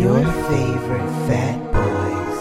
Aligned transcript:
Your 0.00 0.24
favorite 0.24 1.10
fat 1.28 1.58
boys. 1.74 2.40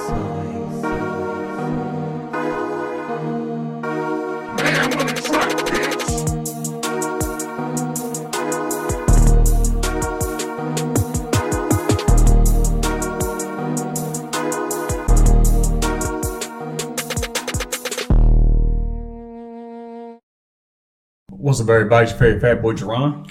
What's 21.28 21.60
up, 21.60 21.68
everybody? 21.68 22.04
It's 22.04 22.12
your 22.12 22.20
favorite 22.20 22.40
fat 22.40 22.62
boy, 22.62 22.74
Jerron. 22.76 23.29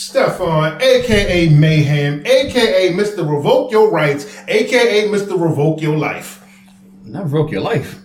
Stefan, 0.00 0.80
aka 0.80 1.50
Mayhem, 1.50 2.24
aka 2.24 2.90
Mr. 2.94 3.18
Revoke 3.18 3.70
Your 3.70 3.90
Rights, 3.90 4.34
aka 4.48 5.08
Mr. 5.08 5.38
Revoke 5.38 5.82
Your 5.82 5.98
Life. 5.98 6.42
Not 7.04 7.24
revoke 7.24 7.50
your 7.50 7.60
life. 7.60 8.00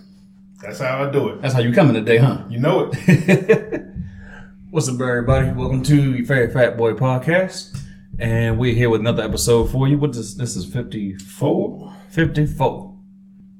That's 0.60 0.80
how 0.80 1.04
I 1.04 1.10
do 1.10 1.30
it. 1.30 1.40
That's 1.40 1.54
how 1.54 1.60
you 1.60 1.72
coming 1.72 1.94
today, 1.94 2.18
huh? 2.18 2.44
You 2.50 2.58
know 2.58 2.90
it. 2.92 3.86
What's 4.70 4.90
up, 4.90 5.00
everybody? 5.00 5.50
Welcome 5.52 5.82
to 5.84 6.16
your 6.16 6.26
favorite 6.26 6.52
fat 6.52 6.76
boy 6.76 6.92
podcast. 6.92 7.82
And 8.18 8.58
we're 8.58 8.74
here 8.74 8.90
with 8.90 9.00
another 9.00 9.22
episode 9.22 9.70
for 9.70 9.88
you. 9.88 9.96
What 9.96 10.14
is 10.16 10.36
this 10.36 10.54
is 10.54 10.66
54? 10.66 11.94
54. 12.10 12.94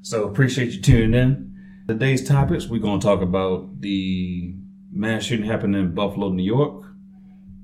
So 0.02 0.24
appreciate 0.28 0.72
you 0.72 0.82
tuning 0.82 1.14
in. 1.14 1.56
Today's 1.88 2.28
topics, 2.28 2.66
we're 2.66 2.82
gonna 2.82 3.00
talk 3.00 3.22
about 3.22 3.80
the 3.80 4.56
mass 4.92 5.24
shooting 5.24 5.46
happened 5.46 5.74
in 5.74 5.94
Buffalo, 5.94 6.28
New 6.28 6.44
York, 6.44 6.85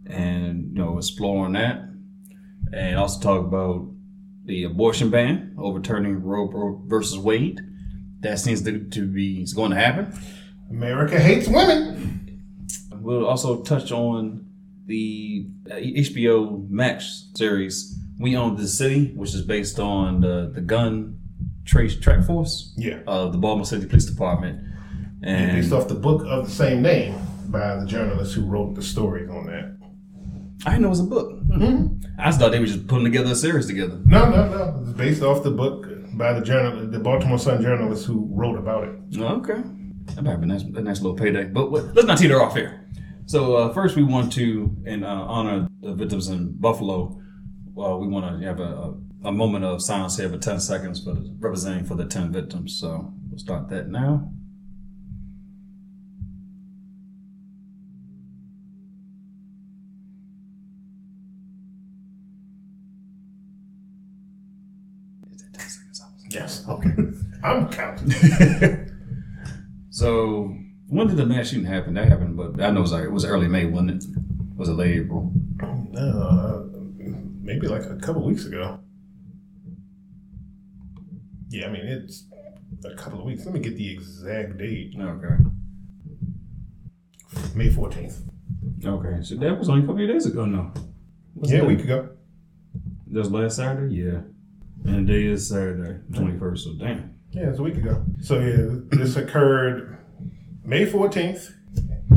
and 0.07 0.73
you 0.77 0.83
know, 0.83 0.99
exploring 0.99 1.53
that. 1.55 1.89
And 2.73 2.97
also 2.99 3.21
talk 3.21 3.45
about 3.47 3.89
the 4.45 4.65
abortion 4.65 5.11
ban, 5.11 5.55
overturning 5.59 6.23
Roe 6.23 6.83
versus 6.87 7.19
Wade. 7.19 7.61
That 8.21 8.39
seems 8.39 8.63
to, 8.63 8.79
to 8.91 9.07
be 9.07 9.43
is 9.43 9.53
going 9.53 9.71
to 9.73 9.77
happen. 9.77 10.13
America 10.71 11.19
hates 11.21 11.49
women. 11.49 12.67
We'll 12.95 13.27
also 13.27 13.63
touch 13.63 13.91
on 13.93 14.47
the 14.87 15.49
uh, 15.71 15.75
HBO 15.75 16.69
Max 16.71 17.31
series 17.35 17.99
"We 18.19 18.37
Own 18.37 18.57
the 18.57 18.67
City," 18.69 19.13
which 19.17 19.35
is 19.35 19.43
based 19.43 19.79
on 19.81 20.21
the 20.21 20.51
the 20.55 20.61
gun 20.61 21.19
trace 21.65 21.99
task 21.99 22.27
force 22.27 22.75
Yeah. 22.77 23.01
of 23.07 23.33
the 23.33 23.39
Baltimore 23.39 23.67
City 23.67 23.87
Police 23.87 24.07
Department. 24.07 24.61
And 25.23 25.53
Based 25.53 25.73
off 25.73 25.87
the 25.89 25.95
book 25.95 26.25
of 26.27 26.47
the 26.47 26.51
same 26.51 26.83
name 26.83 27.15
by 27.49 27.77
the 27.77 27.87
journalist 27.87 28.35
who 28.35 28.45
wrote 28.45 28.75
the 28.75 28.83
stories 28.83 29.29
on 29.31 29.47
that. 29.47 29.77
I 30.65 30.71
didn't 30.71 30.83
know 30.83 30.89
it 30.89 30.91
was 30.91 31.01
a 31.01 31.05
book. 31.05 31.39
I 32.19 32.31
thought 32.31 32.53
they 32.53 32.61
were 32.61 32.67
just 32.67 32.87
putting 32.87 33.05
together 33.05 33.33
a 33.33 33.35
series 33.35 33.67
together. 33.67 34.01
No, 34.05 34.31
no, 34.31 34.49
no. 34.49 34.81
It's 34.83 34.93
based 34.97 35.23
off 35.23 35.43
the 35.43 35.51
book 35.51 35.87
by 36.17 36.33
the 36.35 36.41
journal, 36.41 36.87
the 36.87 36.99
Baltimore 37.01 37.39
Sun 37.39 37.63
journalist 37.63 38.07
who 38.07 38.29
wrote 38.31 38.57
about 38.59 38.85
it. 38.85 38.95
Oh, 39.19 39.37
Okay. 39.39 39.63
That 40.15 40.23
might 40.25 40.31
have 40.33 40.41
been 40.41 40.51
a 40.51 40.55
nice, 40.55 40.63
a 40.65 40.81
nice 40.83 41.01
little 41.01 41.17
payday. 41.17 41.45
But 41.45 41.71
what, 41.71 41.95
let's 41.95 42.07
not 42.07 42.19
teeter 42.19 42.43
off 42.43 42.55
here. 42.57 42.89
So, 43.27 43.55
uh, 43.55 43.73
first, 43.73 43.95
we 43.97 44.03
want 44.03 44.33
to, 44.33 44.77
in 44.85 45.05
uh, 45.05 45.09
honor 45.09 45.69
the 45.81 45.95
victims 45.95 46.29
in 46.29 46.53
Buffalo, 46.59 47.21
well, 47.73 48.01
we 48.01 48.09
want 48.09 48.41
to 48.41 48.45
have 48.47 48.59
a, 48.59 48.63
a, 48.65 48.95
a 49.29 49.33
moment 49.33 49.65
of 49.65 49.81
silence 49.81 50.17
here 50.17 50.29
for 50.29 50.39
10 50.39 50.59
seconds 50.59 51.03
for 51.05 51.15
the, 51.15 51.33
representing 51.39 51.85
for 51.85 51.95
the 51.95 52.05
10 52.05 52.33
victims. 52.33 52.77
So, 52.79 53.13
we'll 53.31 53.39
start 53.39 53.69
that 53.71 53.89
now. 53.89 54.29
Is 65.33 65.43
that 65.43 65.55
10 65.55 65.69
seconds? 65.69 66.03
Yes. 66.35 66.65
Okay. 66.69 66.91
I'm 67.45 67.69
counting. 67.71 68.13
So 69.93 70.57
when 70.89 71.07
did 71.07 71.19
the 71.19 71.27
mass 71.27 71.51
shooting 71.51 71.67
happen? 71.67 71.93
That 71.95 72.09
happened, 72.09 72.35
but 72.35 72.59
I 72.63 72.71
know 72.71 72.79
it 72.79 72.83
was 72.83 72.93
like 72.93 73.05
it 73.05 73.13
was 73.13 73.27
early 73.27 73.47
May, 73.47 73.67
wasn't 73.67 73.91
it? 73.91 74.05
Was 74.57 74.71
it 74.71 74.73
late 74.73 75.01
April? 75.01 75.31
Uh, 75.63 76.63
maybe 77.43 77.69
like 77.69 77.85
a 77.85 77.97
couple 77.97 78.25
weeks 78.25 78.47
ago. 78.47 78.81
Yeah, 81.51 81.67
I 81.67 81.71
mean 81.73 81.85
it's 81.85 82.25
a 82.87 82.95
couple 82.95 83.19
of 83.19 83.27
weeks. 83.27 83.45
Let 83.45 83.53
me 83.53 83.61
get 83.61 83.77
the 83.77 83.93
exact 83.93 84.57
date. 84.57 84.95
Okay. 84.99 85.37
May 87.55 87.69
fourteenth. 87.69 88.23
Okay. 88.83 89.19
So 89.23 89.35
that 89.37 89.59
was 89.59 89.69
only 89.69 89.83
a 89.83 89.87
couple 89.87 90.03
of 90.03 90.09
days 90.09 90.25
ago. 90.25 90.47
No. 90.47 90.73
Yeah, 91.43 91.59
a 91.59 91.65
week 91.67 91.81
ago. 91.81 92.09
That 93.09 93.19
was 93.19 93.31
last 93.31 93.57
Saturday. 93.57 93.95
Yeah. 93.95 94.21
And 94.85 95.09
the 95.09 95.13
day 95.13 95.25
is 95.25 95.49
Saturday, 95.49 96.01
twenty 96.15 96.39
first. 96.39 96.65
So 96.65 96.75
damn. 96.79 97.15
Yeah, 97.31 97.49
it's 97.49 97.59
a 97.59 97.63
week 97.63 97.77
ago. 97.77 98.05
So 98.21 98.39
yeah, 98.41 98.81
this 98.91 99.17
occurred 99.17 99.99
May 100.65 100.85
fourteenth 100.85 101.51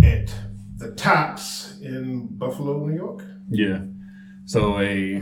at 0.04 0.34
the 0.78 0.92
Tops 0.92 1.80
in 1.82 2.28
Buffalo, 2.38 2.86
New 2.86 2.96
York. 2.96 3.24
Yeah. 3.50 3.82
So 4.46 4.80
a 4.80 5.20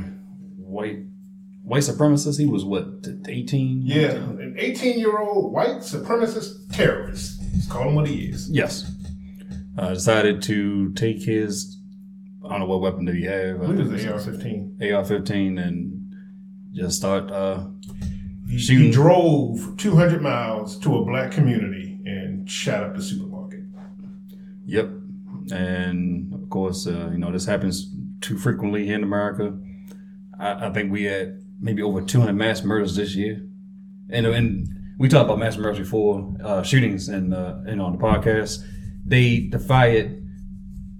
white 0.57 0.99
white 1.63 1.83
supremacist. 1.83 2.39
He 2.39 2.45
was 2.45 2.65
what 2.65 2.87
eighteen? 3.27 3.81
Yeah, 3.83 4.13
an 4.13 4.55
eighteen-year-old 4.57 5.53
white 5.53 5.79
supremacist 5.79 6.73
terrorist. 6.73 7.41
Let's 7.53 7.67
call 7.67 7.89
him 7.89 7.95
what 7.95 8.07
he 8.07 8.25
is. 8.25 8.49
Yes. 8.49 8.89
Uh, 9.77 9.93
decided 9.93 10.41
to 10.43 10.91
take 10.93 11.21
his. 11.23 11.77
I 12.45 12.49
don't 12.49 12.59
know 12.59 12.65
what 12.65 12.81
weapon 12.81 13.05
did 13.05 13.15
he 13.15 13.23
have. 13.23 13.61
I 13.61 13.65
believe 13.67 13.79
it 13.79 13.91
was 13.91 14.05
AR-15. 14.05 14.81
AR-15 14.81 15.65
and 15.65 15.92
just 16.73 16.97
start 16.97 17.31
uh, 17.31 17.65
Shooting. 18.57 18.85
he 18.85 18.91
drove 18.91 19.77
200 19.77 20.21
miles 20.21 20.77
to 20.79 20.97
a 20.97 21.05
black 21.05 21.31
community 21.31 21.99
and 22.05 22.49
shot 22.49 22.83
up 22.83 22.95
the 22.95 23.01
supermarket. 23.01 23.61
Yep. 24.65 24.89
And 25.51 26.33
of 26.33 26.49
course, 26.49 26.87
uh, 26.87 27.09
you 27.11 27.17
know, 27.17 27.31
this 27.31 27.45
happens 27.45 27.93
too 28.21 28.37
frequently 28.37 28.85
here 28.85 28.95
in 28.95 29.03
America. 29.03 29.57
I, 30.39 30.67
I 30.67 30.73
think 30.73 30.91
we 30.91 31.03
had 31.03 31.41
maybe 31.59 31.81
over 31.81 32.01
200 32.01 32.33
mass 32.33 32.63
murders 32.63 32.95
this 32.95 33.15
year. 33.15 33.45
And, 34.09 34.25
and 34.25 34.67
we 34.99 35.09
talked 35.09 35.25
about 35.25 35.39
mass 35.39 35.57
murders 35.57 35.79
before, 35.79 36.35
uh, 36.43 36.63
shootings 36.63 37.09
and, 37.09 37.33
uh, 37.33 37.57
and 37.67 37.81
on 37.81 37.93
the 37.93 37.97
podcast. 37.97 38.63
They 39.05 39.47
defy 39.47 39.87
it. 39.87 40.19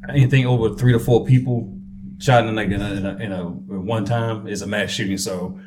Anything 0.09 0.45
over 0.45 0.75
three 0.75 0.91
to 0.91 0.99
four 0.99 1.25
people 1.25 1.79
shot 2.23 2.47
in 2.47 2.55
like 2.55 2.69
in 2.69 2.81
a, 2.81 2.93
in 2.93 3.05
a, 3.05 3.15
in 3.17 3.31
a 3.33 3.43
one 3.43 4.05
time 4.05 4.47
is 4.47 4.61
a 4.61 4.67
mass 4.67 4.91
shooting. 4.91 5.17
So 5.17 5.59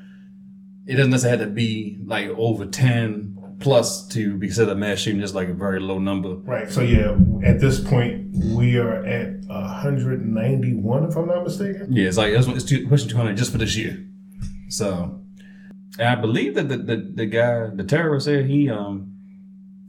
it 0.87 0.94
doesn't 0.94 1.11
necessarily 1.11 1.41
have 1.41 1.49
to 1.49 1.55
be 1.55 1.99
like 2.05 2.28
over 2.31 2.65
10 2.65 3.56
plus 3.61 4.09
to 4.09 4.37
be 4.37 4.47
considered 4.47 4.72
a 4.72 4.75
mass 4.75 5.00
shooting. 5.00 5.21
Just 5.21 5.34
like 5.34 5.49
a 5.49 5.53
very 5.53 5.81
low 5.81 5.99
number. 5.99 6.37
Right. 6.37 6.71
So 6.71 6.81
yeah, 6.81 7.16
at 7.45 7.61
this 7.61 7.78
point 7.78 8.31
we 8.55 8.78
are 8.78 9.05
at 9.05 9.45
191, 9.47 11.05
if 11.05 11.16
I'm 11.16 11.27
not 11.27 11.45
mistaken. 11.45 11.89
Yeah, 11.91 12.09
it's 12.09 12.16
like 12.16 12.33
it's, 12.33 12.47
it's 12.47 12.65
two, 12.65 12.89
pushing 12.89 13.11
200 13.11 13.37
just 13.37 13.53
for 13.53 13.59
this 13.59 13.77
year. 13.77 14.03
So, 14.69 15.21
and 15.99 16.09
I 16.09 16.15
believe 16.15 16.55
that 16.55 16.69
the, 16.69 16.78
the, 16.78 17.12
the 17.15 17.27
guy, 17.27 17.69
the 17.69 17.84
terrorist 17.84 18.27
there, 18.27 18.43
he, 18.43 18.71
um, 18.71 19.12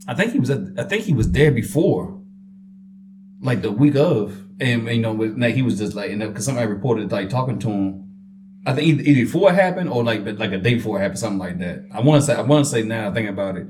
I 0.06 0.14
think 0.14 0.32
he 0.32 0.38
was 0.38 0.50
at, 0.50 0.60
I 0.78 0.84
think 0.84 1.04
he 1.04 1.14
was 1.14 1.32
there 1.32 1.50
before, 1.50 2.20
like 3.40 3.62
the 3.62 3.72
week 3.72 3.96
of, 3.96 4.47
and 4.60 4.86
you 4.88 4.98
know, 5.00 5.12
with, 5.12 5.38
like 5.38 5.54
he 5.54 5.62
was 5.62 5.78
just 5.78 5.94
like, 5.94 6.16
because 6.18 6.44
somebody 6.44 6.66
reported 6.66 7.12
like 7.12 7.28
talking 7.28 7.58
to 7.60 7.68
him. 7.68 8.04
I 8.66 8.74
think 8.74 8.86
either, 8.88 9.02
either 9.02 9.20
before 9.24 9.50
it 9.50 9.54
happened 9.54 9.88
or 9.88 10.02
like 10.04 10.24
like 10.38 10.52
a 10.52 10.58
day 10.58 10.74
before 10.74 10.98
it 10.98 11.02
happened, 11.02 11.18
something 11.18 11.38
like 11.38 11.58
that. 11.60 11.84
I 11.92 12.00
want 12.00 12.22
to 12.22 12.26
say, 12.26 12.34
I 12.34 12.42
want 12.42 12.64
to 12.64 12.70
say 12.70 12.82
now, 12.82 13.12
thinking 13.12 13.32
about 13.32 13.56
it, 13.56 13.66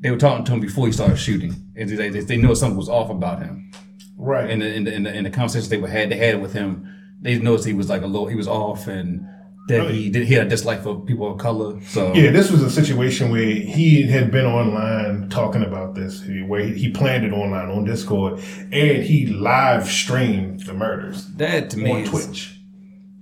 they 0.00 0.10
were 0.10 0.16
talking 0.16 0.44
to 0.44 0.52
him 0.52 0.60
before 0.60 0.86
he 0.86 0.92
started 0.92 1.16
shooting, 1.18 1.54
and 1.76 1.88
they 1.88 2.08
they, 2.08 2.20
they 2.20 2.36
knew 2.36 2.54
something 2.54 2.76
was 2.76 2.88
off 2.88 3.10
about 3.10 3.40
him 3.40 3.70
Right. 4.16 4.48
in 4.48 4.60
the 4.60 4.72
in 4.74 4.84
the, 4.84 4.94
in 4.94 5.02
the, 5.02 5.22
the 5.22 5.30
conversations 5.30 5.68
they 5.68 5.76
were 5.76 5.88
had 5.88 6.10
they 6.10 6.16
had 6.16 6.40
with 6.40 6.52
him, 6.52 6.88
they 7.20 7.38
noticed 7.38 7.66
he 7.66 7.74
was 7.74 7.88
like 7.88 8.02
a 8.02 8.06
little 8.06 8.28
he 8.28 8.36
was 8.36 8.48
off 8.48 8.86
and 8.86 9.26
that 9.68 9.90
he 9.92 10.10
did 10.10 10.26
he 10.26 10.34
had 10.34 10.46
a 10.46 10.50
dislike 10.50 10.82
for 10.82 11.00
people 11.00 11.30
of 11.32 11.38
color. 11.38 11.80
So 11.82 12.12
yeah, 12.14 12.30
this 12.30 12.50
was 12.50 12.62
a 12.62 12.70
situation 12.70 13.30
where 13.30 13.42
he 13.44 14.02
had 14.02 14.30
been 14.30 14.46
online 14.46 15.28
talking 15.28 15.62
about 15.62 15.94
this, 15.94 16.22
where 16.46 16.64
he, 16.64 16.90
planned 16.90 17.24
it 17.24 17.32
online 17.32 17.68
on 17.70 17.84
Discord, 17.84 18.40
and 18.72 19.02
he 19.02 19.26
live 19.26 19.86
streamed 19.88 20.60
the 20.66 20.74
murders 20.74 21.26
that 21.36 21.70
to 21.70 21.78
me 21.78 21.90
on 21.92 22.00
is, 22.00 22.10
Twitch. 22.10 22.60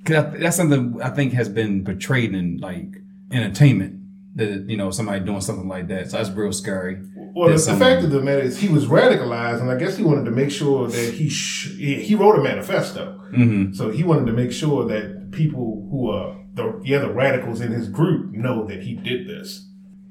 'cause 0.04 0.24
that's 0.38 0.56
something 0.56 0.98
I 1.02 1.10
think 1.10 1.32
has 1.34 1.48
been 1.48 1.84
portrayed 1.84 2.34
in 2.34 2.58
like 2.58 2.88
entertainment. 3.30 3.96
That 4.36 4.66
you 4.70 4.76
know 4.76 4.90
somebody 4.92 5.24
doing 5.24 5.40
something 5.40 5.66
like 5.68 5.88
that, 5.88 6.10
so 6.10 6.16
that's 6.16 6.30
real 6.30 6.52
scary. 6.52 6.98
Well, 7.34 7.50
the 7.50 7.58
someone- 7.58 7.80
fact 7.80 8.04
of 8.04 8.10
the 8.12 8.22
matter 8.22 8.40
is, 8.42 8.58
he 8.58 8.68
was 8.68 8.86
radicalized, 8.86 9.60
and 9.60 9.68
I 9.70 9.76
guess 9.76 9.96
he 9.96 10.04
wanted 10.04 10.24
to 10.26 10.30
make 10.30 10.50
sure 10.52 10.86
that 10.86 11.14
he 11.14 11.28
sh- 11.28 11.76
he 11.76 12.14
wrote 12.14 12.38
a 12.38 12.42
manifesto. 12.42 13.20
Mhm. 13.36 13.74
So 13.74 13.90
he 13.90 14.04
wanted 14.04 14.26
to 14.26 14.32
make 14.32 14.52
sure 14.52 14.86
that 14.86 15.19
people 15.32 15.86
who 15.90 16.10
are 16.10 16.36
the 16.54 16.80
yeah 16.84 16.98
the 16.98 17.10
radicals 17.12 17.60
in 17.60 17.72
his 17.72 17.88
group 17.88 18.32
know 18.32 18.64
that 18.66 18.82
he 18.82 18.94
did 18.94 19.26
this. 19.28 19.68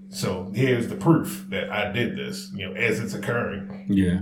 So 0.10 0.52
here's 0.56 0.88
the 0.88 0.96
proof 0.96 1.46
that 1.50 1.70
I 1.72 1.92
did 1.92 2.18
this, 2.18 2.52
you 2.56 2.66
know, 2.68 2.74
as 2.74 3.00
it's 3.00 3.14
occurring. 3.14 3.86
Yeah, 3.90 4.22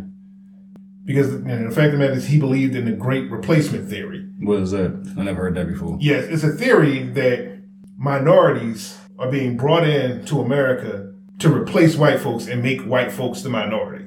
Because 1.06 1.32
you 1.32 1.40
know, 1.40 1.70
the 1.70 1.74
fact 1.76 1.88
of 1.88 1.92
the 1.94 1.98
matter 2.00 2.12
is, 2.14 2.28
he 2.28 2.40
believed 2.40 2.76
in 2.76 2.84
the 2.84 2.92
great 2.92 3.32
replacement 3.32 3.88
theory. 3.90 4.28
what 4.40 4.60
is 4.60 4.72
that? 4.72 5.14
I 5.18 5.24
never 5.24 5.44
heard 5.44 5.56
that 5.56 5.68
before. 5.68 5.98
Yes, 6.02 6.26
it's 6.26 6.44
a 6.44 6.52
theory 6.52 7.04
that 7.04 7.62
minorities 7.98 8.98
are 9.18 9.32
being 9.32 9.56
brought 9.58 9.88
in 9.88 10.26
to 10.26 10.42
America 10.42 11.14
to 11.40 11.54
replace 11.56 11.96
white 11.96 12.20
folks 12.20 12.48
and 12.48 12.62
make 12.62 12.82
white 12.82 13.12
folks 13.12 13.42
the 13.42 13.50
minority. 13.50 14.07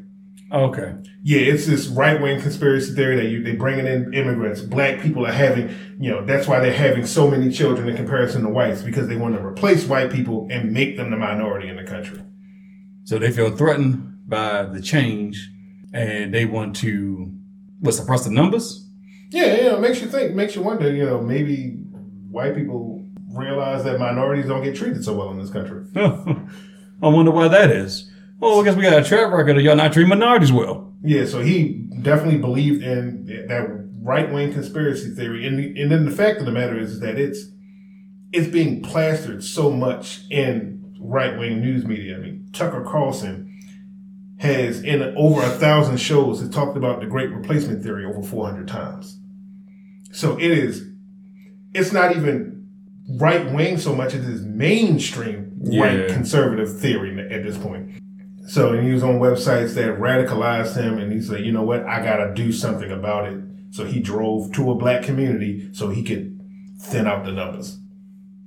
Oh, 0.52 0.64
okay. 0.64 0.94
Yeah, 1.22 1.40
it's 1.40 1.66
this 1.66 1.86
right 1.86 2.20
wing 2.20 2.40
conspiracy 2.40 2.92
theory 2.94 3.16
that 3.16 3.26
you 3.26 3.42
they 3.42 3.52
bringing 3.52 3.86
in 3.86 4.12
immigrants. 4.12 4.60
Black 4.60 5.00
people 5.00 5.24
are 5.24 5.32
having, 5.32 5.68
you 6.00 6.10
know, 6.10 6.24
that's 6.24 6.48
why 6.48 6.58
they're 6.58 6.72
having 6.72 7.06
so 7.06 7.30
many 7.30 7.52
children 7.52 7.88
in 7.88 7.96
comparison 7.96 8.42
to 8.42 8.48
whites 8.48 8.82
because 8.82 9.06
they 9.06 9.16
want 9.16 9.36
to 9.36 9.44
replace 9.44 9.86
white 9.86 10.10
people 10.10 10.48
and 10.50 10.72
make 10.72 10.96
them 10.96 11.10
the 11.10 11.16
minority 11.16 11.68
in 11.68 11.76
the 11.76 11.84
country. 11.84 12.20
So 13.04 13.18
they 13.18 13.30
feel 13.30 13.56
threatened 13.56 14.28
by 14.28 14.64
the 14.64 14.82
change, 14.82 15.50
and 15.92 16.34
they 16.34 16.46
want 16.46 16.74
to 16.76 17.32
what 17.78 17.94
suppress 17.94 18.24
the 18.24 18.30
numbers. 18.30 18.88
Yeah, 19.30 19.54
you 19.54 19.62
know, 19.62 19.76
it 19.76 19.80
makes 19.80 20.00
you 20.00 20.08
think, 20.08 20.34
makes 20.34 20.56
you 20.56 20.62
wonder, 20.62 20.92
you 20.92 21.06
know, 21.06 21.20
maybe 21.20 21.76
white 22.28 22.56
people 22.56 23.04
realize 23.32 23.84
that 23.84 24.00
minorities 24.00 24.46
don't 24.46 24.64
get 24.64 24.74
treated 24.74 25.04
so 25.04 25.14
well 25.14 25.30
in 25.30 25.38
this 25.38 25.50
country. 25.50 25.84
I 25.96 27.08
wonder 27.08 27.30
why 27.30 27.46
that 27.46 27.70
is. 27.70 28.09
Well, 28.40 28.58
I 28.58 28.64
guess 28.64 28.74
we 28.74 28.82
got 28.82 28.98
a 28.98 29.04
track 29.04 29.30
record 29.32 29.58
of 29.58 29.62
y'all 29.62 29.76
not 29.76 29.92
treating 29.92 30.08
minorities 30.08 30.50
well. 30.50 30.94
Yeah, 31.02 31.26
so 31.26 31.40
he 31.40 31.86
definitely 32.00 32.38
believed 32.38 32.82
in 32.82 33.26
that 33.48 33.68
right 34.02 34.32
wing 34.32 34.52
conspiracy 34.52 35.10
theory, 35.10 35.46
and 35.46 35.58
the, 35.58 35.80
and 35.80 35.92
then 35.92 36.06
the 36.06 36.10
fact 36.10 36.40
of 36.40 36.46
the 36.46 36.52
matter 36.52 36.78
is 36.78 37.00
that 37.00 37.18
it's 37.18 37.46
it's 38.32 38.48
being 38.48 38.82
plastered 38.82 39.44
so 39.44 39.70
much 39.70 40.20
in 40.30 40.96
right 40.98 41.38
wing 41.38 41.60
news 41.60 41.84
media. 41.84 42.16
I 42.16 42.20
mean, 42.20 42.48
Tucker 42.52 42.82
Carlson 42.82 43.46
has 44.38 44.82
in 44.82 45.02
over 45.16 45.42
a 45.42 45.50
thousand 45.50 45.98
shows 45.98 46.40
has 46.40 46.48
talked 46.48 46.78
about 46.78 47.00
the 47.00 47.06
Great 47.06 47.30
Replacement 47.30 47.82
theory 47.82 48.06
over 48.06 48.22
four 48.22 48.46
hundred 48.46 48.68
times. 48.68 49.18
So 50.12 50.38
it 50.38 50.50
is, 50.50 50.88
it's 51.74 51.92
not 51.92 52.16
even 52.16 52.66
right 53.18 53.52
wing 53.52 53.76
so 53.76 53.94
much 53.94 54.14
as 54.14 54.26
it 54.26 54.32
is 54.32 54.42
mainstream 54.42 55.60
right 55.78 56.08
conservative 56.08 56.80
theory 56.80 57.18
at 57.30 57.42
this 57.42 57.58
point. 57.58 58.00
So 58.50 58.72
and 58.72 58.84
he 58.84 58.92
was 58.92 59.04
on 59.04 59.20
websites 59.20 59.74
that 59.74 60.00
radicalized 60.00 60.76
him, 60.76 60.98
and 60.98 61.12
he 61.12 61.20
said, 61.22 61.44
you 61.44 61.52
know 61.52 61.62
what, 61.62 61.84
I 61.86 62.02
gotta 62.02 62.34
do 62.34 62.50
something 62.50 62.90
about 62.90 63.32
it. 63.32 63.40
So 63.70 63.84
he 63.84 64.00
drove 64.00 64.52
to 64.54 64.72
a 64.72 64.74
black 64.74 65.04
community 65.04 65.72
so 65.72 65.88
he 65.90 66.02
could 66.02 66.40
thin 66.80 67.06
out 67.06 67.24
the 67.24 67.30
numbers. 67.30 67.78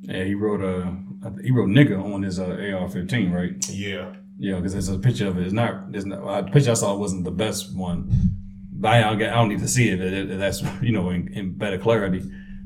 Yeah, 0.01 0.25
he 0.25 0.35
wrote 0.35 0.61
a 0.61 0.97
he 1.41 1.51
wrote 1.51 1.69
nigga 1.69 1.97
on 2.03 2.23
his 2.23 2.37
uh, 2.37 2.43
AR-15, 2.47 3.31
right? 3.33 3.69
Yeah, 3.69 4.11
Yeah, 4.37 4.55
because 4.57 4.73
there's 4.73 4.89
a 4.89 4.99
picture 4.99 5.27
of 5.27 5.37
it. 5.37 5.45
It's 5.45 5.53
not. 5.53 5.85
It's 5.93 6.05
not. 6.05 6.21
Uh, 6.21 6.41
the 6.41 6.51
picture 6.51 6.71
I 6.71 6.73
saw 6.73 6.97
wasn't 6.97 7.23
the 7.23 7.31
best 7.31 7.73
one. 7.73 8.09
But 8.73 8.91
I 8.95 8.99
don't, 9.01 9.21
I 9.23 9.35
don't 9.35 9.47
need 9.47 9.59
to 9.59 9.69
see 9.69 9.87
it- 9.87 10.37
That's 10.37 10.61
you 10.81 10.91
know 10.91 11.11
in, 11.11 11.29
in 11.33 11.57
better 11.57 11.77
clarity. 11.77 12.21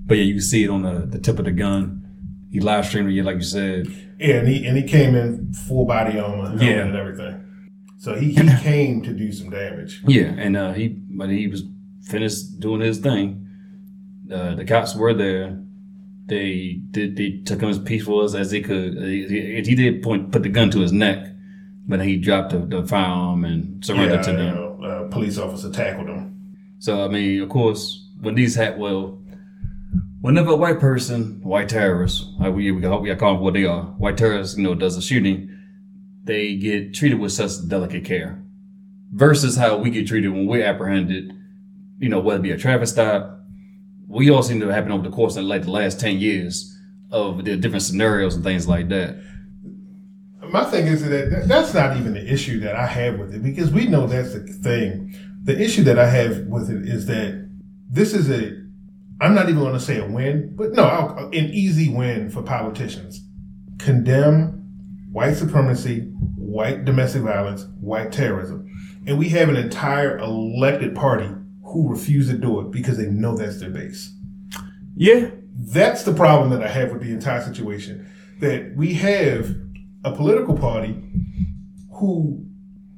But 0.08 0.18
yeah, 0.18 0.24
you 0.24 0.34
can 0.34 0.42
see 0.42 0.64
it 0.64 0.72
on 0.72 0.82
the, 0.82 1.06
the 1.06 1.20
tip 1.20 1.38
of 1.38 1.46
the 1.46 1.52
gun. 1.52 2.04
He 2.52 2.62
live 2.62 2.88
streamed 2.88 3.12
it, 3.12 3.24
like 3.24 3.36
you 3.36 3.44
said. 3.44 3.86
Yeah, 4.20 4.36
and 4.36 4.48
he 4.48 4.66
and 4.66 4.78
he 4.78 4.84
came 4.84 5.16
in 5.16 5.54
full 5.54 5.86
body 5.86 6.20
armor, 6.20 6.56
Yeah. 6.64 6.86
and 6.86 6.96
everything. 6.96 7.44
So 7.98 8.16
he, 8.16 8.34
he 8.34 8.48
came 8.62 9.02
to 9.04 9.14
do 9.14 9.32
some 9.32 9.50
damage. 9.50 10.02
Yeah, 10.08 10.26
and 10.38 10.56
uh, 10.58 10.74
he 10.74 10.88
but 10.90 11.30
he 11.30 11.48
was 11.48 11.64
finished 12.04 12.60
doing 12.60 12.82
his 12.82 13.00
thing. 13.00 13.48
Uh, 14.32 14.56
the 14.56 14.66
cops 14.66 14.96
were 14.96 15.14
there. 15.14 15.60
They 16.26 16.80
did. 16.92 17.16
They 17.16 17.42
took 17.46 17.62
him 17.62 17.70
as 17.70 17.80
peaceful 17.80 18.22
as, 18.24 18.36
as 18.36 18.52
they 18.52 18.62
could. 18.62 18.98
He, 18.98 19.62
he- 19.64 19.76
did 19.76 20.04
point 20.04 20.32
put 20.32 20.44
the 20.44 20.50
gun 20.50 20.70
to 20.72 20.80
his 20.80 20.92
neck, 20.92 21.26
but 21.88 22.02
he 22.02 22.18
dropped 22.18 22.52
the, 22.52 22.60
the 22.60 22.86
firearm 22.86 23.46
and 23.46 23.84
surrendered 23.86 24.26
Yeah, 24.26 24.32
to 24.32 24.32
them. 24.34 24.84
uh, 24.84 25.04
police 25.10 25.38
officer 25.38 25.72
tackled 25.72 26.08
him. 26.10 26.34
So 26.80 27.04
I 27.06 27.08
mean, 27.08 27.42
of 27.42 27.50
course, 27.50 28.10
when 28.20 28.36
these 28.36 28.56
had 28.56 28.78
well, 28.78 29.20
whenever 30.28 30.52
a 30.52 30.56
white 30.58 30.82
person, 30.82 31.40
white 31.42 31.70
terrorists, 31.70 32.28
like 32.38 32.54
we 32.54 32.70
we 32.70 32.86
we 32.86 33.16
call 33.16 33.36
them 33.36 33.42
what 33.42 33.54
they 33.54 33.64
are, 33.64 33.84
white 33.98 34.18
terrorists, 34.18 34.58
you 34.58 34.64
know, 34.64 34.76
does 34.76 34.98
a 34.98 35.02
shooting, 35.02 35.50
they 36.26 36.58
get 36.58 36.94
treated 36.94 37.18
with 37.18 37.32
such 37.32 37.66
delicate 37.70 38.04
care, 38.04 38.44
versus 39.14 39.56
how 39.56 39.78
we 39.78 39.90
get 39.90 40.06
treated 40.06 40.28
when 40.34 40.46
we're 40.46 40.66
apprehended. 40.66 41.32
You 42.00 42.10
know, 42.10 42.20
whether 42.20 42.40
it 42.40 42.44
be 42.44 42.52
a 42.52 42.58
traffic 42.58 42.90
stop, 42.90 43.40
we 44.06 44.30
all 44.30 44.44
seem 44.44 44.60
to 44.60 44.68
happen 44.68 44.92
over 44.92 45.02
the 45.02 45.16
course 45.16 45.38
of 45.38 45.46
like 45.46 45.62
the 45.64 45.72
last 45.72 45.98
ten 45.98 46.18
years 46.18 46.78
of 47.10 47.46
the 47.46 47.56
different 47.56 47.84
scenarios 47.84 48.36
and 48.36 48.44
things 48.44 48.68
like 48.68 48.90
that. 48.90 49.16
My 50.52 50.66
thing 50.66 50.88
is 50.88 51.08
that- 51.08 51.48
that's 51.48 51.74
not 51.74 51.96
even 51.96 52.14
the 52.14 52.34
issue 52.34 52.60
that 52.60 52.76
I 52.76 52.86
have 52.86 53.18
with 53.18 53.34
it 53.34 53.42
because 53.42 53.72
we 53.72 53.88
know 53.88 54.08
that's 54.08 54.34
the 54.34 54.42
thing. 54.42 55.16
The 55.46 55.58
issue 55.58 55.84
that 55.86 55.98
I 55.98 56.10
have 56.10 56.48
with 56.48 56.70
it 56.70 56.86
is 56.86 57.06
that 57.06 57.50
this 57.90 58.14
is 58.14 58.30
a, 58.30 58.67
I'm 59.20 59.34
not 59.34 59.50
even 59.50 59.60
going 59.62 59.74
to 59.74 59.80
say 59.80 59.98
a 60.00 60.06
win, 60.08 60.54
but 60.56 60.74
no, 60.74 60.84
I'll- 60.84 61.28
an 61.30 61.34
easy 61.54 61.90
win 61.90 62.30
for 62.30 62.42
politicians. 62.44 63.24
Condemn 63.80 64.64
white 65.12 65.36
supremacy, 65.36 66.02
white 66.36 66.86
domestic 66.86 67.24
violence, 67.24 67.66
white 67.80 68.12
terrorism. 68.12 68.66
And 69.08 69.18
we 69.18 69.30
have 69.30 69.50
an 69.50 69.56
entire 69.56 70.18
elected 70.18 70.94
party 70.96 71.30
who 71.64 71.90
refuse 71.90 72.28
to 72.30 72.38
do 72.38 72.60
it 72.62 72.72
because 72.72 72.98
they 72.98 73.08
know 73.08 73.36
that's 73.36 73.60
their 73.60 73.70
base. 73.70 74.14
Yeah, 74.96 75.32
That's 75.60 76.04
the 76.04 76.14
problem 76.14 76.52
that 76.52 76.62
I 76.64 76.68
have 76.68 76.92
with 76.92 77.02
the 77.02 77.12
entire 77.12 77.42
situation. 77.42 78.08
That 78.42 78.76
we 78.76 78.94
have 78.94 79.56
a 80.04 80.16
political 80.16 80.56
party 80.56 80.96
who 81.94 82.46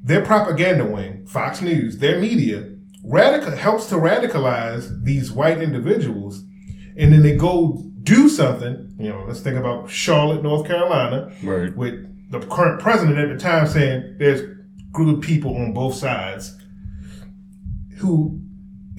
their 0.04 0.24
propaganda 0.26 0.86
wing, 0.86 1.26
Fox 1.26 1.62
News, 1.62 2.00
their 2.00 2.20
media, 2.20 2.69
radical 3.04 3.52
helps 3.52 3.88
to 3.88 3.96
radicalize 3.96 5.04
these 5.04 5.32
white 5.32 5.62
individuals, 5.62 6.44
and 6.98 7.14
then 7.14 7.22
they 7.22 7.36
go 7.36 7.84
do 8.04 8.30
something. 8.30 8.94
You 9.00 9.10
know, 9.10 9.26
let's 9.28 9.40
think 9.40 9.58
about 9.58 9.90
Charlotte, 9.90 10.44
North 10.44 10.68
Carolina, 10.68 11.32
right. 11.44 11.76
with 11.76 12.06
the 12.32 12.40
current 12.48 12.82
president 12.82 13.18
at 13.18 13.30
the 13.30 13.38
time 13.38 13.68
saying 13.68 14.16
there's 14.20 14.42
a 14.42 14.56
group 14.92 15.18
of 15.18 15.24
people 15.24 15.56
on 15.56 15.74
both 15.74 15.96
sides 15.96 16.56
who 17.98 18.40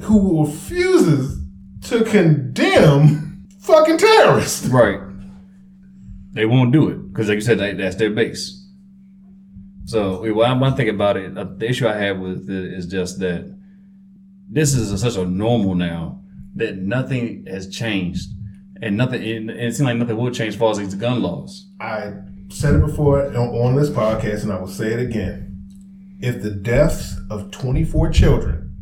who 0.02 0.44
refuses 0.44 1.38
to 1.82 2.04
condemn 2.04 3.46
fucking 3.60 3.98
terrorists. 3.98 4.66
Right. 4.68 5.00
They 6.32 6.46
won't 6.46 6.72
do 6.72 6.88
it 6.88 7.08
because, 7.08 7.28
like 7.28 7.36
you 7.36 7.40
said, 7.42 7.58
that, 7.58 7.76
that's 7.76 7.96
their 7.96 8.10
base. 8.10 8.56
So, 9.84 10.22
when 10.22 10.62
I 10.62 10.70
think 10.70 10.88
about 10.88 11.16
it, 11.16 11.36
uh, 11.36 11.44
the 11.56 11.68
issue 11.68 11.88
I 11.88 11.96
have 11.96 12.18
with 12.18 12.48
it 12.48 12.72
is 12.72 12.86
just 12.86 13.18
that 13.18 13.59
this 14.50 14.74
is 14.74 15.00
such 15.00 15.16
a 15.16 15.24
normal 15.24 15.74
now 15.74 16.20
that 16.56 16.76
nothing 16.76 17.46
has 17.46 17.68
changed, 17.68 18.30
and 18.82 18.96
nothing. 18.96 19.22
And 19.22 19.50
it 19.50 19.74
seems 19.74 19.82
like 19.86 19.96
nothing 19.96 20.16
will 20.16 20.30
change 20.30 20.54
as 20.54 20.56
far 20.56 20.72
as 20.72 20.78
these 20.78 20.94
gun 20.94 21.22
laws. 21.22 21.70
I 21.80 22.12
said 22.48 22.74
it 22.74 22.84
before 22.84 23.24
on, 23.36 23.76
this 23.76 23.90
podcast, 23.90 24.42
and 24.42 24.52
I 24.52 24.58
will 24.58 24.66
say 24.66 24.92
it 24.92 25.00
again. 25.00 25.46
If 26.20 26.42
the 26.42 26.50
deaths 26.50 27.16
of 27.30 27.50
24 27.50 28.10
children 28.10 28.76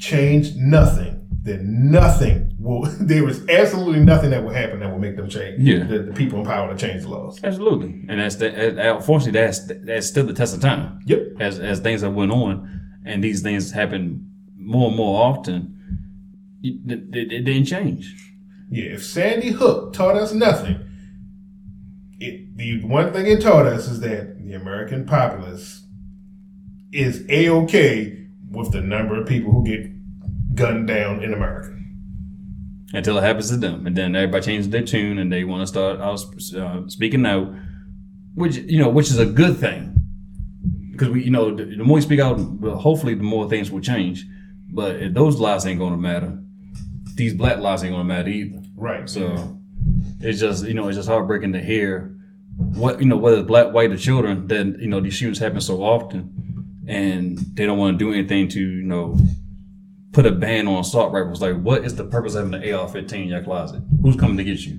change 0.00 0.56
nothing, 0.56 1.26
then 1.42 1.90
nothing 1.90 2.56
will. 2.58 2.88
There 3.00 3.28
is 3.28 3.46
absolutely 3.48 4.00
nothing 4.00 4.30
that 4.30 4.42
will 4.42 4.54
happen 4.54 4.80
that 4.80 4.90
will 4.90 4.98
make 4.98 5.16
them 5.16 5.28
change. 5.28 5.60
Yeah. 5.60 5.84
the, 5.84 5.98
the 5.98 6.12
people 6.12 6.40
in 6.40 6.46
power 6.46 6.74
to 6.74 6.76
change 6.76 7.02
the 7.02 7.10
laws. 7.10 7.38
Absolutely, 7.44 8.06
and 8.08 8.18
that's 8.18 8.36
the, 8.36 8.48
uh, 8.48 8.96
unfortunately 8.96 9.38
that's 9.38 9.70
that's 9.84 10.06
still 10.06 10.24
the 10.24 10.32
test 10.32 10.54
of 10.54 10.62
time. 10.62 11.00
Yep. 11.04 11.20
As 11.40 11.60
as 11.60 11.80
things 11.80 12.00
have 12.00 12.14
went 12.14 12.32
on, 12.32 13.00
and 13.04 13.22
these 13.22 13.42
things 13.42 13.70
happen 13.70 14.33
more 14.64 14.88
and 14.88 14.96
more 14.96 15.22
often, 15.22 15.76
it, 16.62 16.90
it, 16.90 17.32
it 17.32 17.44
didn't 17.44 17.66
change. 17.66 18.32
Yeah, 18.70 18.94
if 18.94 19.04
Sandy 19.04 19.50
Hook 19.50 19.92
taught 19.92 20.16
us 20.16 20.32
nothing, 20.32 20.80
it, 22.18 22.56
the 22.56 22.82
one 22.84 23.12
thing 23.12 23.26
it 23.26 23.42
taught 23.42 23.66
us 23.66 23.88
is 23.88 24.00
that 24.00 24.42
the 24.42 24.54
American 24.54 25.04
populace 25.06 25.82
is 26.92 27.24
a 27.28 27.48
okay 27.50 28.26
with 28.50 28.72
the 28.72 28.80
number 28.80 29.20
of 29.20 29.28
people 29.28 29.52
who 29.52 29.64
get 29.64 30.54
gunned 30.54 30.86
down 30.86 31.22
in 31.22 31.32
America. 31.34 31.70
until 32.92 33.18
it 33.18 33.22
happens 33.22 33.50
to 33.50 33.56
them, 33.56 33.86
and 33.86 33.96
then 33.96 34.14
everybody 34.14 34.46
changes 34.46 34.70
their 34.70 34.82
tune 34.82 35.18
and 35.18 35.32
they 35.32 35.44
want 35.44 35.60
to 35.60 35.66
start 35.66 36.00
out 36.00 36.24
uh, 36.56 36.88
speaking 36.88 37.26
out, 37.26 37.52
which 38.34 38.56
you 38.56 38.78
know, 38.78 38.88
which 38.88 39.10
is 39.10 39.18
a 39.18 39.26
good 39.26 39.56
thing 39.58 39.94
because 40.92 41.08
we, 41.08 41.24
you 41.24 41.30
know, 41.30 41.54
the, 41.54 41.64
the 41.64 41.84
more 41.84 41.96
we 41.96 42.00
speak 42.00 42.20
out, 42.20 42.38
well, 42.38 42.76
hopefully, 42.76 43.14
the 43.14 43.22
more 43.22 43.48
things 43.48 43.70
will 43.70 43.80
change. 43.80 44.26
But 44.74 44.96
if 44.96 45.14
those 45.14 45.38
lives 45.38 45.66
ain't 45.66 45.78
gonna 45.78 45.96
matter, 45.96 46.38
these 47.14 47.32
black 47.32 47.58
lives 47.58 47.84
ain't 47.84 47.92
gonna 47.92 48.04
matter 48.04 48.28
either. 48.28 48.60
Right. 48.76 49.08
So 49.08 49.58
it's 50.20 50.40
just 50.40 50.66
you 50.66 50.74
know, 50.74 50.88
it's 50.88 50.96
just 50.96 51.08
heartbreaking 51.08 51.52
to 51.52 51.62
hear 51.62 52.16
what 52.56 53.00
you 53.00 53.06
know, 53.06 53.16
whether 53.16 53.38
it's 53.38 53.46
black, 53.46 53.72
white, 53.72 53.92
or 53.92 53.96
children, 53.96 54.46
that 54.48 54.78
you 54.80 54.88
know 54.88 55.00
these 55.00 55.14
shootings 55.14 55.38
happen 55.38 55.60
so 55.60 55.82
often, 55.82 56.82
and 56.86 57.38
they 57.54 57.64
don't 57.66 57.78
want 57.78 57.98
to 57.98 58.04
do 58.04 58.12
anything 58.12 58.48
to 58.48 58.60
you 58.60 58.82
know 58.82 59.16
put 60.12 60.26
a 60.26 60.32
ban 60.32 60.68
on 60.68 60.80
assault 60.80 61.12
rifles. 61.12 61.40
Like, 61.40 61.56
what 61.56 61.84
is 61.84 61.94
the 61.94 62.04
purpose 62.04 62.34
of 62.34 62.52
having 62.52 62.68
an 62.68 62.74
AR-15 62.74 63.12
in 63.12 63.28
your 63.28 63.42
closet? 63.42 63.82
Who's 64.02 64.16
coming 64.16 64.36
to 64.36 64.44
get 64.44 64.60
you? 64.60 64.78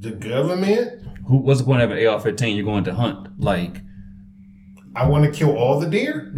the 0.00 0.10
government, 0.10 1.02
Who? 1.26 1.38
What's 1.38 1.60
the 1.60 1.66
point 1.66 1.82
of 1.82 1.90
having 1.90 2.04
an 2.04 2.12
AR-15? 2.12 2.54
You're 2.54 2.64
going 2.64 2.84
to 2.84 2.94
hunt. 2.94 3.28
Like, 3.38 3.80
I 4.94 5.08
want 5.08 5.24
to 5.24 5.30
kill 5.30 5.56
all 5.56 5.80
the 5.80 5.88
deer 5.88 6.34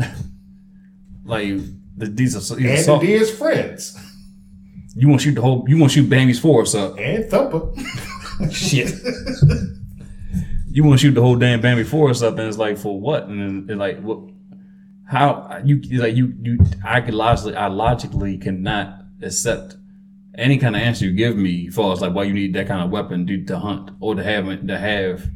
like 1.24 1.58
the, 1.98 2.06
these 2.06 2.34
are 2.36 2.56
these 2.56 2.64
and 2.64 2.78
assault. 2.78 3.02
friends 3.38 3.96
You 4.94 5.08
want 5.08 5.20
to 5.20 5.24
shoot 5.28 5.34
the 5.34 5.42
whole? 5.42 5.64
You 5.68 5.78
want 5.78 5.92
to 5.92 6.00
shoot 6.00 6.08
Bambi's 6.08 6.40
forest 6.40 6.74
up? 6.74 6.98
and 6.98 7.24
Thumper. 7.30 7.72
Shit. 8.52 8.92
you 10.70 10.84
want 10.84 11.00
to 11.00 11.06
shoot 11.06 11.14
the 11.14 11.22
whole 11.22 11.36
damn 11.36 11.60
Bambi 11.60 11.84
Forest 11.84 12.22
up, 12.22 12.38
and 12.38 12.48
it's 12.48 12.58
like 12.58 12.78
for 12.78 13.00
what? 13.00 13.24
And 13.24 13.40
then 13.40 13.66
it's 13.68 13.78
like 13.78 14.00
what? 14.00 14.20
How 15.08 15.60
you 15.64 15.80
like 15.98 16.14
you 16.14 16.34
you? 16.40 16.58
I 16.84 17.00
could 17.00 17.14
logically, 17.14 17.56
I 17.56 17.66
logically 17.66 18.38
cannot 18.38 19.00
accept 19.22 19.76
any 20.36 20.56
kind 20.58 20.76
of 20.76 20.82
answer 20.82 21.04
you 21.04 21.12
give 21.12 21.36
me, 21.36 21.68
far 21.68 21.92
as 21.92 22.00
like 22.00 22.14
why 22.14 22.22
you 22.24 22.32
need 22.32 22.54
that 22.54 22.68
kind 22.68 22.82
of 22.82 22.90
weapon 22.90 23.26
to, 23.26 23.44
to 23.44 23.58
hunt 23.58 23.90
or 24.00 24.14
to 24.14 24.22
have 24.22 24.66
to 24.66 24.78
have. 24.78 25.28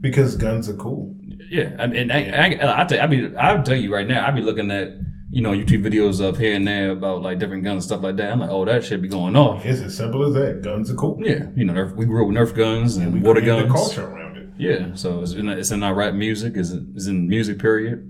Because 0.00 0.36
guns 0.36 0.68
are 0.68 0.76
cool. 0.76 1.16
Yeah, 1.48 1.76
I 1.78 1.86
mean, 1.86 2.10
I, 2.10 2.30
I, 2.30 2.82
I, 2.82 2.84
tell, 2.84 3.00
I 3.00 3.06
mean, 3.06 3.34
I'll 3.38 3.62
tell 3.62 3.76
you 3.76 3.92
right 3.92 4.06
now, 4.06 4.26
I'll 4.26 4.34
be 4.34 4.42
looking 4.42 4.70
at 4.70 4.88
you 5.34 5.40
know 5.42 5.50
YouTube 5.52 5.82
videos 5.82 6.20
of 6.20 6.38
here 6.38 6.54
and 6.54 6.66
there 6.68 6.90
about 6.90 7.22
like 7.22 7.38
different 7.38 7.64
guns 7.64 7.76
and 7.76 7.84
stuff 7.84 8.02
like 8.02 8.16
that. 8.16 8.30
I'm 8.32 8.40
like, 8.40 8.50
oh, 8.50 8.64
that 8.66 8.84
should 8.84 9.00
be 9.02 9.08
going 9.08 9.34
off. 9.34 9.64
It's 9.64 9.80
as 9.80 9.96
simple 9.96 10.22
as 10.24 10.34
that. 10.34 10.62
Guns 10.62 10.90
are 10.90 10.94
cool. 10.94 11.18
Yeah, 11.20 11.46
you 11.56 11.64
know, 11.64 11.72
Nerf, 11.72 11.96
we 11.96 12.04
grew 12.04 12.22
up 12.22 12.28
with 12.28 12.36
Nerf 12.36 12.54
guns 12.54 12.96
and 12.98 13.12
We 13.14 13.20
water 13.20 13.40
guns. 13.40 13.66
the 13.66 13.72
culture 13.74 14.06
around 14.06 14.36
it. 14.36 14.48
Yeah, 14.58 14.94
so 14.94 15.22
it's 15.22 15.32
in, 15.32 15.48
it's 15.48 15.70
in 15.70 15.82
our 15.82 15.94
rap 15.94 16.12
music, 16.14 16.52
it's, 16.56 16.70
it's 16.70 17.06
in 17.06 17.26
music 17.26 17.58
period. 17.58 18.08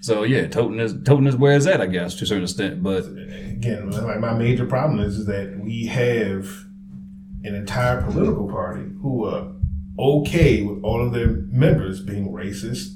So 0.00 0.24
yeah, 0.24 0.46
toting 0.48 0.80
is 0.80 0.94
toting 1.04 1.26
is 1.28 1.36
where 1.36 1.56
it's 1.56 1.66
at, 1.66 1.80
I 1.80 1.86
guess, 1.86 2.14
to 2.16 2.24
a 2.24 2.26
certain 2.26 2.42
extent. 2.44 2.82
But 2.82 3.04
Again, 3.06 3.90
like 3.92 4.18
my 4.20 4.34
major 4.34 4.66
problem 4.66 5.00
is, 5.00 5.16
is 5.16 5.26
that 5.26 5.58
we 5.62 5.86
have 5.86 6.44
an 7.44 7.54
entire 7.54 8.02
political 8.02 8.48
party 8.48 8.90
who 9.00 9.24
are 9.24 9.52
okay 9.98 10.62
with 10.62 10.82
all 10.84 11.04
of 11.06 11.12
their 11.12 11.28
members 11.50 12.00
being 12.00 12.28
racist 12.32 12.94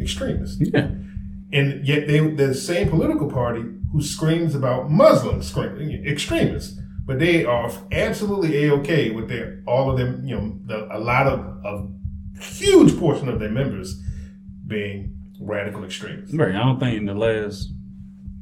extremists. 0.00 0.58
yeah, 0.60 0.90
And 1.52 1.86
yet 1.86 2.06
they 2.06 2.20
the 2.20 2.54
same 2.54 2.88
political 2.88 3.30
party 3.30 3.62
who 3.92 4.00
screams 4.02 4.54
about 4.54 4.90
Muslims 4.90 5.48
screaming 5.48 6.04
extremists, 6.06 6.80
but 7.04 7.18
they 7.18 7.44
are 7.44 7.70
absolutely 7.92 8.64
a 8.64 8.72
okay 8.74 9.10
with 9.10 9.28
their 9.28 9.62
all 9.66 9.90
of 9.90 9.98
them. 9.98 10.24
You 10.26 10.36
know, 10.36 10.58
the, 10.64 10.96
a 10.96 10.98
lot 10.98 11.26
of 11.26 11.40
a 11.64 11.88
huge 12.40 12.98
portion 12.98 13.28
of 13.28 13.38
their 13.38 13.50
members 13.50 14.00
being 14.66 15.14
radical 15.40 15.84
extremists. 15.84 16.34
right. 16.34 16.54
I 16.54 16.58
don't 16.64 16.78
think 16.80 16.96
in 16.96 17.04
the 17.06 17.14
last 17.14 17.68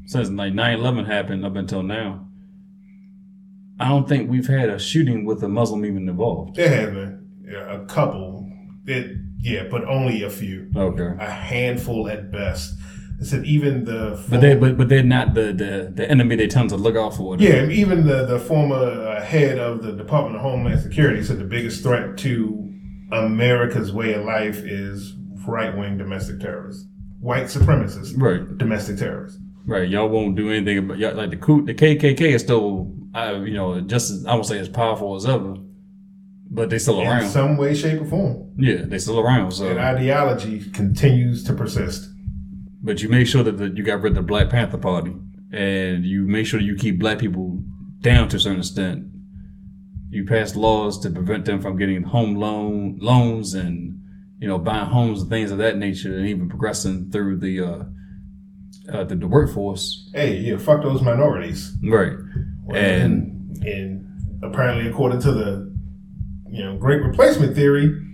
since 0.06 0.28
like 0.30 0.52
9-11 0.52 1.06
happened 1.06 1.44
up 1.44 1.56
until 1.56 1.82
now, 1.82 2.26
I 3.78 3.88
don't 3.88 4.08
think 4.08 4.28
we've 4.30 4.46
had 4.46 4.68
a 4.68 4.78
shooting 4.78 5.24
with 5.24 5.42
a 5.42 5.48
Muslim 5.48 5.84
even 5.84 6.08
involved. 6.08 6.56
There 6.56 6.68
have 6.68 6.92
been 6.94 7.30
yeah, 7.44 7.72
a 7.72 7.84
couple, 7.86 8.50
it, 8.86 9.16
yeah, 9.38 9.64
but 9.70 9.84
only 9.84 10.22
a 10.22 10.30
few, 10.30 10.70
Okay. 10.76 11.10
a 11.24 11.30
handful 11.30 12.08
at 12.08 12.30
best. 12.30 12.74
I 13.20 13.24
said 13.24 13.44
even 13.44 13.84
the 13.84 14.22
But 14.30 14.40
they 14.40 14.54
but 14.56 14.76
but 14.78 14.88
they're 14.88 15.02
not 15.02 15.34
the 15.34 15.52
the, 15.52 15.92
the 15.94 16.10
enemy 16.10 16.36
they 16.36 16.46
tend 16.46 16.70
to 16.70 16.76
look 16.76 16.96
out 16.96 17.14
for. 17.14 17.36
Yeah, 17.36 17.66
even 17.68 18.06
the, 18.06 18.24
the 18.24 18.38
former 18.38 18.76
uh, 18.76 19.22
head 19.22 19.58
of 19.58 19.82
the 19.82 19.92
Department 19.92 20.36
of 20.36 20.42
Homeland 20.42 20.80
Security 20.80 21.22
said 21.22 21.38
the 21.38 21.44
biggest 21.44 21.82
threat 21.82 22.16
to 22.18 22.72
America's 23.12 23.92
way 23.92 24.14
of 24.14 24.24
life 24.24 24.58
is 24.58 25.14
right 25.46 25.76
wing 25.76 25.98
domestic 25.98 26.40
terrorists, 26.40 26.86
white 27.20 27.44
supremacists, 27.46 28.14
Right. 28.16 28.56
domestic 28.56 28.98
terrorists. 28.98 29.38
Right, 29.66 29.88
y'all 29.88 30.08
won't 30.08 30.36
do 30.36 30.50
anything 30.50 30.78
about 30.78 30.98
y'all, 30.98 31.14
like 31.14 31.30
the 31.30 31.36
coup, 31.36 31.64
the 31.64 31.74
KKK 31.74 32.20
is 32.34 32.42
still, 32.42 32.92
uh, 33.14 33.40
you 33.44 33.52
know, 33.54 33.80
just 33.80 34.10
as, 34.10 34.26
I 34.26 34.34
won't 34.34 34.46
say 34.46 34.58
as 34.58 34.68
powerful 34.68 35.14
as 35.16 35.26
ever, 35.26 35.56
but 36.50 36.70
they 36.70 36.78
still 36.78 37.00
In 37.00 37.06
around. 37.06 37.28
some 37.28 37.56
way, 37.56 37.74
shape, 37.74 38.00
or 38.00 38.04
form. 38.06 38.52
yeah, 38.56 38.82
they 38.84 38.98
still 38.98 39.20
around. 39.20 39.50
So, 39.52 39.68
And 39.68 39.78
ideology 39.78 40.60
continues 40.70 41.44
to 41.44 41.52
persist. 41.52 42.09
But 42.82 43.02
you 43.02 43.08
make 43.08 43.26
sure 43.26 43.42
that 43.42 43.58
the, 43.58 43.68
you 43.68 43.82
got 43.82 44.00
rid 44.00 44.12
of 44.12 44.16
the 44.16 44.22
Black 44.22 44.50
Panther 44.50 44.78
Party, 44.78 45.14
and 45.52 46.04
you 46.04 46.26
make 46.26 46.46
sure 46.46 46.60
you 46.60 46.76
keep 46.76 46.98
black 46.98 47.18
people 47.18 47.62
down 48.00 48.28
to 48.28 48.36
a 48.36 48.40
certain 48.40 48.60
extent. 48.60 49.06
You 50.08 50.24
pass 50.24 50.56
laws 50.56 50.98
to 51.00 51.10
prevent 51.10 51.44
them 51.44 51.60
from 51.60 51.76
getting 51.76 52.02
home 52.02 52.34
loan 52.36 52.98
loans 53.00 53.54
and 53.54 54.00
you 54.40 54.48
know 54.48 54.58
buying 54.58 54.86
homes 54.86 55.22
and 55.22 55.30
things 55.30 55.50
of 55.50 55.58
that 55.58 55.76
nature, 55.76 56.16
and 56.16 56.26
even 56.26 56.48
progressing 56.48 57.10
through 57.10 57.38
the 57.38 57.60
uh, 57.60 57.84
uh 58.92 59.04
the, 59.04 59.14
the 59.14 59.28
workforce. 59.28 60.10
Hey, 60.12 60.38
yeah, 60.38 60.56
fuck 60.56 60.82
those 60.82 61.02
minorities. 61.02 61.76
Right, 61.82 62.12
and 62.74 63.62
and, 63.62 63.64
and 63.64 64.42
apparently, 64.42 64.90
according 64.90 65.20
to 65.20 65.32
the 65.32 65.72
you 66.48 66.64
know 66.64 66.76
great 66.76 67.02
replacement 67.02 67.54
theory, 67.54 68.09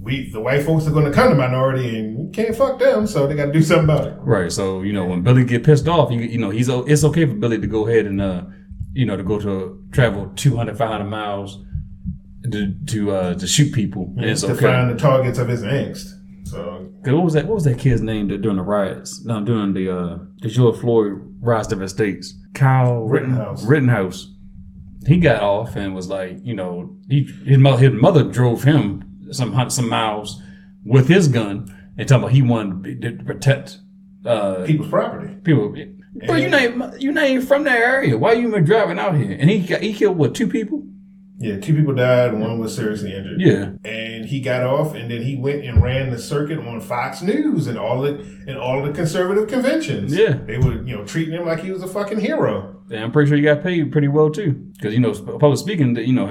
we 0.00 0.30
the 0.30 0.40
white 0.40 0.64
folks 0.64 0.86
are 0.86 0.90
going 0.90 1.04
to 1.04 1.12
come 1.12 1.28
to 1.30 1.34
minority, 1.34 1.98
and 1.98 2.16
we 2.16 2.30
can't 2.30 2.56
fuck 2.56 2.78
them, 2.78 3.06
so 3.06 3.26
they 3.26 3.34
got 3.34 3.46
to 3.46 3.52
do 3.52 3.62
something 3.62 3.84
about 3.84 4.06
it. 4.06 4.14
Right. 4.20 4.50
So 4.50 4.82
you 4.82 4.92
know 4.92 5.04
when 5.04 5.22
Billy 5.22 5.44
get 5.44 5.62
pissed 5.64 5.88
off, 5.88 6.10
you 6.10 6.20
you 6.20 6.38
know 6.38 6.50
he's 6.50 6.68
it's 6.68 7.04
okay 7.04 7.26
for 7.26 7.34
Billy 7.34 7.58
to 7.60 7.66
go 7.66 7.86
ahead 7.86 8.06
and 8.06 8.20
uh 8.20 8.44
you 8.92 9.04
know 9.06 9.16
to 9.16 9.22
go 9.22 9.38
to 9.38 9.84
travel 9.92 10.32
200, 10.36 10.76
500 10.76 11.04
miles 11.04 11.62
to 12.50 12.74
to 12.86 13.10
uh 13.12 13.34
to 13.34 13.46
shoot 13.46 13.72
people. 13.74 14.12
And 14.16 14.24
it's 14.24 14.40
to 14.40 14.52
okay. 14.52 14.62
find 14.66 14.90
the 14.90 14.96
targets 14.98 15.38
of 15.38 15.48
his 15.48 15.62
angst. 15.62 16.08
So 16.44 16.88
'Cause 17.04 17.14
what 17.14 17.24
was 17.24 17.34
that? 17.34 17.46
What 17.46 17.54
was 17.54 17.64
that 17.64 17.78
kid's 17.78 18.00
name 18.00 18.28
that 18.28 18.40
during 18.42 18.56
the 18.56 18.62
riots? 18.62 19.24
No, 19.24 19.44
during 19.44 19.74
the 19.74 19.94
uh 19.94 20.18
the 20.40 20.48
George 20.48 20.78
Floyd 20.80 21.12
riots 21.40 21.68
to 21.68 21.76
the 21.76 21.88
states. 21.88 22.34
Kyle 22.54 23.02
Rittenhouse. 23.04 23.64
Rittenhouse. 23.64 24.32
He 25.06 25.18
got 25.18 25.42
off 25.42 25.76
and 25.76 25.94
was 25.94 26.08
like, 26.08 26.38
you 26.42 26.54
know, 26.54 26.96
he 27.08 27.22
his 27.44 27.58
mother 27.58 27.78
his 27.78 27.92
mother 27.92 28.24
drove 28.24 28.64
him 28.64 29.04
some 29.32 29.70
some 29.70 29.88
miles 29.88 30.42
with 30.84 31.08
his 31.08 31.28
gun 31.28 31.74
and 31.98 32.08
talking 32.08 32.22
about 32.24 32.32
he 32.32 32.42
wanted 32.42 33.02
to 33.02 33.24
protect 33.24 33.78
uh 34.26 34.64
people's 34.66 34.88
property. 34.88 35.34
people. 35.42 35.74
but 36.26 36.40
you 36.40 36.48
name 36.48 36.82
you 36.98 37.12
not 37.12 37.26
even 37.26 37.46
from 37.46 37.64
that 37.64 37.78
area. 37.78 38.16
Why 38.18 38.32
you 38.32 38.48
even 38.48 38.64
driving 38.64 38.98
out 38.98 39.16
here? 39.16 39.36
And 39.38 39.48
he 39.50 39.60
got, 39.60 39.82
he 39.82 39.92
killed 39.92 40.16
what 40.18 40.34
two 40.34 40.46
people? 40.46 40.84
Yeah, 41.42 41.58
two 41.58 41.74
people 41.74 41.94
died, 41.94 42.34
one 42.34 42.58
was 42.58 42.76
seriously 42.76 43.14
injured. 43.14 43.40
Yeah, 43.40 43.70
And 43.90 44.26
he 44.26 44.42
got 44.42 44.62
off, 44.62 44.94
and 44.94 45.10
then 45.10 45.22
he 45.22 45.36
went 45.36 45.64
and 45.64 45.82
ran 45.82 46.10
the 46.10 46.18
circuit 46.18 46.58
on 46.58 46.82
Fox 46.82 47.22
News 47.22 47.66
and 47.66 47.78
all 47.78 48.02
the 48.02 48.18
and 48.46 48.58
all 48.58 48.82
the 48.82 48.92
conservative 48.92 49.48
conventions. 49.48 50.14
Yeah. 50.14 50.34
they 50.34 50.58
were 50.58 50.82
you 50.82 50.94
know 50.94 51.04
treating 51.06 51.32
him 51.32 51.46
like 51.46 51.60
he 51.60 51.70
was 51.70 51.82
a 51.82 51.86
fucking 51.88 52.20
hero. 52.20 52.82
and 52.90 53.04
I'm 53.04 53.10
pretty 53.10 53.28
sure 53.30 53.38
he 53.38 53.42
got 53.42 53.62
paid 53.62 53.90
pretty 53.90 54.08
well 54.08 54.28
too. 54.28 54.52
Because 54.74 54.92
you 54.92 55.00
know, 55.00 55.12
public 55.14 55.58
speaking, 55.58 55.96
you 55.96 56.12
know, 56.12 56.26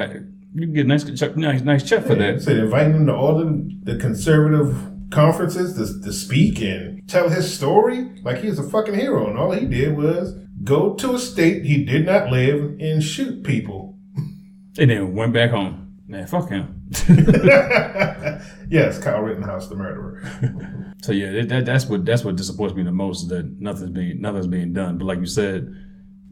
you 0.53 0.61
can 0.61 0.73
get 0.73 0.85
a 0.85 0.87
nice 0.87 1.19
check, 1.19 1.37
nice 1.37 1.61
nice 1.61 1.87
check 1.87 2.05
for 2.05 2.15
that. 2.15 2.41
So 2.41 2.51
inviting 2.51 2.95
him 2.95 3.05
to 3.07 3.15
all 3.15 3.37
the, 3.37 3.79
the 3.83 3.97
conservative 3.97 4.75
conferences 5.11 5.73
to, 5.75 6.01
to 6.03 6.13
speak 6.13 6.61
and 6.61 7.07
tell 7.07 7.29
his 7.29 7.53
story 7.53 8.09
like 8.23 8.39
he's 8.39 8.59
a 8.59 8.63
fucking 8.63 8.95
hero, 8.95 9.27
and 9.27 9.37
all 9.37 9.51
he 9.51 9.65
did 9.65 9.95
was 9.97 10.33
go 10.63 10.93
to 10.95 11.13
a 11.13 11.19
state 11.19 11.65
he 11.65 11.85
did 11.85 12.05
not 12.05 12.31
live 12.31 12.75
and 12.79 13.03
shoot 13.03 13.43
people. 13.43 13.97
And 14.77 14.89
then 14.89 15.13
went 15.13 15.33
back 15.33 15.51
home. 15.51 15.97
Man, 16.07 16.25
fuck 16.25 16.49
him. 16.49 16.87
yes, 18.69 18.97
Kyle 18.97 19.21
Rittenhouse, 19.21 19.67
the 19.67 19.75
murderer. 19.75 20.93
so 21.03 21.11
yeah, 21.11 21.31
that, 21.31 21.49
that, 21.49 21.65
that's 21.65 21.85
what 21.85 22.05
that's 22.05 22.23
what 22.23 22.35
disappoints 22.35 22.73
me 22.75 22.81
the 22.81 22.91
most 22.91 23.23
is 23.23 23.27
that 23.29 23.59
nothing's 23.59 23.91
being 23.91 24.19
nothing's 24.19 24.47
being 24.47 24.73
done. 24.73 24.97
But 24.97 25.05
like 25.05 25.19
you 25.19 25.27
said, 25.27 25.71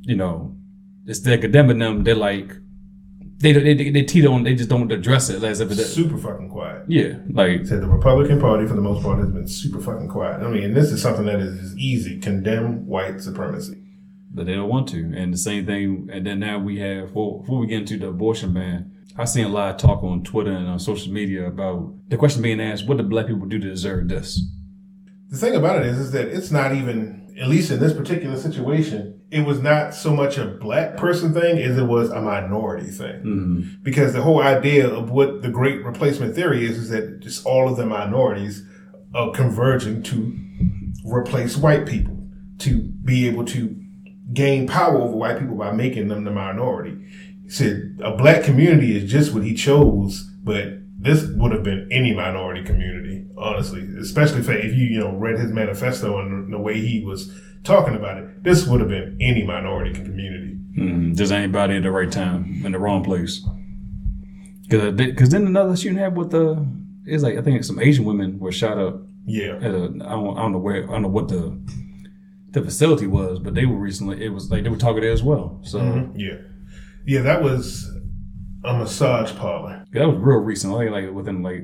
you 0.01 0.15
know, 0.15 0.57
it's 1.05 1.19
they're 1.19 1.37
condemning 1.37 1.77
them. 1.77 2.03
They're 2.03 2.15
like 2.15 2.55
they 3.39 3.53
they 3.53 3.73
they, 3.73 3.89
they 3.91 4.03
teeter 4.03 4.29
on. 4.29 4.43
They 4.43 4.55
just 4.55 4.69
don't 4.69 4.91
address 4.91 5.29
it 5.29 5.43
as 5.43 5.59
if 5.59 5.71
it. 5.71 5.75
Super 5.77 6.17
fucking 6.17 6.49
quiet. 6.49 6.85
Yeah, 6.87 7.19
like 7.31 7.65
Said 7.65 7.81
the 7.81 7.87
Republican 7.87 8.39
Party, 8.39 8.67
for 8.67 8.73
the 8.73 8.81
most 8.81 9.03
part, 9.03 9.19
has 9.19 9.29
been 9.29 9.47
super 9.47 9.79
fucking 9.79 10.09
quiet. 10.09 10.41
I 10.41 10.49
mean, 10.49 10.63
and 10.63 10.75
this 10.75 10.91
is 10.91 11.01
something 11.01 11.25
that 11.25 11.39
is 11.39 11.75
easy: 11.77 12.19
condemn 12.19 12.85
white 12.87 13.21
supremacy. 13.21 13.77
but 14.33 14.45
they 14.45 14.53
don't 14.55 14.69
want 14.69 14.87
to. 14.89 15.13
And 15.15 15.33
the 15.33 15.37
same 15.37 15.65
thing. 15.65 16.09
And 16.11 16.25
then 16.25 16.39
now 16.39 16.59
we 16.59 16.79
have 16.79 17.07
before, 17.07 17.41
before 17.41 17.59
we 17.59 17.67
get 17.67 17.79
into 17.79 17.97
the 17.97 18.07
abortion 18.09 18.53
ban. 18.53 18.93
I 19.19 19.25
seen 19.25 19.45
a 19.45 19.49
lot 19.49 19.71
of 19.71 19.77
talk 19.81 20.03
on 20.03 20.23
Twitter 20.23 20.51
and 20.51 20.67
on 20.67 20.79
social 20.79 21.11
media 21.11 21.47
about 21.47 21.91
the 22.09 22.17
question 22.17 22.41
being 22.43 22.61
asked: 22.61 22.87
What 22.87 22.97
do 22.97 23.03
black 23.03 23.27
people 23.27 23.47
do 23.47 23.59
to 23.59 23.69
deserve 23.69 24.09
this? 24.09 24.41
The 25.29 25.37
thing 25.37 25.55
about 25.55 25.81
it 25.81 25.87
is, 25.87 25.97
is 25.99 26.11
that 26.11 26.27
it's 26.27 26.51
not 26.51 26.73
even, 26.73 27.26
at 27.39 27.47
least 27.47 27.71
in 27.71 27.79
this 27.79 27.93
particular 27.93 28.37
situation, 28.37 29.21
it 29.29 29.45
was 29.45 29.59
not 29.59 29.93
so 29.93 30.13
much 30.13 30.37
a 30.37 30.45
black 30.45 30.97
person 30.97 31.33
thing 31.33 31.59
as 31.59 31.77
it 31.77 31.83
was 31.83 32.09
a 32.09 32.21
minority 32.21 32.87
thing. 32.87 33.15
Mm-hmm. 33.15 33.83
Because 33.83 34.13
the 34.13 34.21
whole 34.21 34.41
idea 34.41 34.87
of 34.87 35.11
what 35.11 35.41
the 35.41 35.49
great 35.49 35.83
replacement 35.83 36.33
theory 36.33 36.65
is, 36.65 36.77
is 36.77 36.89
that 36.89 37.19
just 37.19 37.45
all 37.45 37.69
of 37.69 37.77
the 37.77 37.85
minorities 37.85 38.63
are 39.13 39.31
converging 39.31 40.01
to 40.03 40.35
replace 41.05 41.57
white 41.57 41.85
people, 41.85 42.17
to 42.59 42.81
be 43.03 43.27
able 43.27 43.45
to 43.45 43.75
gain 44.33 44.67
power 44.67 44.97
over 44.97 45.15
white 45.15 45.39
people 45.39 45.55
by 45.55 45.71
making 45.71 46.07
them 46.07 46.23
the 46.23 46.31
minority. 46.31 46.97
He 47.43 47.49
said 47.49 47.99
a 48.01 48.15
black 48.15 48.43
community 48.43 48.95
is 48.95 49.09
just 49.09 49.33
what 49.33 49.43
he 49.43 49.53
chose, 49.53 50.29
but 50.43 50.65
this 50.99 51.27
would 51.35 51.51
have 51.51 51.63
been 51.63 51.87
any 51.91 52.13
minority 52.13 52.63
community, 52.63 53.16
honestly, 53.37 53.87
especially 53.99 54.39
if, 54.39 54.49
if 54.49 54.75
you, 54.75 54.85
you 54.87 54.99
know, 54.99 55.15
read 55.15 55.39
his 55.39 55.51
manifesto 55.51 56.19
and 56.19 56.51
the 56.51 56.57
way 56.57 56.79
he 56.79 57.03
was 57.03 57.31
talking 57.63 57.95
about 57.95 58.17
it. 58.17 58.43
This 58.43 58.65
would 58.67 58.79
have 58.79 58.89
been 58.89 59.17
any 59.21 59.43
minority 59.43 59.93
community. 59.93 60.57
Mm-hmm. 60.77 61.13
Just 61.13 61.31
anybody 61.31 61.75
at 61.77 61.83
the 61.83 61.91
right 61.91 62.11
time 62.11 62.61
in 62.65 62.71
the 62.71 62.79
wrong 62.79 63.03
place. 63.03 63.45
Because 64.63 64.93
because 64.93 65.29
uh, 65.29 65.37
then 65.37 65.47
another 65.47 65.75
shooting 65.75 65.97
happened 65.97 66.17
with 66.17 66.31
the 66.31 66.67
it's 67.05 67.23
like 67.23 67.37
I 67.37 67.41
think 67.41 67.63
some 67.63 67.79
Asian 67.79 68.05
women 68.05 68.39
were 68.39 68.51
shot 68.51 68.77
up 68.77 69.01
Yeah. 69.25 69.55
at 69.55 69.71
a 69.71 69.83
I 69.85 70.09
don't, 70.11 70.37
I 70.37 70.41
don't 70.41 70.51
know 70.51 70.57
where 70.57 70.83
I 70.83 70.91
don't 70.93 71.03
know 71.03 71.07
what 71.07 71.29
the 71.29 71.59
the 72.51 72.61
facility 72.61 73.07
was, 73.07 73.39
but 73.39 73.53
they 73.55 73.65
were 73.65 73.77
recently 73.77 74.23
it 74.23 74.29
was 74.29 74.51
like 74.51 74.63
they 74.63 74.69
were 74.69 74.77
targeted 74.77 75.11
as 75.11 75.23
well. 75.23 75.59
So 75.63 75.79
mm-hmm. 75.79 76.19
Yeah. 76.19 76.37
Yeah, 77.05 77.21
that 77.21 77.41
was 77.41 77.89
a 78.65 78.73
massage 78.73 79.33
parlor. 79.35 79.85
That 79.93 80.07
was 80.07 80.17
real 80.17 80.39
recent. 80.39 80.73
I 80.73 80.79
think 80.79 80.91
like 80.91 81.11
within 81.11 81.41
like 81.41 81.63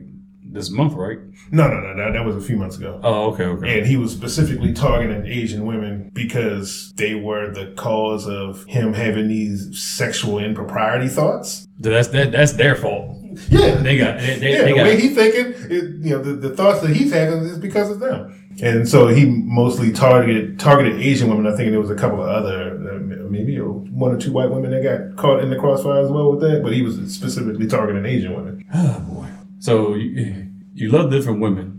this 0.54 0.70
month, 0.70 0.94
right? 0.94 1.18
No, 1.52 1.68
no, 1.68 1.80
no, 1.80 1.96
that, 1.98 2.14
that 2.14 2.26
was 2.26 2.36
a 2.36 2.42
few 2.42 2.56
months 2.58 2.78
ago. 2.78 3.00
Oh, 3.04 3.32
okay, 3.34 3.46
okay. 3.46 3.80
And 3.80 3.88
he 3.88 3.98
was 3.98 4.12
specifically 4.12 4.72
targeting 4.74 5.26
Asian 5.26 5.66
women 5.66 6.12
because 6.14 6.94
they 6.96 7.16
were 7.16 7.52
the 7.54 7.74
cause 7.76 8.28
of 8.28 8.64
him 8.66 8.94
having 8.94 9.28
these 9.28 9.82
sexual 9.82 10.40
impropriety 10.40 11.08
thoughts. 11.08 11.68
That's 11.80 12.08
that. 12.10 12.32
That's 12.32 12.54
their 12.54 12.76
fault. 12.76 13.18
Yeah, 13.50 13.76
They 13.76 13.98
got. 13.98 14.20
They, 14.20 14.38
they, 14.38 14.52
yeah, 14.54 14.62
they 14.64 14.70
the 14.72 14.76
got. 14.76 14.84
way 14.86 15.00
he 15.02 15.10
thinking, 15.10 15.54
it, 15.72 15.84
you 16.06 16.12
know, 16.12 16.22
the, 16.22 16.34
the 16.34 16.56
thoughts 16.56 16.82
that 16.82 16.96
he's 16.96 17.12
having 17.12 17.40
is 17.40 17.58
because 17.58 17.90
of 17.90 18.00
them. 18.00 18.40
And 18.62 18.88
so 18.88 19.08
he 19.08 19.26
mostly 19.26 19.92
targeted 19.92 20.60
targeted 20.60 21.02
Asian 21.02 21.30
women. 21.30 21.52
I 21.52 21.56
think 21.58 21.72
there 21.72 21.80
was 21.82 21.90
a 21.90 21.96
couple 21.96 22.22
of 22.22 22.30
other, 22.30 22.76
uh, 22.94 23.00
maybe 23.30 23.58
one 23.58 24.12
or 24.14 24.20
two 24.20 24.32
white 24.32 24.52
women 24.52 24.70
that 24.70 24.84
got 24.84 25.18
caught 25.18 25.42
in 25.42 25.50
the 25.50 25.56
crossfire 25.58 26.04
as 26.06 26.12
well 26.12 26.32
with 26.32 26.42
that. 26.42 26.62
But 26.62 26.74
he 26.74 26.84
was 26.84 26.96
specifically 27.12 27.66
targeting 27.68 28.06
Asian 28.06 28.36
women. 28.36 28.64
oh 28.74 29.00
boy. 29.00 29.28
So 29.64 29.94
you, 29.94 30.50
you 30.74 30.90
love 30.92 31.10
different 31.10 31.40
women. 31.40 31.70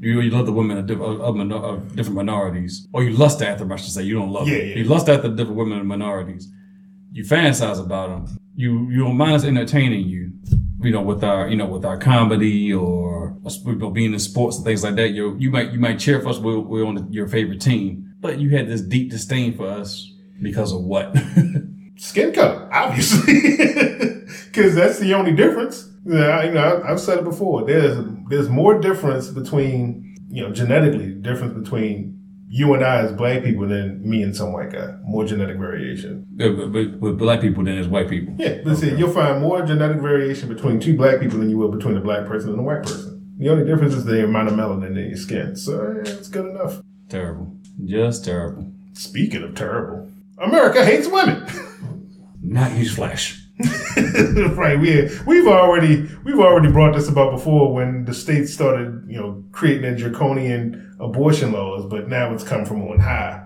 You, 0.00 0.20
you 0.22 0.30
love 0.30 0.46
the 0.46 0.52
women 0.52 0.78
of, 0.78 0.90
of, 0.90 1.20
of, 1.20 1.52
of 1.52 1.94
different 1.94 2.16
minorities, 2.16 2.88
or 2.94 3.02
you 3.02 3.10
lust 3.14 3.42
after 3.42 3.64
them. 3.64 3.72
I 3.72 3.76
should 3.76 3.92
say 3.92 4.02
you 4.02 4.14
don't 4.14 4.30
love 4.30 4.48
Yeah, 4.48 4.58
them. 4.58 4.68
yeah. 4.68 4.76
You 4.76 4.84
lust 4.84 5.10
after 5.10 5.28
different 5.28 5.56
women 5.58 5.78
and 5.78 5.86
minorities. 5.86 6.50
You 7.12 7.22
fantasize 7.22 7.78
about 7.84 8.08
them. 8.08 8.38
You 8.56 8.88
you 8.90 9.00
don't 9.04 9.18
mind 9.18 9.34
us 9.34 9.44
entertaining 9.44 10.08
you. 10.08 10.32
You 10.80 10.90
know, 10.90 11.02
with 11.02 11.22
our 11.22 11.48
you 11.48 11.56
know 11.56 11.66
with 11.66 11.84
our 11.84 11.98
comedy 11.98 12.72
or 12.72 13.36
know, 13.66 13.90
being 13.90 14.14
in 14.14 14.18
sports 14.18 14.56
and 14.56 14.64
things 14.64 14.82
like 14.82 14.94
that. 14.96 15.10
You 15.10 15.36
you 15.38 15.50
might 15.50 15.70
you 15.72 15.78
might 15.78 15.98
cheer 15.98 16.22
for 16.22 16.28
us. 16.30 16.38
We're, 16.38 16.58
we're 16.58 16.86
on 16.86 17.12
your 17.12 17.28
favorite 17.28 17.60
team, 17.60 18.14
but 18.20 18.38
you 18.38 18.56
had 18.56 18.68
this 18.68 18.80
deep 18.80 19.10
disdain 19.10 19.54
for 19.54 19.68
us 19.68 20.10
because 20.40 20.72
of 20.72 20.82
what? 20.82 21.14
Skin 21.96 22.32
color, 22.32 22.68
obviously, 22.72 23.34
because 24.46 24.74
that's 24.74 24.98
the 24.98 25.12
only 25.14 25.32
difference. 25.32 25.90
Yeah, 26.04 26.42
you 26.44 26.52
know, 26.52 26.82
I've 26.86 27.00
said 27.00 27.18
it 27.18 27.24
before. 27.24 27.64
There's 27.66 27.98
there's 28.28 28.48
more 28.48 28.78
difference 28.80 29.28
between 29.28 30.16
you 30.28 30.42
know 30.42 30.52
genetically 30.52 31.14
difference 31.14 31.54
between 31.54 32.12
you 32.48 32.72
and 32.74 32.84
I 32.84 32.98
as 33.00 33.12
black 33.12 33.42
people 33.42 33.66
than 33.66 34.08
me 34.08 34.22
and 34.22 34.36
some 34.36 34.52
white 34.52 34.70
guy. 34.70 34.94
More 35.02 35.24
genetic 35.24 35.56
variation. 35.56 36.24
But 36.30 36.56
with- 36.72 36.94
with 37.00 37.18
black 37.18 37.40
people 37.40 37.64
than 37.64 37.78
as 37.78 37.88
white 37.88 38.08
people. 38.08 38.34
Yeah, 38.38 38.60
listen, 38.64 38.96
you'll 38.96 39.10
find 39.10 39.40
more 39.40 39.62
genetic 39.62 39.96
variation 40.00 40.48
between 40.48 40.78
two 40.78 40.96
black 40.96 41.18
people 41.20 41.38
than 41.38 41.50
you 41.50 41.58
will 41.58 41.70
between 41.70 41.96
a 41.96 42.00
black 42.00 42.26
person 42.26 42.50
and 42.50 42.60
a 42.60 42.62
white 42.62 42.82
person. 42.84 43.34
The 43.38 43.48
only 43.48 43.64
difference 43.64 43.94
is 43.94 44.04
the 44.04 44.22
amount 44.24 44.48
of 44.48 44.54
melanin 44.54 44.96
in 44.96 45.08
your 45.08 45.16
skin. 45.16 45.56
So 45.56 45.94
yeah, 46.04 46.12
it's 46.12 46.28
good 46.28 46.46
enough. 46.46 46.80
Terrible, 47.08 47.56
just 47.84 48.24
terrible. 48.24 48.70
Speaking 48.92 49.42
of 49.42 49.54
terrible, 49.56 50.08
America 50.38 50.84
hates 50.84 51.08
women. 51.08 51.44
Not 52.42 52.70
newsflash. 52.72 53.40
right, 54.56 54.78
we 54.78 55.08
we've 55.26 55.46
already 55.46 56.08
we've 56.24 56.38
already 56.40 56.70
brought 56.72 56.94
this 56.94 57.08
about 57.08 57.30
before 57.32 57.72
when 57.72 58.04
the 58.04 58.14
states 58.14 58.52
started, 58.52 59.04
you 59.06 59.18
know, 59.18 59.44
creating 59.52 59.82
their 59.82 59.94
draconian 59.94 60.96
abortion 61.00 61.52
laws, 61.52 61.86
but 61.86 62.08
now 62.08 62.32
it's 62.34 62.44
come 62.44 62.64
from 62.64 62.82
on 62.82 62.98
high. 62.98 63.40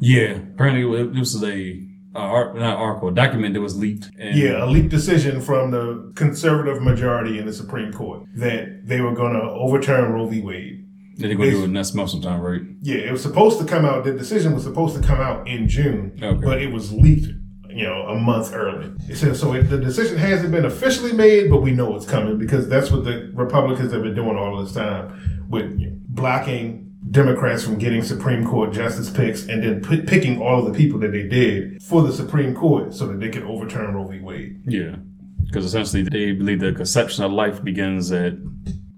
Yeah, 0.00 0.32
apparently 0.54 1.02
this 1.18 1.34
was 1.34 1.42
a 1.44 1.80
uh, 2.14 2.18
art, 2.18 2.56
not 2.56 2.76
article, 2.76 3.08
a 3.08 3.14
document 3.14 3.54
that 3.54 3.60
was 3.60 3.76
leaked. 3.76 4.10
And 4.18 4.36
Yeah, 4.38 4.64
a 4.64 4.66
leaked 4.66 4.90
decision 4.90 5.40
from 5.40 5.70
the 5.70 6.12
conservative 6.14 6.82
majority 6.82 7.38
in 7.38 7.46
the 7.46 7.52
Supreme 7.52 7.92
Court 7.92 8.22
that 8.36 8.86
they 8.86 9.00
were 9.00 9.14
going 9.14 9.32
to 9.32 9.40
overturn 9.40 10.12
Roe 10.12 10.26
v. 10.26 10.40
Wade. 10.40 10.86
they're 11.16 11.34
gonna 11.34 11.50
do 11.50 11.64
it 11.64 11.68
next 11.68 11.94
month 11.94 12.10
sometime, 12.10 12.40
right? 12.40 12.60
Yeah, 12.82 12.96
it 12.96 13.12
was 13.12 13.22
supposed 13.22 13.58
to 13.60 13.64
come 13.64 13.84
out. 13.84 14.04
The 14.04 14.12
decision 14.12 14.52
was 14.54 14.62
supposed 14.64 14.94
to 14.96 15.02
come 15.02 15.20
out 15.20 15.48
in 15.48 15.68
June, 15.68 16.18
Okay. 16.22 16.44
but 16.44 16.60
it 16.60 16.70
was 16.72 16.92
leaked, 16.92 17.28
you 17.74 17.84
know, 17.84 18.02
a 18.08 18.14
month 18.14 18.54
early. 18.54 18.92
It 19.08 19.16
says 19.16 19.40
so. 19.40 19.52
It, 19.52 19.64
the 19.64 19.78
decision 19.78 20.16
hasn't 20.16 20.52
been 20.52 20.64
officially 20.64 21.12
made, 21.12 21.50
but 21.50 21.60
we 21.60 21.72
know 21.72 21.94
it's 21.96 22.06
coming 22.06 22.38
because 22.38 22.68
that's 22.68 22.90
what 22.90 23.04
the 23.04 23.30
Republicans 23.34 23.92
have 23.92 24.02
been 24.02 24.14
doing 24.14 24.36
all 24.36 24.62
this 24.62 24.72
time 24.72 25.46
with 25.48 25.78
you 25.78 25.90
know, 25.90 25.96
blocking 26.08 26.92
Democrats 27.10 27.64
from 27.64 27.78
getting 27.78 28.02
Supreme 28.02 28.46
Court 28.46 28.72
justice 28.72 29.10
picks 29.10 29.46
and 29.46 29.62
then 29.62 29.82
p- 29.82 30.02
picking 30.02 30.40
all 30.40 30.64
of 30.64 30.72
the 30.72 30.78
people 30.78 30.98
that 31.00 31.12
they 31.12 31.26
did 31.28 31.82
for 31.82 32.02
the 32.02 32.12
Supreme 32.12 32.54
Court 32.54 32.94
so 32.94 33.06
that 33.08 33.20
they 33.20 33.28
could 33.28 33.42
overturn 33.42 33.94
Roe 33.94 34.06
v. 34.06 34.20
Wade. 34.20 34.62
Yeah, 34.66 34.96
because 35.44 35.64
essentially 35.64 36.02
they 36.02 36.32
believe 36.32 36.60
the 36.60 36.72
conception 36.72 37.24
of 37.24 37.32
life 37.32 37.62
begins 37.62 38.10
at 38.12 38.34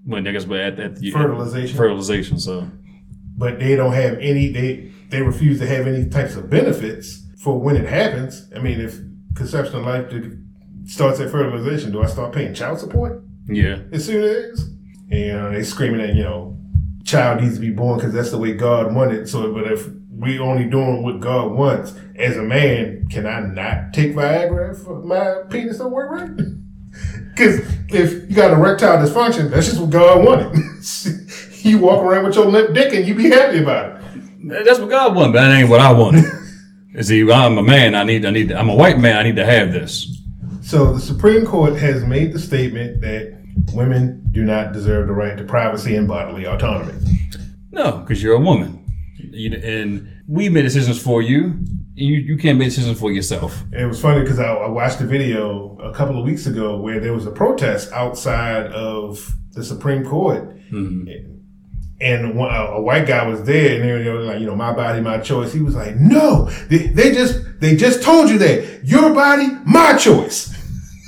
when 0.05 0.25
I 0.25 0.31
guess 0.31 0.45
we're 0.45 0.61
at, 0.61 0.79
at 0.79 0.95
the 0.97 1.11
Fertilization. 1.11 1.75
Fertilization. 1.75 2.39
So 2.39 2.69
but 3.37 3.59
they 3.59 3.75
don't 3.75 3.93
have 3.93 4.17
any 4.19 4.49
they 4.49 4.91
they 5.09 5.21
refuse 5.21 5.59
to 5.59 5.67
have 5.67 5.87
any 5.87 6.09
types 6.09 6.35
of 6.35 6.49
benefits 6.49 7.26
for 7.37 7.59
when 7.59 7.75
it 7.75 7.87
happens 7.87 8.51
i 8.55 8.59
mean 8.59 8.79
if 8.79 8.99
conception 9.35 9.75
of 9.77 9.85
life 9.85 10.11
starts 10.85 11.19
at 11.19 11.29
fertilization 11.29 11.91
do 11.91 12.01
i 12.01 12.05
start 12.05 12.33
paying 12.33 12.53
child 12.53 12.79
support? 12.79 13.23
Yeah, 13.49 13.79
as 13.93 14.05
soon 14.05 14.23
as 14.23 14.69
and 15.09 15.55
they 15.55 15.63
screaming 15.63 16.01
that 16.05 16.15
you 16.15 16.23
know 16.23 16.57
child 17.05 17.41
needs 17.41 17.55
to 17.55 17.61
be 17.61 17.71
born 17.71 17.97
because 17.97 18.13
that's 18.13 18.31
the 18.31 18.37
way 18.37 18.53
god 18.53 18.93
wanted 18.93 19.29
so 19.29 19.53
but 19.53 19.71
if 19.71 19.87
we 20.09 20.39
only 20.39 20.65
doing 20.65 21.03
what 21.03 21.19
god 21.21 21.51
wants 21.51 21.93
as 22.17 22.35
a 22.35 22.43
man 22.43 23.07
can 23.09 23.25
i 23.25 23.39
not 23.39 23.93
take 23.93 24.13
viagra 24.13 24.71
if 24.71 25.05
my 25.05 25.43
penis 25.49 25.77
don't 25.77 25.91
work 25.91 26.11
right 26.11 26.35
because 27.29 27.59
if 27.89 28.29
you 28.29 28.35
got 28.35 28.51
erectile 28.51 28.97
dysfunction 28.97 29.49
that's 29.49 29.67
just 29.67 29.79
what 29.79 29.89
god 29.89 30.25
wanted. 30.25 30.63
You 31.67 31.79
walk 31.79 32.01
around 32.01 32.25
with 32.25 32.35
your 32.35 32.45
limp 32.45 32.73
dick 32.73 32.93
and 32.93 33.05
you 33.05 33.13
be 33.13 33.29
happy 33.29 33.59
about 33.59 33.97
it. 33.97 34.65
That's 34.65 34.79
what 34.79 34.89
God 34.89 35.15
wanted, 35.15 35.33
but 35.33 35.41
that 35.41 35.59
ain't 35.59 35.69
what 35.69 35.81
I 35.81 35.91
wanted. 35.91 36.23
See, 37.01 37.31
I'm 37.31 37.57
a 37.57 37.63
man. 37.63 37.95
I 37.95 38.03
need. 38.03 38.25
I 38.25 38.31
need. 38.31 38.51
I'm 38.51 38.69
a 38.69 38.75
white 38.75 38.99
man. 38.99 39.17
I 39.17 39.23
need 39.23 39.35
to 39.35 39.45
have 39.45 39.71
this. 39.71 40.21
So 40.61 40.93
the 40.93 40.99
Supreme 40.99 41.45
Court 41.45 41.75
has 41.75 42.03
made 42.03 42.33
the 42.33 42.39
statement 42.39 43.01
that 43.01 43.39
women 43.73 44.23
do 44.31 44.43
not 44.43 44.73
deserve 44.73 45.07
the 45.07 45.13
right 45.13 45.37
to 45.37 45.43
privacy 45.43 45.95
and 45.95 46.07
bodily 46.07 46.45
autonomy. 46.45 46.93
No, 47.71 47.99
because 47.99 48.23
you're 48.23 48.35
a 48.35 48.39
woman, 48.39 48.83
you, 49.17 49.53
and 49.53 50.09
we 50.27 50.49
made 50.49 50.63
decisions 50.63 51.01
for 51.01 51.21
you. 51.21 51.59
You 51.93 52.15
you 52.15 52.37
can't 52.37 52.57
make 52.57 52.69
decisions 52.69 52.99
for 52.99 53.11
yourself. 53.11 53.63
It 53.71 53.85
was 53.85 54.01
funny 54.01 54.21
because 54.21 54.39
I, 54.39 54.51
I 54.51 54.67
watched 54.67 54.99
a 54.99 55.05
video 55.05 55.77
a 55.77 55.93
couple 55.93 56.17
of 56.17 56.25
weeks 56.25 56.47
ago 56.47 56.79
where 56.79 56.99
there 56.99 57.13
was 57.13 57.27
a 57.27 57.31
protest 57.31 57.91
outside 57.91 58.67
of 58.67 59.31
the 59.51 59.63
Supreme 59.63 60.03
Court. 60.03 60.57
Mm-hmm. 60.71 61.36
And 61.99 62.35
one, 62.35 62.53
a, 62.53 62.59
a 62.59 62.81
white 62.81 63.07
guy 63.07 63.27
was 63.27 63.43
there, 63.43 63.75
and 63.75 63.83
they 63.83 63.91
were, 63.91 64.03
they 64.03 64.09
were 64.09 64.21
like, 64.21 64.39
you 64.39 64.45
know, 64.45 64.55
my 64.55 64.71
body, 64.71 65.01
my 65.01 65.17
choice. 65.17 65.51
He 65.51 65.61
was 65.61 65.75
like, 65.75 65.95
no, 65.95 66.45
they, 66.69 66.87
they 66.87 67.11
just 67.11 67.59
they 67.59 67.75
just 67.75 68.03
told 68.03 68.29
you 68.29 68.37
that 68.37 68.85
your 68.85 69.13
body, 69.13 69.47
my 69.65 69.97
choice. 69.97 70.53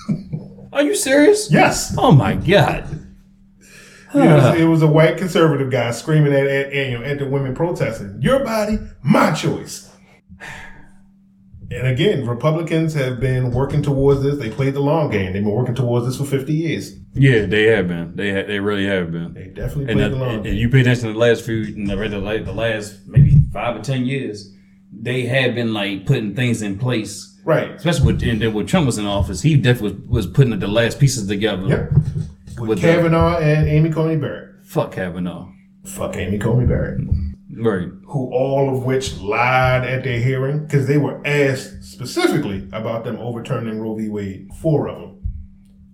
Are 0.73 0.81
you 0.81 0.95
serious? 0.95 1.51
Yes, 1.51 1.93
Oh 1.97 2.11
my 2.11 2.35
god. 2.35 2.99
You 4.13 4.23
know, 4.23 4.39
ah. 4.41 4.53
it 4.55 4.63
was 4.63 4.81
a 4.81 4.87
white 4.87 5.17
conservative 5.17 5.69
guy 5.69 5.91
screaming 5.91 6.33
at, 6.33 6.47
at, 6.47 6.73
at, 6.73 6.89
you 6.89 6.97
know, 6.97 7.05
at 7.05 7.19
the 7.19 7.27
women 7.27 7.53
protesting, 7.53 8.19
your 8.21 8.43
body, 8.43 8.79
my 9.03 9.31
choice. 9.31 9.88
And 11.71 11.87
again, 11.87 12.25
Republicans 12.27 12.93
have 12.95 13.19
been 13.19 13.51
working 13.51 13.81
towards 13.83 14.23
this. 14.23 14.37
They 14.39 14.49
played 14.49 14.73
the 14.73 14.79
long 14.79 15.11
game. 15.11 15.33
They've 15.33 15.43
been 15.43 15.51
working 15.53 15.75
towards 15.75 16.07
this 16.07 16.17
for 16.17 16.25
50 16.25 16.51
years. 16.51 16.95
Yeah, 17.13 17.45
they 17.45 17.65
have 17.65 17.87
been. 17.87 18.15
They 18.15 18.31
ha- 18.33 18.47
they 18.47 18.59
really 18.59 18.85
have 18.87 19.11
been. 19.11 19.33
They 19.35 19.45
definitely 19.49 19.85
And, 19.91 19.99
played 19.99 20.03
that, 20.03 20.09
the 20.09 20.15
long 20.15 20.33
and, 20.35 20.43
game. 20.43 20.51
and 20.53 20.59
you 20.59 20.69
pay 20.69 20.81
attention 20.81 21.07
to 21.07 21.13
the 21.13 21.19
last 21.19 21.43
few, 21.45 21.61
in 21.63 21.83
the, 21.85 21.95
the, 21.95 22.41
the 22.45 22.51
last 22.53 22.99
maybe 23.07 23.33
five 23.53 23.75
or 23.75 23.81
ten 23.81 24.05
years, 24.05 24.51
they 24.91 25.25
have 25.27 25.53
been 25.53 25.73
like 25.73 26.05
putting 26.07 26.35
things 26.35 26.61
in 26.63 26.79
place. 26.79 27.39
right. 27.45 27.71
Especially 27.75 28.13
with, 28.13 28.23
and 28.23 28.41
then 28.41 28.53
when 28.53 28.65
Trump 28.65 28.87
was 28.87 28.97
in 28.97 29.05
office, 29.05 29.41
he 29.43 29.55
definitely 29.55 29.99
was, 30.07 30.25
was 30.25 30.27
putting 30.27 30.57
the 30.57 30.67
last 30.67 30.99
pieces 30.99 31.27
together. 31.27 31.67
Yep. 31.67 31.91
With, 32.59 32.69
With 32.69 32.81
the- 32.81 32.87
Kavanaugh 32.93 33.37
and 33.37 33.67
Amy 33.67 33.91
Coney 33.91 34.15
Barrett. 34.15 34.65
Fuck 34.65 34.93
Kavanaugh. 34.93 35.51
Fuck 35.85 36.15
Amy 36.17 36.39
Coney 36.39 36.65
Barrett. 36.65 36.99
Right. 37.51 37.87
Who 38.05 38.31
all 38.31 38.75
of 38.75 38.83
which 38.83 39.17
lied 39.17 39.83
at 39.83 40.03
their 40.03 40.19
hearing 40.19 40.65
because 40.65 40.87
they 40.87 40.97
were 40.97 41.21
asked 41.25 41.83
specifically 41.83 42.67
about 42.71 43.03
them 43.03 43.17
overturning 43.17 43.79
Roe 43.79 43.95
v. 43.95 44.07
Wade. 44.07 44.49
Four 44.61 44.87
of 44.87 44.99
them. 44.99 45.15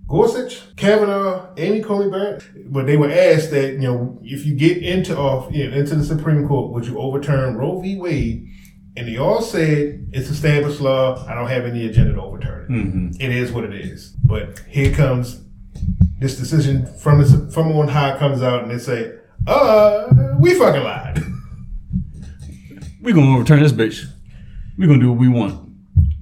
Gorsuch, 0.08 0.76
Kavanaugh, 0.76 1.50
Amy 1.58 1.82
Coney 1.82 2.12
Barrett, 2.12 2.44
but 2.72 2.86
they 2.86 2.96
were 2.96 3.10
asked 3.10 3.50
that 3.52 3.74
you 3.74 3.80
know 3.80 4.20
if 4.22 4.46
you 4.46 4.54
get 4.54 4.78
into 4.78 5.18
off 5.18 5.52
you 5.52 5.70
know, 5.70 5.76
into 5.76 5.96
the 5.96 6.04
Supreme 6.04 6.48
Court, 6.48 6.72
would 6.72 6.86
you 6.86 7.00
overturn 7.00 7.56
Roe 7.56 7.80
v. 7.82 7.98
Wade? 7.98 8.48
And 8.98 9.08
they 9.08 9.18
all 9.18 9.42
said 9.42 10.08
it's 10.14 10.30
established 10.30 10.80
law. 10.80 11.26
I 11.28 11.34
don't 11.34 11.50
have 11.50 11.66
any 11.66 11.86
agenda 11.86 12.14
to 12.14 12.22
overturn 12.22 12.66
it. 12.66 12.72
Mm-hmm. 12.72 13.10
It 13.20 13.32
is 13.32 13.52
what 13.52 13.66
it 13.66 13.74
is. 13.74 14.12
But 14.24 14.60
here 14.70 14.94
comes 14.94 15.42
this 16.20 16.38
decision 16.38 16.86
from 16.98 17.20
the, 17.20 17.52
from 17.52 17.72
on 17.74 17.90
high 17.90 18.18
comes 18.18 18.42
out, 18.42 18.64
and 18.64 18.72
they 18.72 18.78
say, 18.78 19.14
"Uh, 19.48 20.36
we 20.40 20.54
fucking 20.54 20.84
lied." 20.84 21.24
We're 23.06 23.14
gonna 23.14 23.36
overturn 23.36 23.62
this 23.62 23.72
bitch. 23.72 24.04
We're 24.80 24.88
gonna 24.88 25.00
do 25.00 25.12
what 25.12 25.20
we 25.20 25.28
want. 25.28 25.70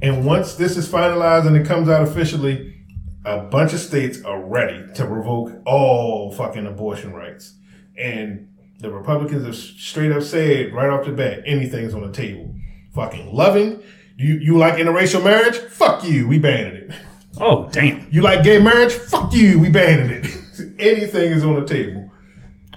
And 0.01 0.25
once 0.25 0.55
this 0.55 0.75
is 0.75 0.85
finalized 0.85 1.47
and 1.47 1.55
it 1.55 1.65
comes 1.65 1.87
out 1.87 2.03
officially, 2.05 2.75
a 3.23 3.39
bunch 3.39 3.71
of 3.71 3.79
states 3.79 4.21
are 4.23 4.43
ready 4.43 4.83
to 4.95 5.07
revoke 5.07 5.61
all 5.65 6.33
fucking 6.33 6.67
abortion 6.67 7.13
rights. 7.13 7.53
And 7.97 8.49
the 8.79 8.91
Republicans 8.91 9.45
have 9.45 9.55
straight 9.55 10.11
up 10.11 10.23
said 10.23 10.73
right 10.73 10.89
off 10.89 11.05
the 11.05 11.13
bat, 11.13 11.43
anything's 11.45 11.93
on 11.93 12.01
the 12.01 12.11
table. 12.11 12.53
Fucking 12.93 13.33
loving. 13.33 13.81
You 14.17 14.33
you 14.39 14.57
like 14.57 14.73
interracial 14.73 15.23
marriage? 15.23 15.55
Fuck 15.55 16.03
you. 16.03 16.27
We 16.27 16.37
banned 16.37 16.75
it. 16.75 16.91
Oh 17.39 17.69
damn! 17.71 18.05
You 18.11 18.23
like 18.23 18.43
gay 18.43 18.59
marriage? 18.59 18.91
Fuck 18.91 19.33
you. 19.33 19.57
We 19.57 19.69
banned 19.69 20.11
it. 20.11 20.25
Anything 20.79 21.31
is 21.31 21.45
on 21.45 21.61
the 21.61 21.65
table. 21.65 22.02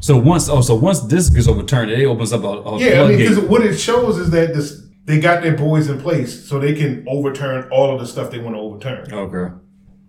So 0.01 0.17
once 0.17 0.49
oh 0.49 0.61
so 0.61 0.75
once 0.75 1.01
this 1.01 1.29
gets 1.31 1.49
overturned, 1.49 1.91
it 1.91 2.05
opens 2.07 2.33
up 2.33 2.43
a, 2.45 2.47
a 2.47 2.79
Yeah, 2.79 3.03
I 3.03 3.09
mean, 3.09 3.19
because 3.19 3.39
what 3.41 3.63
it 3.63 3.77
shows 3.77 4.19
is 4.19 4.31
that 4.31 4.55
this 4.55 4.83
they 5.05 5.21
got 5.21 5.43
their 5.43 5.57
boys 5.57 5.89
in 5.89 6.01
place 6.01 6.49
so 6.49 6.59
they 6.59 6.75
can 6.75 7.05
overturn 7.09 7.69
all 7.71 7.93
of 7.95 8.01
the 8.01 8.07
stuff 8.07 8.31
they 8.31 8.39
want 8.39 8.57
to 8.57 8.61
overturn. 8.61 9.07
Oh, 9.13 9.21
okay. 9.31 9.55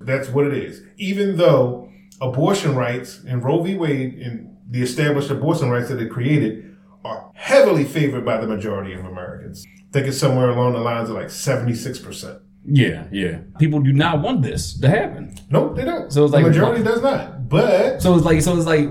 That's 0.02 0.30
what 0.30 0.48
it 0.48 0.54
is. 0.54 0.82
Even 0.98 1.38
though 1.38 1.90
abortion 2.22 2.76
rights 2.76 3.24
and 3.28 3.44
Roe 3.44 3.62
v. 3.62 3.76
Wade 3.76 4.16
and 4.16 4.56
the 4.70 4.82
established 4.82 5.30
abortion 5.30 5.70
rights 5.70 5.90
that 5.90 6.02
it 6.02 6.10
created 6.10 6.76
are 7.06 7.32
heavily 7.36 7.84
favored 7.86 8.26
by 8.26 8.38
the 8.38 8.48
majority 8.48 8.94
of 8.94 9.06
Americans. 9.06 9.66
I 9.68 9.92
think 9.94 10.08
it's 10.08 10.18
somewhere 10.18 10.50
along 10.50 10.74
the 10.74 10.80
lines 10.80 11.10
of 11.10 11.16
like 11.16 11.28
76%. 11.28 12.42
Yeah, 12.70 13.08
yeah. 13.12 13.40
People 13.60 13.80
do 13.82 13.94
not 13.94 14.22
want 14.22 14.42
this 14.42 14.78
to 14.80 14.90
happen. 14.90 15.34
Nope, 15.50 15.76
they 15.78 15.86
don't. 15.86 16.12
So 16.12 16.26
it's 16.26 16.34
like- 16.34 16.44
the 16.44 16.50
majority 16.50 16.84
does 16.84 17.02
not. 17.02 17.48
But 17.48 18.02
So 18.02 18.16
it's 18.16 18.26
like 18.26 18.42
so 18.42 18.58
it's 18.58 18.66
like 18.66 18.90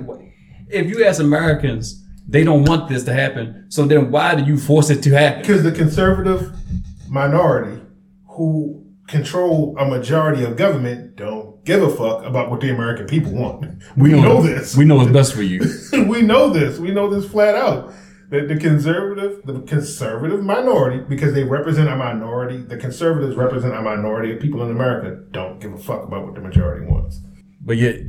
if 0.68 0.88
you 0.88 1.04
ask 1.04 1.20
Americans, 1.20 2.02
they 2.28 2.44
don't 2.44 2.64
want 2.64 2.88
this 2.88 3.04
to 3.04 3.12
happen. 3.12 3.66
So 3.68 3.84
then 3.84 4.10
why 4.10 4.34
do 4.34 4.44
you 4.44 4.58
force 4.58 4.90
it 4.90 5.02
to 5.04 5.10
happen? 5.10 5.42
because 5.42 5.62
the 5.62 5.72
conservative 5.72 6.52
minority 7.08 7.80
who 8.28 8.84
control 9.06 9.76
a 9.78 9.84
majority 9.84 10.44
of 10.44 10.56
government 10.56 11.16
don't 11.16 11.64
give 11.64 11.82
a 11.82 11.90
fuck 11.90 12.24
about 12.24 12.50
what 12.50 12.60
the 12.60 12.70
American 12.70 13.06
people 13.06 13.32
want. 13.32 13.66
We 13.96 14.10
know 14.10 14.42
this. 14.42 14.76
We 14.76 14.84
know 14.84 14.96
what's 14.96 15.12
best 15.12 15.34
for 15.34 15.42
you. 15.42 15.60
we 16.08 16.22
know 16.22 16.50
this. 16.50 16.78
We 16.78 16.90
know 16.90 17.08
this 17.08 17.30
flat 17.30 17.54
out. 17.54 17.92
That 18.30 18.48
the 18.48 18.56
conservative, 18.56 19.42
the 19.44 19.60
conservative 19.60 20.42
minority, 20.42 21.04
because 21.08 21.32
they 21.32 21.44
represent 21.44 21.88
a 21.88 21.94
minority, 21.94 22.56
the 22.56 22.76
conservatives 22.76 23.36
represent 23.36 23.74
a 23.74 23.80
minority 23.80 24.34
of 24.34 24.40
people 24.40 24.64
in 24.64 24.70
America, 24.72 25.22
don't 25.30 25.60
give 25.60 25.72
a 25.72 25.78
fuck 25.78 26.02
about 26.02 26.24
what 26.24 26.34
the 26.34 26.40
majority 26.40 26.84
wants. 26.86 27.20
But 27.60 27.76
yet, 27.76 28.00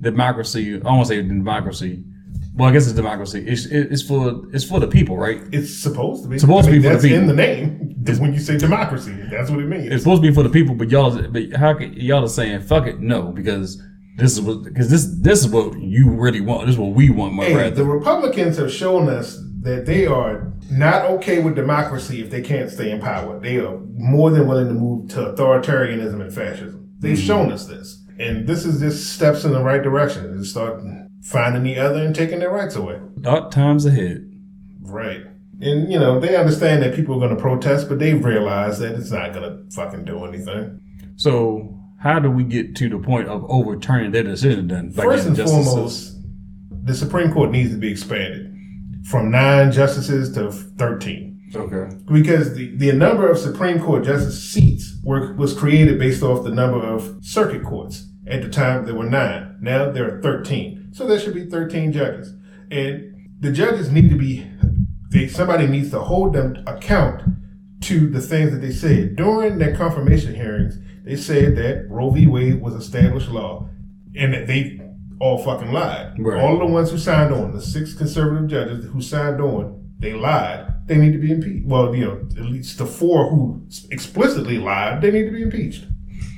democracy. 0.00 0.80
I 0.84 0.90
won't 0.90 1.06
say 1.08 1.22
democracy. 1.22 2.04
Well, 2.54 2.68
I 2.68 2.72
guess 2.72 2.86
it's 2.86 2.96
democracy. 2.96 3.44
It's 3.46 3.66
it's 3.66 4.02
for 4.02 4.42
it's 4.52 4.64
for 4.64 4.80
the 4.80 4.88
people, 4.88 5.16
right? 5.16 5.40
It's 5.52 5.72
supposed 5.78 6.24
to 6.24 6.28
be. 6.28 6.38
Supposed 6.38 6.66
to 6.66 6.72
be 6.72 6.78
for 6.78 6.82
the 6.84 6.88
that's 6.90 7.04
people. 7.04 7.18
in 7.18 7.26
the 7.28 7.34
name. 7.34 7.94
That's 8.00 8.18
when 8.18 8.32
you 8.32 8.40
say 8.40 8.56
democracy. 8.58 9.12
That's 9.30 9.50
what 9.50 9.60
it 9.60 9.66
means. 9.68 9.92
It's 9.92 10.02
supposed 10.02 10.22
to 10.22 10.28
be 10.28 10.34
for 10.34 10.42
the 10.42 10.48
people, 10.50 10.74
but 10.74 10.90
y'all, 10.90 11.16
but 11.28 11.52
how 11.52 11.74
can 11.74 11.92
y'all 11.92 12.24
are 12.24 12.28
saying 12.28 12.62
fuck 12.62 12.86
it? 12.86 13.00
No, 13.00 13.30
because 13.30 13.80
this 14.16 14.32
is 14.32 14.40
what 14.40 14.64
because 14.64 14.90
this 14.90 15.06
this 15.20 15.44
is 15.44 15.48
what 15.52 15.78
you 15.78 16.10
really 16.10 16.40
want. 16.40 16.66
This 16.66 16.74
is 16.74 16.78
what 16.80 16.94
we 16.94 17.10
want, 17.10 17.34
my 17.34 17.44
Hey, 17.44 17.54
brother. 17.54 17.70
the 17.70 17.84
Republicans 17.84 18.56
have 18.56 18.72
shown 18.72 19.08
us 19.08 19.38
that 19.60 19.86
they 19.86 20.06
are 20.06 20.52
not 20.70 21.04
okay 21.10 21.40
with 21.42 21.54
democracy 21.54 22.20
if 22.22 22.30
they 22.30 22.40
can't 22.42 22.70
stay 22.70 22.90
in 22.90 23.00
power. 23.00 23.38
They 23.38 23.58
are 23.58 23.78
more 23.94 24.30
than 24.30 24.48
willing 24.48 24.68
to 24.68 24.74
move 24.74 25.10
to 25.10 25.32
authoritarianism 25.32 26.20
and 26.20 26.32
fascism. 26.34 26.90
They've 26.98 27.16
Mm-hmm. 27.16 27.26
shown 27.26 27.52
us 27.52 27.66
this. 27.66 27.97
And 28.18 28.46
this 28.46 28.64
is 28.64 28.80
just 28.80 29.14
steps 29.14 29.44
in 29.44 29.52
the 29.52 29.62
right 29.62 29.82
direction. 29.82 30.36
To 30.36 30.44
start 30.44 30.82
finding 31.22 31.62
the 31.62 31.78
other 31.78 32.02
and 32.02 32.14
taking 32.14 32.40
their 32.40 32.50
rights 32.50 32.76
away. 32.76 33.00
Dark 33.20 33.50
times 33.50 33.86
ahead. 33.86 34.30
Right. 34.80 35.22
And, 35.60 35.90
you 35.90 35.98
know, 35.98 36.20
they 36.20 36.36
understand 36.36 36.82
that 36.82 36.94
people 36.94 37.16
are 37.16 37.18
going 37.18 37.36
to 37.36 37.42
protest, 37.42 37.88
but 37.88 37.98
they've 37.98 38.24
realized 38.24 38.80
that 38.80 38.94
it's 38.94 39.10
not 39.10 39.32
going 39.32 39.42
to 39.42 39.74
fucking 39.74 40.04
do 40.04 40.24
anything. 40.24 40.80
So 41.16 41.76
how 42.00 42.20
do 42.20 42.30
we 42.30 42.44
get 42.44 42.76
to 42.76 42.88
the 42.88 42.98
point 42.98 43.28
of 43.28 43.44
overturning 43.50 44.12
their 44.12 44.22
decision 44.22 44.68
then? 44.68 44.92
First 44.92 45.26
and 45.26 45.36
justices? 45.36 45.66
foremost, 45.66 46.16
the 46.84 46.94
Supreme 46.94 47.32
Court 47.32 47.50
needs 47.50 47.72
to 47.72 47.76
be 47.76 47.90
expanded 47.90 48.54
from 49.04 49.30
nine 49.30 49.72
justices 49.72 50.32
to 50.34 50.52
13. 50.52 51.27
Okay. 51.54 51.94
because 52.12 52.54
the, 52.54 52.76
the 52.76 52.92
number 52.92 53.30
of 53.30 53.38
Supreme 53.38 53.80
Court 53.80 54.04
justice 54.04 54.42
seats 54.42 54.96
were 55.02 55.34
was 55.34 55.54
created 55.54 55.98
based 55.98 56.22
off 56.22 56.44
the 56.44 56.50
number 56.50 56.78
of 56.78 57.18
circuit 57.22 57.64
courts. 57.64 58.06
At 58.26 58.42
the 58.42 58.48
time, 58.50 58.84
there 58.84 58.94
were 58.94 59.08
nine. 59.08 59.56
Now 59.60 59.90
there 59.90 60.18
are 60.18 60.20
thirteen. 60.20 60.90
So 60.92 61.06
there 61.06 61.18
should 61.18 61.34
be 61.34 61.46
thirteen 61.46 61.92
judges, 61.92 62.34
and 62.70 63.30
the 63.40 63.52
judges 63.52 63.90
need 63.90 64.10
to 64.10 64.16
be. 64.16 64.50
They, 65.10 65.26
somebody 65.28 65.66
needs 65.66 65.90
to 65.92 66.00
hold 66.00 66.34
them 66.34 66.62
account 66.66 67.22
to 67.82 68.10
the 68.10 68.20
things 68.20 68.50
that 68.50 68.58
they 68.58 68.72
said 68.72 69.16
during 69.16 69.58
their 69.58 69.74
confirmation 69.74 70.34
hearings. 70.34 70.78
They 71.04 71.16
said 71.16 71.56
that 71.56 71.86
Roe 71.88 72.10
v. 72.10 72.26
Wade 72.26 72.60
was 72.60 72.74
established 72.74 73.30
law, 73.30 73.68
and 74.14 74.34
that 74.34 74.46
they 74.46 74.78
all 75.20 75.38
fucking 75.38 75.72
lied. 75.72 76.14
Right. 76.18 76.42
All 76.42 76.54
of 76.54 76.58
the 76.60 76.66
ones 76.66 76.90
who 76.90 76.98
signed 76.98 77.32
on, 77.32 77.52
the 77.52 77.62
six 77.62 77.94
conservative 77.94 78.48
judges 78.48 78.84
who 78.84 79.00
signed 79.00 79.40
on, 79.40 79.94
they 79.98 80.12
lied. 80.12 80.74
They 80.88 80.96
need 80.96 81.12
to 81.12 81.18
be 81.18 81.30
impeached. 81.30 81.66
Well, 81.66 81.94
you 81.94 82.04
know, 82.06 82.20
at 82.36 82.46
least 82.50 82.78
the 82.78 82.86
four 82.86 83.28
who 83.30 83.62
explicitly 83.90 84.58
lied, 84.58 85.02
they 85.02 85.10
need 85.10 85.24
to 85.26 85.30
be 85.32 85.42
impeached. 85.42 85.84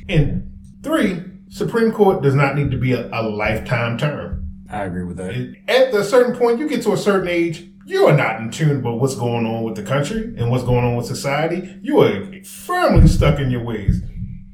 And 0.09 0.53
three, 0.83 1.23
Supreme 1.49 1.93
Court 1.93 2.23
does 2.23 2.35
not 2.35 2.57
need 2.57 2.71
to 2.73 2.77
be 2.77 2.93
a, 2.93 3.09
a 3.13 3.23
lifetime 3.23 3.97
term. 3.97 4.45
I 4.69 4.85
agree 4.85 5.05
with 5.05 5.17
that. 5.19 5.57
At 5.69 5.95
a 5.95 6.05
certain 6.05 6.37
point, 6.37 6.59
you 6.59 6.69
get 6.69 6.83
to 6.83 6.93
a 6.93 6.97
certain 6.97 7.29
age, 7.29 7.65
you 7.87 8.07
are 8.07 8.17
not 8.17 8.41
in 8.41 8.51
tune 8.51 8.79
about 8.81 9.01
what's 9.01 9.15
going 9.17 9.47
on 9.47 9.63
with 9.65 9.75
the 9.77 9.83
country 9.83 10.35
and 10.37 10.51
what's 10.51 10.65
going 10.65 10.85
on 10.85 10.97
with 10.97 11.07
society. 11.07 11.77
You 11.83 12.01
are 12.03 12.43
firmly 12.45 13.09
stuck 13.09 13.39
in 13.41 13.51
your 13.51 13.65
ways. 13.65 14.01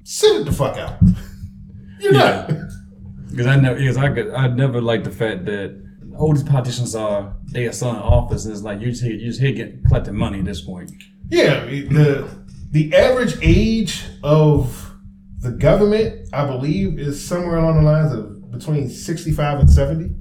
Sit 0.05 0.41
it 0.41 0.45
the 0.45 0.53
fuck 0.53 0.77
out. 0.77 0.97
You're 2.01 2.15
Yeah. 2.15 2.47
not. 2.49 2.49
Because 3.31 3.47
I 3.55 3.57
never, 3.57 3.77
because 3.79 3.97
I 3.97 4.11
could, 4.15 4.31
I 4.31 4.47
never 4.49 4.81
liked 4.81 5.05
the 5.05 5.11
fact 5.11 5.45
that 5.47 5.86
all 6.19 6.33
these 6.33 6.43
politicians 6.43 6.95
are 6.95 7.35
they 7.53 7.67
are 7.67 7.73
still 7.73 7.91
in 7.91 7.97
office, 7.97 8.45
and 8.45 8.55
it's 8.55 8.63
like 8.63 8.81
you 8.81 8.91
just 8.91 9.03
you 9.03 9.19
just 9.19 9.41
here 9.41 9.53
getting 9.53 9.83
collecting 9.87 10.15
money 10.15 10.41
at 10.41 10.45
this 10.45 10.61
point. 10.61 10.91
Yeah, 11.29 11.65
the 11.65 12.29
the 12.71 12.95
average 12.95 13.37
age 13.43 14.05
of 14.23 14.93
the 15.41 15.51
government, 15.51 16.29
I 16.33 16.47
believe, 16.47 16.99
is 16.99 17.27
somewhere 17.27 17.57
along 17.57 17.77
the 17.77 17.91
lines 17.91 18.13
of 18.13 18.51
between 18.51 18.89
sixty-five 18.89 19.61
and 19.61 19.71
seventy. 19.71 20.15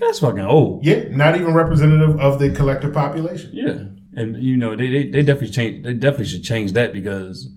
That's 0.00 0.20
fucking 0.20 0.40
old. 0.40 0.84
Yeah, 0.84 1.04
not 1.10 1.36
even 1.36 1.54
representative 1.54 2.18
of 2.20 2.38
the 2.38 2.50
collective 2.50 2.92
population. 2.92 3.50
Yeah, 3.52 3.84
and 4.20 4.42
you 4.42 4.56
know 4.56 4.76
they, 4.76 4.88
they, 4.90 5.10
they 5.10 5.22
definitely 5.22 5.50
change. 5.50 5.84
They 5.84 5.94
definitely 5.94 6.26
should 6.26 6.44
change 6.44 6.72
that 6.72 6.92
because 6.92 7.48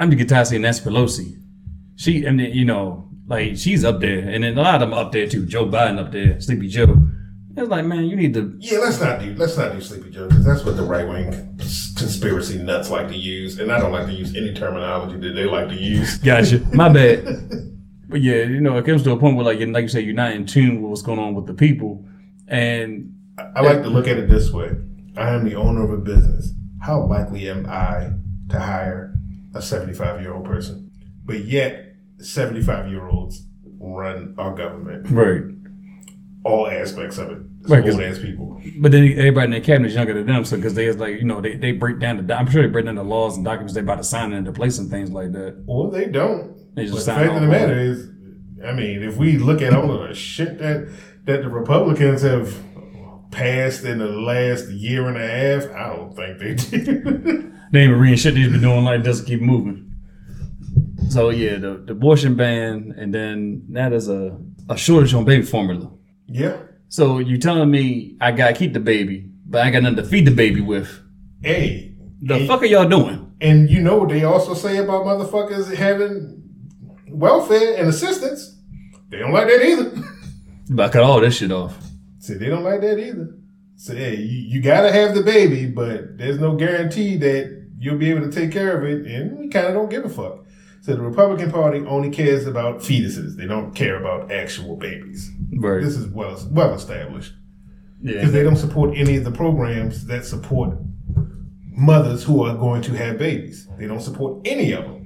I'm 0.00 0.10
just 0.10 0.18
get 0.18 0.28
tired 0.28 0.42
of 0.42 0.46
seeing 0.48 0.62
Nancy 0.62 0.82
Pelosi. 0.84 1.40
She 1.96 2.24
and 2.24 2.40
you 2.40 2.64
know 2.64 3.08
like 3.26 3.56
she's 3.56 3.84
up 3.84 4.00
there, 4.00 4.18
and 4.28 4.44
then 4.44 4.56
a 4.58 4.62
lot 4.62 4.74
of 4.76 4.80
them 4.80 4.92
up 4.92 5.12
there 5.12 5.26
too. 5.28 5.46
Joe 5.46 5.66
Biden 5.66 5.98
up 5.98 6.12
there, 6.12 6.40
Sleepy 6.40 6.68
Joe. 6.68 6.96
It's 7.56 7.68
like 7.68 7.84
man, 7.84 8.04
you 8.06 8.16
need 8.16 8.34
to. 8.34 8.56
Yeah, 8.58 8.78
let's 8.78 9.00
not 9.00 9.20
do 9.20 9.32
let's 9.36 9.56
not 9.56 9.72
do 9.72 9.80
sleepy 9.80 10.10
Joe 10.10 10.26
because 10.28 10.44
that's 10.44 10.64
what 10.64 10.76
the 10.76 10.82
right 10.82 11.06
wing 11.06 11.30
conspiracy 11.96 12.58
nuts 12.58 12.90
like 12.90 13.08
to 13.08 13.16
use, 13.16 13.58
and 13.60 13.70
I 13.70 13.78
don't 13.78 13.92
like 13.92 14.06
to 14.06 14.12
use 14.12 14.34
any 14.34 14.52
terminology 14.54 15.18
that 15.20 15.34
they 15.34 15.44
like 15.44 15.68
to 15.68 15.76
use. 15.76 16.18
Gotcha. 16.24 16.58
My 16.74 16.88
bad. 16.92 17.24
But 18.08 18.20
yeah, 18.22 18.42
you 18.42 18.60
know, 18.60 18.76
it 18.76 18.84
comes 18.84 19.02
to 19.04 19.12
a 19.12 19.16
point 19.16 19.36
where 19.36 19.44
like 19.44 19.60
you- 19.60 19.66
like 19.72 19.82
you 19.82 19.88
say, 19.88 20.00
you're 20.00 20.14
not 20.14 20.32
in 20.32 20.46
tune 20.46 20.82
with 20.82 20.90
what's 20.90 21.02
going 21.02 21.18
on 21.18 21.34
with 21.34 21.46
the 21.46 21.54
people, 21.54 22.04
and 22.48 23.14
I 23.38 23.60
like 23.62 23.82
to 23.82 23.88
look 23.88 24.08
at 24.08 24.18
it 24.18 24.28
this 24.28 24.50
way: 24.52 24.72
I 25.16 25.30
am 25.30 25.44
the 25.44 25.54
owner 25.54 25.84
of 25.84 25.90
a 25.90 25.96
business. 26.02 26.52
How 26.82 27.04
likely 27.06 27.48
am 27.48 27.66
I 27.66 28.10
to 28.50 28.58
hire 28.58 29.14
a 29.54 29.62
seventy-five-year-old 29.62 30.44
person? 30.44 30.90
But 31.24 31.44
yet, 31.44 31.83
seventy-five-year-olds 32.24 33.46
run 33.78 34.34
our 34.38 34.54
government. 34.54 35.10
right. 35.10 35.42
all 36.44 36.66
aspects 36.68 37.18
of 37.18 37.30
it. 37.30 37.38
Right, 37.66 37.84
old 37.88 38.00
ass 38.02 38.18
people. 38.18 38.60
But 38.78 38.92
then 38.92 39.04
everybody 39.12 39.46
in 39.46 39.50
their 39.52 39.60
cabinet 39.60 39.88
is 39.88 39.94
younger 39.94 40.12
than 40.12 40.26
them, 40.26 40.44
so 40.44 40.56
because 40.56 40.74
they 40.74 40.86
is 40.86 40.98
like 40.98 41.16
you 41.16 41.24
know 41.24 41.40
they, 41.40 41.56
they 41.56 41.72
break 41.72 41.98
down 41.98 42.26
the 42.26 42.34
I'm 42.34 42.50
sure 42.50 42.62
they 42.62 42.68
break 42.68 42.84
down 42.84 42.94
the 42.94 43.04
laws 43.04 43.36
and 43.36 43.44
documents 43.44 43.74
they 43.74 43.80
about 43.80 43.96
to 43.96 44.04
sign 44.04 44.32
into 44.32 44.52
place 44.52 44.78
and 44.78 44.90
things 44.90 45.10
like 45.10 45.32
that. 45.32 45.64
Or 45.66 45.90
they 45.90 46.06
don't. 46.06 46.54
They 46.74 46.86
just 46.86 47.06
the 47.06 47.14
fact 47.14 47.32
of 47.32 47.40
the 47.40 47.46
matter 47.46 47.78
is, 47.78 48.08
I 48.64 48.72
mean, 48.72 49.02
if 49.02 49.16
we 49.16 49.38
look 49.38 49.62
at 49.62 49.72
all 49.72 49.90
of 49.92 50.08
the 50.08 50.14
shit 50.14 50.58
that 50.58 50.88
that 51.24 51.42
the 51.42 51.48
Republicans 51.48 52.20
have 52.22 52.54
passed 53.30 53.84
in 53.84 53.98
the 53.98 54.08
last 54.08 54.68
year 54.68 55.08
and 55.08 55.16
a 55.16 55.26
half, 55.26 55.74
I 55.74 55.96
don't 55.96 56.14
think 56.14 56.38
they 56.38 56.54
do. 56.54 57.50
They 57.72 57.80
ain't 57.80 57.88
even 57.88 58.00
reading 58.00 58.18
shit 58.18 58.34
they've 58.34 58.52
been 58.52 58.60
doing 58.60 58.84
like 58.84 59.02
this. 59.02 59.20
Keep 59.20 59.40
moving. 59.40 59.83
So 61.08 61.30
yeah, 61.30 61.56
the, 61.58 61.82
the 61.86 61.92
abortion 61.92 62.34
ban, 62.34 62.94
and 62.96 63.14
then 63.14 63.64
that 63.70 63.92
is 63.92 64.08
a 64.08 64.36
a 64.68 64.76
shortage 64.76 65.14
on 65.14 65.24
baby 65.24 65.44
formula. 65.44 65.90
yeah. 66.26 66.56
So 66.88 67.18
you 67.18 67.38
telling 67.38 67.70
me 67.70 68.16
I 68.20 68.30
gotta 68.32 68.54
keep 68.54 68.72
the 68.72 68.80
baby, 68.80 69.28
but 69.46 69.62
I 69.62 69.70
got 69.70 69.82
nothing 69.82 69.96
to 69.96 70.04
feed 70.04 70.26
the 70.26 70.30
baby 70.30 70.60
with? 70.60 71.00
Hey. 71.42 71.94
The 72.22 72.34
and, 72.36 72.48
fuck 72.48 72.62
are 72.62 72.66
y'all 72.66 72.88
doing? 72.88 73.32
and 73.40 73.68
you 73.68 73.80
know 73.80 73.98
what 73.98 74.08
they 74.08 74.24
also 74.24 74.54
say 74.54 74.78
about 74.78 75.04
motherfuckers 75.04 75.74
having 75.74 76.42
welfare 77.08 77.76
and 77.76 77.88
assistance? 77.88 78.56
They 79.08 79.18
don't 79.18 79.32
like 79.32 79.48
that 79.48 79.64
either. 79.64 79.92
But 80.70 80.90
I 80.90 80.92
cut 80.92 81.02
all 81.02 81.20
this 81.20 81.36
shit 81.36 81.52
off. 81.52 81.76
See, 82.20 82.34
they 82.34 82.46
don't 82.46 82.64
like 82.64 82.80
that 82.80 82.98
either. 82.98 83.36
So, 83.76 83.94
hey, 83.94 84.16
you, 84.16 84.54
you 84.54 84.62
gotta 84.62 84.90
have 84.90 85.14
the 85.14 85.22
baby, 85.22 85.66
but 85.66 86.16
there's 86.16 86.38
no 86.38 86.56
guarantee 86.56 87.16
that 87.18 87.68
you'll 87.78 87.98
be 87.98 88.10
able 88.10 88.22
to 88.22 88.32
take 88.32 88.50
care 88.50 88.78
of 88.78 88.84
it, 88.84 89.06
and 89.06 89.36
we 89.38 89.48
kind 89.48 89.66
of 89.66 89.74
don't 89.74 89.90
give 89.90 90.04
a 90.04 90.08
fuck. 90.08 90.46
So 90.84 90.94
the 90.94 91.00
Republican 91.00 91.50
Party 91.50 91.78
only 91.86 92.10
cares 92.10 92.46
about 92.46 92.80
fetuses. 92.80 93.36
They 93.36 93.46
don't 93.46 93.74
care 93.74 93.96
about 93.98 94.30
actual 94.30 94.76
babies. 94.76 95.30
Right. 95.56 95.82
This 95.82 95.96
is 95.96 96.06
well 96.08 96.36
well 96.50 96.74
established 96.74 97.32
Yeah. 98.02 98.14
because 98.16 98.32
they 98.32 98.42
don't 98.42 98.56
support 98.56 98.94
any 98.94 99.16
of 99.16 99.24
the 99.24 99.30
programs 99.30 100.04
that 100.08 100.26
support 100.26 100.76
mothers 101.70 102.22
who 102.24 102.44
are 102.44 102.54
going 102.54 102.82
to 102.82 102.92
have 102.98 103.16
babies. 103.18 103.66
They 103.78 103.86
don't 103.86 104.02
support 104.02 104.46
any 104.46 104.72
of 104.72 104.84
them. 104.84 105.00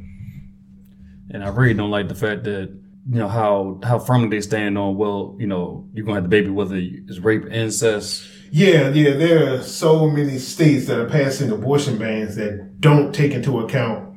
and 1.31 1.45
I 1.45 1.49
really 1.49 1.75
don't 1.75 1.91
like 1.93 2.09
the 2.09 2.15
fact 2.17 2.43
that 2.45 2.71
you 3.11 3.19
know 3.21 3.29
how 3.29 3.79
how 3.85 4.01
firmly 4.01 4.29
they 4.31 4.41
stand 4.41 4.77
on. 4.77 4.97
Well, 4.97 5.37
you 5.39 5.47
know, 5.47 5.87
you're 5.93 6.05
gonna 6.05 6.17
have 6.17 6.25
the 6.25 6.29
baby 6.29 6.51
whether 6.51 6.77
it's 6.77 7.21
rape, 7.21 7.47
incest. 7.53 8.27
Yeah, 8.51 8.89
yeah, 8.89 9.13
there 9.15 9.55
are 9.55 9.63
so 9.63 10.11
many 10.11 10.39
states 10.39 10.87
that 10.87 10.99
are 10.99 11.09
passing 11.09 11.51
abortion 11.53 11.99
bans 11.99 12.35
that 12.35 12.81
don't 12.81 13.15
take 13.15 13.33
into 13.33 13.61
account 13.61 14.09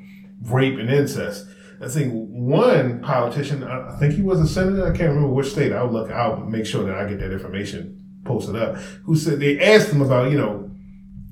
rape 0.43 0.79
and 0.79 0.89
incest. 0.89 1.45
I 1.83 1.87
think 1.87 2.13
one 2.13 3.01
politician, 3.01 3.63
I 3.63 3.97
think 3.97 4.13
he 4.13 4.21
was 4.21 4.39
a 4.39 4.47
senator, 4.47 4.83
I 4.85 4.95
can't 4.95 5.09
remember 5.09 5.29
which 5.29 5.47
state. 5.51 5.73
I'll 5.73 5.91
look, 5.91 6.11
I'll 6.11 6.37
make 6.37 6.65
sure 6.65 6.83
that 6.85 6.95
I 6.95 7.09
get 7.09 7.19
that 7.19 7.31
information 7.31 7.97
posted 8.23 8.55
up. 8.55 8.75
Who 9.05 9.15
said 9.15 9.39
they 9.39 9.59
asked 9.59 9.89
him 9.91 10.01
about, 10.01 10.31
you 10.31 10.37
know, 10.37 10.69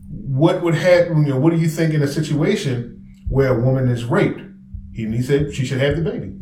what 0.09 0.63
would 0.63 0.73
happen, 0.75 1.23
you 1.25 1.33
know, 1.33 1.39
what 1.39 1.51
do 1.51 1.57
you 1.59 1.69
think 1.69 1.93
in 1.93 2.01
a 2.01 2.07
situation 2.07 3.05
where 3.27 3.55
a 3.55 3.63
woman 3.63 3.89
is 3.89 4.05
raped? 4.05 4.39
And 4.39 5.13
he 5.13 5.21
said 5.21 5.53
she 5.53 5.65
should 5.65 5.79
have 5.79 5.95
the 5.95 6.01
baby. 6.01 6.35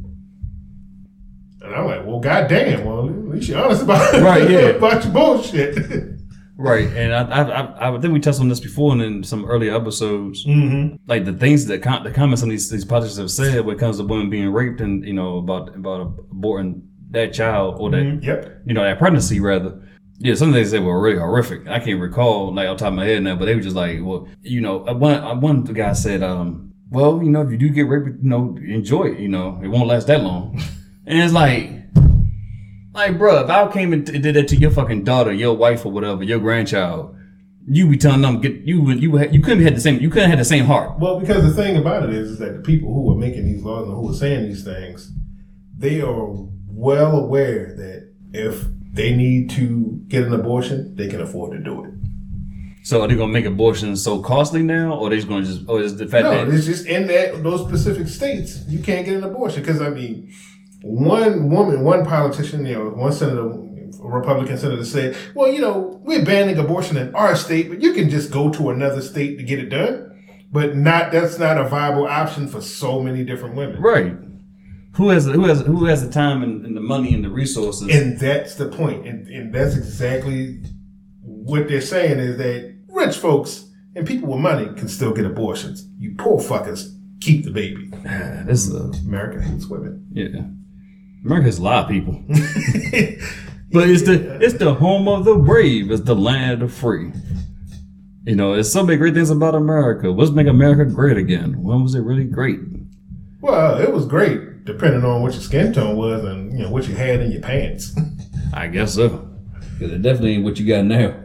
And 1.61 1.75
I'm 1.75 1.85
like, 1.85 2.05
well, 2.05 2.19
goddamn, 2.19 2.85
well, 2.85 3.07
at 3.09 3.13
least 3.35 3.49
you're 3.49 3.61
honest 3.63 3.83
about 3.83 4.13
Right, 4.21 4.49
yeah. 4.49 4.59
about 4.69 5.03
your 5.03 5.13
bullshit. 5.13 5.75
Right, 6.57 6.87
and 6.87 7.13
I, 7.13 7.21
I 7.21 7.41
I 7.43 7.95
I 7.95 7.99
think 8.01 8.13
we 8.13 8.19
touched 8.19 8.39
on 8.39 8.49
this 8.49 8.59
before 8.59 8.91
and 8.93 9.01
in 9.01 9.23
some 9.23 9.45
earlier 9.45 9.75
episodes. 9.75 10.43
mm-hmm. 10.45 10.95
Like 11.07 11.23
the 11.25 11.33
things 11.33 11.65
that 11.67 11.83
com- 11.83 12.03
the 12.03 12.11
comments 12.11 12.41
on 12.43 12.49
these 12.49 12.69
these 12.69 12.83
politicians 12.85 13.19
have 13.19 13.31
said 13.31 13.63
when 13.65 13.75
it 13.75 13.79
comes 13.79 13.97
to 13.97 14.03
women 14.03 14.29
being 14.29 14.49
raped 14.51 14.81
and 14.81 15.05
you 15.05 15.13
know 15.13 15.37
about 15.37 15.75
about 15.75 16.17
aborting 16.31 16.81
that 17.11 17.33
child 17.33 17.75
or 17.79 17.91
that 17.91 18.19
Yep. 18.23 18.61
you 18.65 18.73
know 18.73 18.83
that 18.83 18.97
pregnancy 18.97 19.39
rather. 19.39 19.81
Yeah, 20.19 20.33
some 20.33 20.47
of 20.49 20.55
they 20.55 20.65
said 20.65 20.83
were 20.83 20.99
really 20.99 21.19
horrific. 21.19 21.67
I 21.67 21.79
can't 21.79 22.01
recall 22.01 22.51
like 22.53 22.67
off 22.67 22.77
top 22.79 22.87
of 22.87 22.93
my 22.95 23.05
head 23.05 23.21
now, 23.21 23.35
but 23.35 23.45
they 23.45 23.53
were 23.55 23.61
just 23.61 23.75
like, 23.75 23.99
well, 24.01 24.27
you 24.41 24.61
know, 24.61 24.83
uh, 24.87 24.95
one 24.95 25.13
uh, 25.23 25.35
one 25.35 25.63
guy 25.63 25.93
said, 25.93 26.23
um, 26.23 26.73
well, 26.89 27.21
you 27.21 27.29
know, 27.29 27.41
if 27.41 27.51
you 27.51 27.57
do 27.57 27.69
get 27.69 27.87
raped, 27.87 28.07
you 28.23 28.29
know, 28.29 28.57
enjoy 28.57 29.03
it. 29.11 29.19
You 29.19 29.27
know, 29.29 29.59
it 29.63 29.67
won't 29.67 29.87
last 29.87 30.07
that 30.07 30.23
long. 30.23 30.59
and 31.05 31.19
it's 31.19 31.33
like, 31.33 31.69
like, 32.97 33.17
bro, 33.17 33.43
if 33.43 33.49
I 33.49 33.71
came 33.71 33.93
and 33.93 34.05
did 34.05 34.35
that 34.35 34.47
to 34.49 34.55
your 34.55 34.71
fucking 34.71 35.03
daughter, 35.03 35.31
your 35.31 35.55
wife, 35.55 35.85
or 35.85 35.91
whatever, 35.91 36.23
your 36.23 36.39
grandchild, 36.39 37.15
you 37.69 37.87
be 37.89 37.97
telling 37.97 38.21
them 38.21 38.41
get 38.41 38.55
you 38.61 38.81
would 38.81 39.01
you 39.01 39.19
you 39.29 39.41
couldn't 39.41 39.63
have 39.63 39.75
the 39.75 39.81
same 39.81 39.99
you 39.99 40.09
couldn't 40.09 40.29
have 40.29 40.39
the 40.39 40.45
same 40.45 40.65
heart. 40.65 40.99
Well, 40.99 41.19
because 41.19 41.43
the 41.43 41.61
thing 41.61 41.77
about 41.77 42.03
it 42.03 42.09
is, 42.11 42.31
is 42.31 42.39
that 42.39 42.55
the 42.57 42.61
people 42.61 42.93
who 42.93 43.11
are 43.11 43.17
making 43.17 43.45
these 43.45 43.61
laws 43.61 43.87
and 43.87 43.95
who 43.95 44.09
are 44.09 44.15
saying 44.15 44.47
these 44.47 44.63
things, 44.63 45.11
they 45.77 46.01
are 46.01 46.27
well 46.67 47.17
aware 47.17 47.75
that 47.75 48.11
if 48.33 48.65
they 48.93 49.15
need 49.15 49.49
to 49.51 50.01
get 50.07 50.23
an 50.23 50.33
abortion, 50.33 50.95
they 50.95 51.07
can 51.07 51.21
afford 51.21 51.51
to 51.51 51.59
do 51.59 51.85
it. 51.85 51.91
So 52.83 53.01
are 53.01 53.07
they 53.07 53.15
gonna 53.15 53.33
make 53.33 53.45
abortions 53.45 54.01
so 54.01 54.21
costly 54.21 54.63
now, 54.63 54.93
or 54.93 55.09
they 55.09 55.17
just 55.17 55.27
gonna 55.27 55.45
just 55.45 55.67
or 55.67 55.81
is 55.81 55.97
the 55.97 56.07
fact 56.07 56.23
No, 56.23 56.45
that 56.45 56.53
it's 56.53 56.65
just 56.65 56.87
in 56.87 57.05
that 57.07 57.43
those 57.43 57.67
specific 57.67 58.07
states 58.07 58.63
you 58.67 58.79
can't 58.79 59.05
get 59.05 59.17
an 59.17 59.23
abortion 59.25 59.61
because 59.61 59.81
I 59.81 59.89
mean, 59.89 60.33
one 60.81 61.49
woman, 61.49 61.83
one 61.83 62.05
politician, 62.05 62.65
you 62.65 62.73
know, 62.75 62.89
one 62.89 63.11
senator, 63.11 63.49
a 63.49 64.07
Republican 64.07 64.57
senator 64.57 64.85
said, 64.85 65.15
"Well, 65.33 65.51
you 65.51 65.59
know, 65.61 65.99
we're 66.03 66.23
banning 66.23 66.57
abortion 66.57 66.97
in 66.97 67.13
our 67.15 67.35
state, 67.35 67.69
but 67.69 67.81
you 67.81 67.93
can 67.93 68.09
just 68.09 68.31
go 68.31 68.51
to 68.51 68.69
another 68.69 69.01
state 69.01 69.37
to 69.37 69.43
get 69.43 69.59
it 69.59 69.69
done." 69.69 70.03
But 70.51 70.75
not 70.77 71.11
that's 71.11 71.37
not 71.39 71.57
a 71.57 71.67
viable 71.67 72.05
option 72.07 72.47
for 72.47 72.61
so 72.61 73.01
many 73.01 73.23
different 73.23 73.55
women. 73.55 73.81
right? 73.81 74.13
Who 74.95 75.09
has 75.09 75.25
who 75.25 75.45
has 75.45 75.61
who 75.61 75.85
has 75.85 76.05
the 76.05 76.11
time 76.11 76.41
and, 76.41 76.65
and 76.65 76.75
the 76.75 76.81
money 76.81 77.13
and 77.13 77.23
the 77.23 77.29
resources? 77.29 77.93
And 77.93 78.19
that's 78.19 78.55
the 78.55 78.67
point. 78.67 79.05
And, 79.05 79.27
and 79.27 79.53
that's 79.53 79.75
exactly 79.75 80.63
what 81.21 81.67
they're 81.67 81.81
saying 81.81 82.19
is 82.19 82.37
that 82.37 82.75
rich 82.89 83.17
folks 83.17 83.69
and 83.95 84.07
people 84.07 84.29
with 84.29 84.39
money 84.39 84.65
can 84.75 84.87
still 84.87 85.13
get 85.13 85.25
abortions. 85.25 85.87
You 85.99 86.15
poor 86.17 86.39
fuckers 86.39 86.93
keep 87.21 87.43
the 87.43 87.51
baby. 87.51 87.91
this 88.45 88.65
is 88.67 88.73
a 88.73 88.91
America 89.07 89.41
hates 89.41 89.67
women. 89.67 90.07
yeah. 90.11 90.41
America 91.25 91.45
has 91.45 91.57
a 91.57 91.63
lot 91.63 91.85
of 91.85 91.89
people, 91.89 92.23
but 93.71 93.89
it's 93.89 94.03
the 94.03 94.37
it's 94.41 94.55
the 94.55 94.73
home 94.73 95.07
of 95.07 95.25
the 95.25 95.35
brave. 95.35 95.91
It's 95.91 96.01
the 96.01 96.15
land 96.15 96.53
of 96.53 96.59
the 96.59 96.67
free. 96.69 97.11
You 98.23 98.35
know, 98.35 98.53
there's 98.53 98.71
so 98.71 98.83
many 98.83 98.97
great 98.97 99.13
things 99.13 99.29
about 99.29 99.55
America. 99.55 100.09
Let's 100.09 100.31
make 100.31 100.47
America 100.47 100.85
great 100.85 101.17
again. 101.17 101.61
When 101.63 101.81
was 101.81 101.95
it 101.95 102.01
really 102.01 102.25
great? 102.25 102.59
Well, 103.41 103.79
it 103.79 103.93
was 103.93 104.05
great, 104.05 104.65
depending 104.65 105.05
on 105.05 105.21
what 105.21 105.33
your 105.33 105.41
skin 105.41 105.71
tone 105.71 105.95
was 105.95 106.23
and 106.25 106.51
you 106.51 106.65
know 106.65 106.71
what 106.71 106.87
you 106.87 106.95
had 106.95 107.21
in 107.21 107.31
your 107.31 107.41
pants. 107.41 107.95
I 108.53 108.67
guess 108.67 108.95
so. 108.95 109.29
Because 109.73 109.93
it 109.93 110.01
definitely 110.01 110.35
ain't 110.35 110.43
what 110.43 110.59
you 110.59 110.67
got 110.67 110.85
now. 110.85 111.21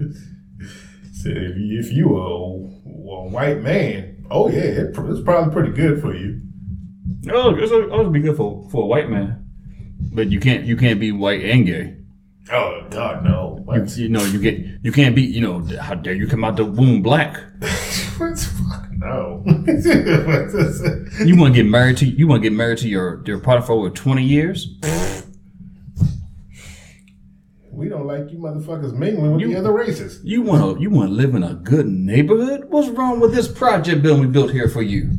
so 1.13 1.29
if 1.31 1.57
you, 1.57 1.81
if 1.81 1.93
you 1.93 2.09
were 2.09 2.21
a, 2.21 3.25
a 3.25 3.29
white 3.29 3.63
man, 3.63 4.25
oh 4.31 4.49
yeah, 4.49 4.61
it, 4.61 4.97
it's 4.97 5.23
probably 5.23 5.53
pretty 5.53 5.73
good 5.73 6.01
for 6.01 6.15
you. 6.15 6.41
Oh, 7.31 7.55
it's 7.57 7.73
always 7.73 8.13
be 8.13 8.21
good 8.21 8.37
for 8.37 8.69
for 8.71 8.83
a 8.83 8.87
white 8.87 9.09
man, 9.09 9.42
but 10.13 10.31
you 10.31 10.41
can't 10.41 10.65
you 10.65 10.77
can't 10.77 11.01
be 11.01 11.13
white 11.13 11.43
and 11.45 11.67
gay. 11.67 11.97
Oh 12.53 12.87
God, 12.91 13.25
no. 13.25 13.65
You, 13.75 13.85
you 14.03 14.09
know 14.09 14.25
you 14.25 14.41
get 14.41 14.59
you 14.83 14.93
can't 14.93 15.15
be 15.15 15.23
you 15.23 15.41
know 15.41 15.65
how 15.81 15.95
dare 15.95 16.15
you 16.15 16.27
come 16.27 16.45
out 16.45 16.57
the 16.57 16.65
womb 16.65 17.03
black. 17.03 17.41
What? 18.19 18.39
Fuck 18.39 18.91
no. 18.93 19.43
You 21.25 21.37
want 21.37 21.55
to 21.55 21.63
get 21.63 21.67
married 21.67 21.97
to 21.99 22.07
you 22.07 22.29
want 22.29 22.43
to 22.43 22.49
get 22.51 22.55
married 22.57 22.79
to 22.79 22.89
your 22.89 23.23
your 23.27 23.39
partner 23.41 23.67
for 23.67 23.73
over 23.73 23.91
twenty 23.91 24.23
years? 24.23 24.69
we 27.71 27.89
don't 27.89 28.07
like 28.07 28.31
you 28.31 28.39
motherfuckers 28.39 28.93
mingling 28.93 29.33
with 29.33 29.41
You- 29.41 29.49
the 29.55 29.59
other 29.59 29.73
races. 29.73 30.21
You 30.23 30.43
want 30.43 30.77
to 30.77 30.83
you 30.83 30.91
want 30.91 31.09
to 31.09 31.15
live 31.15 31.35
in 31.35 31.43
a 31.43 31.55
good 31.55 31.87
neighborhood? 31.89 32.67
What's 32.69 32.89
wrong 32.91 33.19
with 33.19 33.35
this 33.35 33.49
project 33.49 34.03
building 34.03 34.27
we 34.27 34.31
built 34.31 34.51
here 34.53 34.69
for 34.69 34.83
you? 34.83 35.11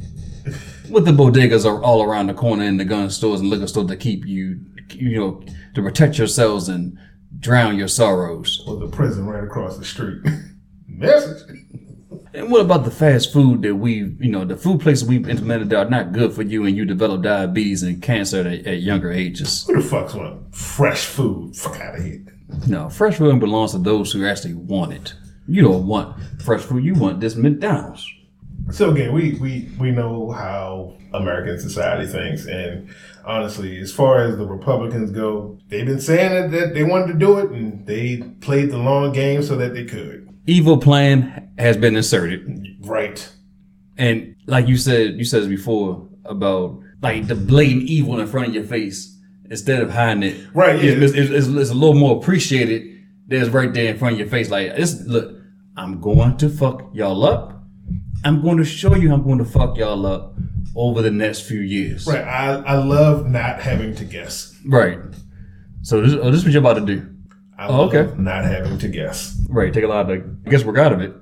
With 0.89 1.05
the 1.05 1.11
bodegas 1.11 1.65
are 1.65 1.81
all 1.81 2.03
around 2.03 2.27
the 2.27 2.33
corner 2.33 2.63
and 2.65 2.77
the 2.79 2.85
gun 2.85 3.09
stores 3.09 3.39
and 3.39 3.49
liquor 3.49 3.65
stores 3.67 3.87
to 3.87 3.95
keep 3.97 4.25
you 4.27 4.59
you 4.95 5.19
know 5.19 5.43
to 5.75 5.81
protect 5.81 6.17
yourselves 6.17 6.69
and 6.69 6.97
drown 7.39 7.77
your 7.77 7.87
sorrows. 7.87 8.63
Or 8.67 8.77
the 8.77 8.87
prison 8.87 9.25
right 9.25 9.43
across 9.43 9.77
the 9.77 9.85
street. 9.85 10.21
Message. 10.87 11.49
And 12.35 12.51
what 12.51 12.61
about 12.61 12.83
the 12.83 12.91
fast 12.91 13.31
food 13.31 13.61
that 13.61 13.75
we, 13.75 14.15
you 14.19 14.31
know, 14.31 14.43
the 14.43 14.57
food 14.57 14.81
places 14.81 15.07
we've 15.07 15.29
implemented 15.29 15.69
that 15.69 15.85
are 15.85 15.89
not 15.89 16.13
good 16.13 16.33
for 16.33 16.41
you 16.41 16.65
and 16.65 16.75
you 16.75 16.83
develop 16.83 17.21
diabetes 17.21 17.83
and 17.83 18.01
cancer 18.01 18.41
at, 18.41 18.65
at 18.65 18.81
younger 18.81 19.11
ages? 19.11 19.65
Who 19.67 19.81
the 19.81 19.87
fuck's 19.87 20.15
want 20.15 20.55
fresh 20.55 21.05
food? 21.05 21.55
Fuck 21.55 21.79
out 21.79 21.95
of 21.95 22.03
here. 22.03 22.25
No, 22.67 22.89
fresh 22.89 23.17
food 23.17 23.39
belongs 23.39 23.71
to 23.73 23.77
those 23.77 24.11
who 24.11 24.25
actually 24.25 24.55
want 24.55 24.93
it. 24.93 25.13
You 25.47 25.61
don't 25.61 25.85
want 25.85 26.19
fresh 26.41 26.61
food, 26.61 26.83
you 26.83 26.95
want 26.95 27.19
this 27.19 27.35
McDonald's. 27.35 28.11
So 28.71 28.91
again, 28.91 29.13
we, 29.13 29.35
we, 29.35 29.69
we 29.77 29.91
know 29.91 30.31
how 30.31 30.97
American 31.13 31.59
society 31.59 32.11
thinks, 32.11 32.45
and 32.45 32.89
honestly, 33.25 33.77
as 33.77 33.93
far 33.93 34.23
as 34.23 34.37
the 34.37 34.45
Republicans 34.45 35.11
go, 35.11 35.59
they've 35.67 35.85
been 35.85 35.99
saying 35.99 36.31
that, 36.31 36.57
that 36.57 36.73
they 36.73 36.83
wanted 36.83 37.13
to 37.13 37.19
do 37.19 37.39
it, 37.39 37.51
and 37.51 37.85
they 37.85 38.17
played 38.41 38.71
the 38.71 38.77
long 38.77 39.11
game 39.11 39.43
so 39.43 39.55
that 39.57 39.73
they 39.73 39.85
could. 39.85 40.29
Evil 40.47 40.77
plan 40.77 41.53
has 41.57 41.77
been 41.77 41.95
inserted. 41.95 42.77
Right. 42.81 43.31
And 43.97 44.35
like 44.47 44.67
you 44.67 44.77
said, 44.77 45.15
you 45.15 45.25
said 45.25 45.47
before 45.49 46.07
about 46.25 46.79
like 47.01 47.27
the 47.27 47.35
blatant 47.35 47.83
evil 47.83 48.19
in 48.19 48.27
front 48.27 48.47
of 48.47 48.53
your 48.55 48.63
face 48.63 49.15
instead 49.49 49.81
of 49.81 49.91
hiding 49.91 50.23
it. 50.23 50.47
Right, 50.53 50.81
yeah. 50.81 50.91
It's, 50.91 51.13
it's, 51.13 51.29
it's, 51.29 51.47
it's 51.47 51.69
a 51.69 51.75
little 51.75 51.95
more 51.95 52.17
appreciated. 52.17 53.03
That's 53.27 53.49
right 53.49 53.73
there 53.73 53.91
in 53.91 53.97
front 53.97 54.13
of 54.13 54.19
your 54.19 54.29
face. 54.29 54.49
Like, 54.49 54.67
it's, 54.67 55.01
look, 55.01 55.37
I'm 55.77 56.01
going 56.01 56.37
to 56.37 56.49
fuck 56.49 56.89
y'all 56.93 57.23
up. 57.23 57.62
I'm 58.23 58.41
going 58.41 58.57
to 58.57 58.65
show 58.65 58.95
you 58.95 59.13
I'm 59.13 59.23
going 59.23 59.37
to 59.39 59.45
fuck 59.45 59.77
y'all 59.77 60.05
up 60.05 60.33
over 60.75 61.01
the 61.01 61.11
next 61.11 61.41
few 61.41 61.59
years. 61.59 62.07
Right. 62.07 62.21
I, 62.23 62.53
I 62.55 62.75
love 62.77 63.29
not 63.29 63.59
having 63.61 63.95
to 63.95 64.05
guess. 64.05 64.57
Right. 64.65 64.99
So 65.81 66.01
this, 66.01 66.13
oh, 66.13 66.31
this 66.31 66.39
is 66.39 66.45
what 66.45 66.53
you're 66.53 66.61
about 66.61 66.75
to 66.75 66.85
do. 66.85 67.09
I 67.57 67.67
Oh, 67.67 67.81
love 67.83 67.93
okay. 67.93 68.13
not 68.21 68.45
having 68.45 68.77
to 68.79 68.87
guess. 68.87 69.37
Right. 69.49 69.73
Take 69.73 69.83
a 69.83 69.87
lot 69.87 70.09
of, 70.09 70.23
I 70.45 70.49
guess, 70.49 70.63
work 70.63 70.77
out 70.77 70.93
of 70.93 71.01
it. 71.01 71.13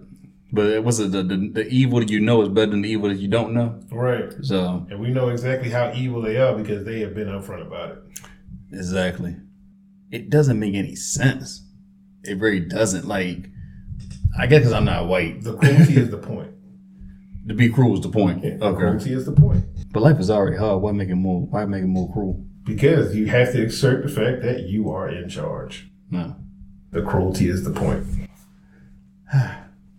But 0.54 0.68
it 0.68 0.84
was 0.84 0.98
the, 0.98 1.08
the, 1.08 1.50
the 1.54 1.68
evil 1.70 2.00
that 2.00 2.10
you 2.10 2.20
know 2.20 2.42
is 2.42 2.50
better 2.50 2.72
than 2.72 2.82
the 2.82 2.90
evil 2.90 3.10
that 3.10 3.18
you 3.20 3.28
don't 3.30 3.54
know. 3.54 3.80
Right. 3.92 4.34
So 4.42 4.86
And 4.90 5.00
we 5.00 5.10
know 5.10 5.30
exactly 5.30 5.70
how 5.70 5.92
evil 5.94 6.22
they 6.22 6.38
are 6.38 6.56
because 6.56 6.86
they 6.86 7.00
have 7.02 7.16
been 7.16 7.28
upfront 7.28 7.66
about 7.66 7.92
it. 7.92 7.98
Exactly. 8.72 9.36
It 10.12 10.30
doesn't 10.30 10.60
make 10.60 10.76
any 10.76 10.96
sense. 10.96 11.66
It 12.24 12.38
really 12.38 12.60
doesn't. 12.60 13.08
Like, 13.08 13.48
I 14.38 14.46
guess 14.48 14.60
because 14.60 14.74
I'm 14.74 14.86
not 14.86 15.08
white. 15.08 15.42
The 15.42 15.56
cruelty 15.56 15.98
is 15.98 16.10
the 16.10 16.18
point. 16.18 16.52
To 17.48 17.54
be 17.54 17.70
cruel 17.70 17.96
is 17.96 18.02
the 18.02 18.10
point. 18.10 18.42
The 18.44 18.64
Okay. 18.64 18.78
cruelty 18.78 19.14
is 19.14 19.26
the 19.26 19.32
point. 19.32 19.66
But 19.92 20.04
life 20.04 20.20
is 20.20 20.30
already 20.30 20.58
hard. 20.58 20.82
Why 20.82 20.92
make 20.92 21.10
it 21.10 21.16
more? 21.16 21.42
Why 21.48 21.66
make 21.66 21.84
it 21.84 21.88
more 21.88 22.12
cruel? 22.14 22.46
Because 22.64 23.16
you 23.16 23.26
have 23.28 23.52
to 23.54 23.62
exert 23.62 24.04
the 24.04 24.10
fact 24.10 24.42
that 24.44 24.68
you 24.70 24.90
are 24.92 25.10
in 25.10 25.28
charge. 25.28 25.90
No. 26.12 26.36
The 26.92 27.02
cruelty 27.02 27.50
is 27.50 27.64
the 27.64 27.72
point. 27.72 28.06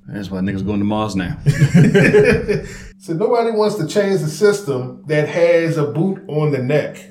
That's 0.06 0.30
why 0.30 0.40
niggas 0.40 0.64
going 0.66 0.78
to 0.80 0.84
Mars 0.84 1.16
now. 1.16 1.36
So 3.02 3.14
nobody 3.14 3.50
wants 3.50 3.74
to 3.78 3.88
change 3.88 4.20
the 4.20 4.28
system 4.28 5.02
that 5.08 5.28
has 5.28 5.76
a 5.76 5.86
boot 5.86 6.22
on 6.28 6.52
the 6.52 6.58
neck. 6.62 7.04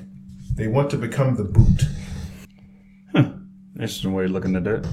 They 0.55 0.67
want 0.69 0.89
to 0.91 0.97
become 0.97 1.35
the 1.35 1.43
boot. 1.43 1.83
Interesting 3.75 4.13
way 4.13 4.23
of 4.25 4.31
looking 4.31 4.55
at 4.55 4.63
that. 4.63 4.87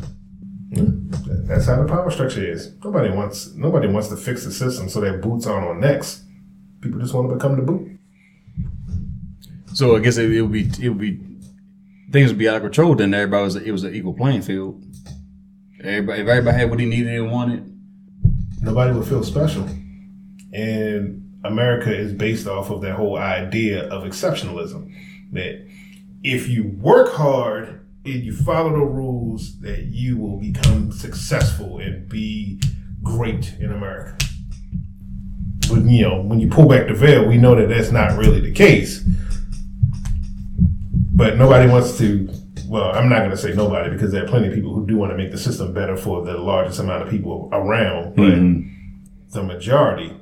That's 0.71 1.67
how 1.67 1.83
the 1.83 1.89
power 1.89 2.11
structure 2.11 2.45
is. 2.45 2.75
Nobody 2.85 3.11
wants 3.11 3.55
nobody 3.55 3.89
wants 3.89 4.09
to 4.09 4.17
fix 4.17 4.45
the 4.45 4.53
system 4.53 4.89
so 4.89 5.01
that 5.01 5.23
boots 5.23 5.47
aren't 5.47 5.67
on 5.67 5.81
necks. 5.81 6.25
People 6.81 7.01
just 7.01 7.15
want 7.15 7.29
to 7.31 7.35
become 7.35 7.57
the 7.57 7.63
boot. 7.63 7.99
So 9.73 9.97
I 9.97 10.01
guess 10.01 10.19
it, 10.19 10.31
it 10.31 10.43
would 10.43 10.53
be 10.53 10.71
it 10.81 10.89
would 10.91 10.99
be 10.99 11.21
things 12.11 12.31
would 12.31 12.39
be 12.39 12.49
out 12.49 12.57
of 12.57 12.63
control. 12.63 12.95
Then 12.95 13.15
everybody 13.15 13.45
was 13.45 13.57
it 13.57 13.73
was 13.73 13.85
an 13.85 13.95
equal 13.95 14.13
playing 14.13 14.43
field. 14.43 14.85
Everybody, 15.83 16.23
if 16.23 16.29
everybody 16.29 16.57
had 16.57 16.71
what 16.71 16.81
he 16.81 16.87
needed 16.87 17.15
and 17.15 17.31
wanted, 17.31 17.79
nobody 18.61 18.93
would 18.93 19.07
feel 19.07 19.23
special. 19.23 19.63
And 20.53 21.41
America 21.45 21.95
is 21.95 22.13
based 22.13 22.47
off 22.47 22.71
of 22.71 22.83
that 22.83 22.97
whole 22.97 23.17
idea 23.17 23.89
of 23.89 24.05
exceptionalism. 24.05 24.93
That 25.33 25.67
if 26.23 26.49
you 26.49 26.77
work 26.81 27.13
hard 27.13 27.81
and 28.05 28.25
you 28.25 28.35
follow 28.35 28.71
the 28.71 28.85
rules, 28.85 29.59
that 29.61 29.87
you 29.87 30.17
will 30.17 30.39
become 30.39 30.93
successful 30.93 31.79
and 31.79 32.09
be 32.09 32.61
great 33.03 33.55
in 33.61 33.73
America. 33.73 34.17
But 35.69 35.83
you 35.83 36.03
know, 36.03 36.23
when 36.23 36.41
you 36.41 36.49
pull 36.49 36.69
back 36.69 36.89
the 36.89 36.95
veil, 36.95 37.27
we 37.27 37.37
know 37.37 37.55
that 37.55 37.69
that's 37.69 37.91
not 37.91 38.17
really 38.19 38.41
the 38.41 38.53
case. 38.53 39.05
But 41.15 41.37
nobody 41.37 41.71
wants 41.71 41.99
to. 41.99 42.29
Well, 42.67 42.93
I'm 42.93 43.09
not 43.09 43.21
going 43.21 43.31
to 43.31 43.37
say 43.37 43.55
nobody 43.55 43.91
because 43.91 44.13
there 44.13 44.25
are 44.25 44.29
plenty 44.29 44.49
of 44.49 44.55
people 44.55 44.75
who 44.75 44.87
do 44.87 44.97
want 44.97 45.11
to 45.11 45.17
make 45.17 45.31
the 45.31 45.39
system 45.39 45.73
better 45.73 45.97
for 45.97 46.25
the 46.25 46.37
largest 46.37 46.81
amount 46.81 47.03
of 47.03 47.11
people 47.11 47.49
around. 47.53 48.15
But 48.15 48.33
mm-hmm. 48.33 48.69
the 49.31 49.43
majority 49.43 50.15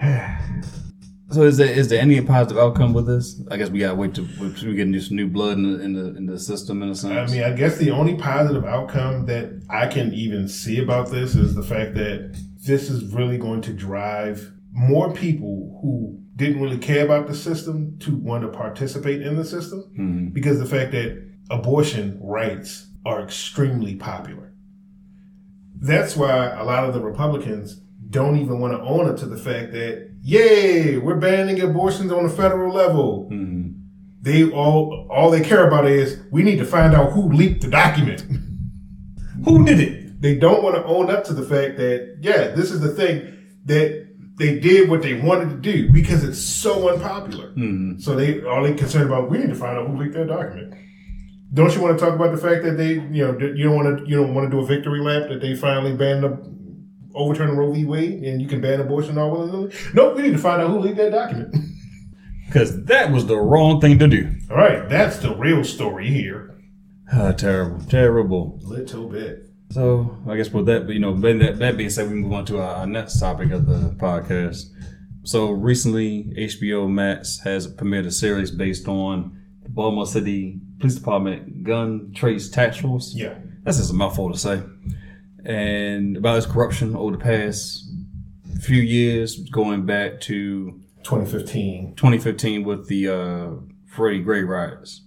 So 1.30 1.42
is 1.42 1.56
there 1.56 1.66
is 1.72 1.88
there 1.88 2.00
any 2.00 2.20
positive 2.20 2.58
outcome 2.58 2.92
with 2.92 3.06
this? 3.06 3.40
I 3.50 3.56
guess 3.56 3.70
we 3.70 3.78
gotta 3.80 3.94
wait 3.94 4.14
to 4.14 4.22
we 4.40 4.74
getting 4.74 4.98
some 5.00 5.16
new 5.16 5.26
blood 5.28 5.56
in 5.56 5.62
the 5.72 5.80
in 5.82 5.92
the 5.94 6.16
in 6.16 6.26
the 6.26 6.38
system 6.38 6.82
in 6.82 6.90
a 6.90 6.94
sense. 6.94 7.30
I 7.30 7.34
mean, 7.34 7.42
I 7.44 7.52
guess 7.52 7.78
the 7.78 7.90
only 7.90 8.14
positive 8.16 8.64
outcome 8.64 9.26
that 9.26 9.62
I 9.70 9.86
can 9.86 10.12
even 10.12 10.48
see 10.48 10.80
about 10.82 11.10
this 11.10 11.34
is 11.34 11.54
the 11.54 11.62
fact 11.62 11.94
that 11.94 12.38
this 12.66 12.90
is 12.90 13.12
really 13.12 13.38
going 13.38 13.62
to 13.62 13.72
drive 13.72 14.52
more 14.72 15.12
people 15.12 15.78
who 15.80 16.20
didn't 16.36 16.60
really 16.60 16.78
care 16.78 17.04
about 17.04 17.26
the 17.26 17.34
system 17.34 17.96
to 18.00 18.14
want 18.16 18.42
to 18.42 18.48
participate 18.48 19.22
in 19.22 19.36
the 19.36 19.44
system 19.44 19.84
Mhm. 19.98 20.34
because 20.34 20.58
the 20.58 20.66
fact 20.66 20.92
that 20.92 21.22
abortion 21.50 22.18
rights 22.20 22.88
are 23.06 23.22
extremely 23.22 23.94
popular. 23.94 24.52
That's 25.80 26.16
why 26.16 26.48
a 26.48 26.64
lot 26.64 26.84
of 26.84 26.94
the 26.94 27.00
Republicans 27.00 27.80
don't 28.14 28.36
even 28.38 28.60
want 28.60 28.72
to 28.72 28.80
own 28.80 29.08
up 29.10 29.16
to 29.18 29.26
the 29.26 29.36
fact 29.36 29.72
that, 29.72 30.08
yay, 30.22 30.96
we're 30.98 31.16
banning 31.16 31.60
abortions 31.60 32.12
on 32.12 32.24
a 32.24 32.28
federal 32.28 32.72
level. 32.72 33.28
Mhm. 33.32 33.74
They 34.22 34.48
all 34.50 35.06
all 35.10 35.30
they 35.30 35.40
care 35.42 35.66
about 35.66 35.86
is 35.86 36.18
we 36.30 36.42
need 36.42 36.58
to 36.58 36.64
find 36.64 36.94
out 36.94 37.12
who 37.12 37.30
leaked 37.32 37.60
the 37.62 37.68
document. 37.68 38.24
who 39.44 39.64
did 39.66 39.80
it? 39.80 40.22
They 40.22 40.36
don't 40.36 40.62
want 40.62 40.76
to 40.76 40.84
own 40.84 41.10
up 41.10 41.24
to 41.24 41.34
the 41.34 41.42
fact 41.42 41.76
that 41.76 42.16
yeah, 42.22 42.54
this 42.54 42.70
is 42.70 42.80
the 42.80 42.88
thing 43.00 43.14
that 43.66 44.06
they 44.38 44.58
did 44.58 44.88
what 44.88 45.02
they 45.02 45.14
wanted 45.14 45.50
to 45.50 45.56
do 45.72 45.92
because 45.92 46.24
it's 46.24 46.40
so 46.40 46.88
unpopular. 46.88 47.48
Mhm. 47.56 48.00
So 48.00 48.14
they 48.14 48.40
all 48.42 48.62
they 48.62 48.72
concerned 48.74 49.06
about 49.06 49.30
we 49.30 49.38
need 49.38 49.48
to 49.50 49.54
find 49.54 49.76
out 49.76 49.88
who 49.88 49.96
leaked 49.98 50.14
that 50.14 50.28
document. 50.28 50.72
Don't 51.52 51.74
you 51.74 51.82
want 51.82 51.98
to 51.98 52.04
talk 52.04 52.14
about 52.14 52.30
the 52.32 52.38
fact 52.48 52.64
that 52.64 52.76
they 52.78 52.92
you 52.94 53.22
know 53.26 53.36
you 53.38 53.64
don't 53.64 53.76
want 53.76 53.98
to 53.98 54.08
you 54.08 54.16
don't 54.16 54.34
want 54.34 54.48
to 54.50 54.56
do 54.56 54.62
a 54.62 54.66
victory 54.66 55.00
lap 55.00 55.28
that 55.28 55.40
they 55.42 55.54
finally 55.54 55.94
banned 55.94 56.22
the 56.24 56.32
overturn 57.14 57.56
Roe 57.56 57.72
v. 57.72 57.84
Wade 57.84 58.22
and 58.24 58.40
you 58.42 58.48
can 58.48 58.60
ban 58.60 58.80
abortion 58.80 59.18
all 59.18 59.30
willy? 59.32 59.72
Nope, 59.94 60.16
we 60.16 60.22
need 60.22 60.32
to 60.32 60.38
find 60.38 60.60
out 60.62 60.70
who 60.70 60.78
leaked 60.80 60.96
that 60.96 61.12
document. 61.12 61.54
Because 62.46 62.84
that 62.84 63.10
was 63.10 63.26
the 63.26 63.36
wrong 63.36 63.80
thing 63.80 63.98
to 63.98 64.06
do. 64.06 64.30
all 64.48 64.56
right, 64.56 64.88
that's 64.88 65.16
the 65.16 65.34
real 65.34 65.64
story 65.64 66.08
here. 66.08 66.50
Ah, 67.12 67.32
terrible, 67.32 67.80
terrible. 67.86 68.60
Little 68.62 69.08
bit. 69.08 69.46
So 69.70 70.16
I 70.28 70.36
guess 70.36 70.50
with 70.50 70.66
that, 70.66 70.88
you 70.88 71.00
know, 71.00 71.14
that, 71.16 71.38
that, 71.40 71.58
that 71.58 71.76
being 71.76 71.90
said, 71.90 72.08
we 72.08 72.14
move 72.16 72.32
on 72.32 72.44
to 72.46 72.60
our, 72.60 72.76
our 72.76 72.86
next 72.86 73.18
topic 73.18 73.50
of 73.50 73.66
the 73.66 73.90
podcast. 73.98 74.66
So 75.24 75.50
recently, 75.50 76.32
HBO 76.38 76.88
Max 76.88 77.40
has 77.40 77.66
premiered 77.66 78.06
a 78.06 78.10
series 78.12 78.50
based 78.50 78.86
on 78.88 79.36
the 79.62 79.70
Baltimore 79.70 80.06
City 80.06 80.60
Police 80.78 80.94
Department 80.96 81.64
Gun 81.64 82.12
Trace 82.14 82.50
Task 82.50 82.80
Force. 82.82 83.14
Yeah. 83.16 83.34
That's 83.64 83.78
just 83.78 83.90
a 83.90 83.94
mouthful 83.94 84.30
to 84.32 84.38
say. 84.38 84.62
And 85.44 86.16
about 86.16 86.38
its 86.38 86.46
corruption 86.46 86.96
over 86.96 87.12
the 87.12 87.22
past 87.22 87.84
few 88.60 88.80
years, 88.80 89.36
going 89.50 89.84
back 89.84 90.20
to 90.22 90.80
2015. 91.02 91.94
2015 91.96 92.64
with 92.64 92.88
the 92.88 93.08
uh, 93.08 93.50
Freddie 93.86 94.22
Gray 94.22 94.42
riots. 94.42 95.02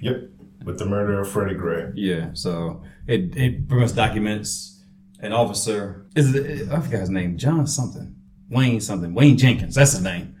Yep. 0.00 0.30
With 0.64 0.78
the 0.78 0.86
murder 0.86 1.20
of 1.20 1.30
Freddie 1.30 1.54
Gray. 1.54 1.90
Yeah, 1.94 2.30
so 2.34 2.82
it 3.06 3.36
it 3.36 3.68
pretty 3.68 3.84
much 3.84 3.94
documents 3.94 4.82
an 5.20 5.32
officer. 5.32 6.06
Is 6.14 6.34
it? 6.34 6.70
I 6.70 6.80
forgot 6.80 7.00
his 7.00 7.10
name. 7.10 7.38
John 7.38 7.66
something. 7.66 8.14
Wayne 8.50 8.80
something. 8.80 9.14
Wayne 9.14 9.38
Jenkins. 9.38 9.74
That's 9.74 9.92
his 9.92 10.02
name. 10.02 10.34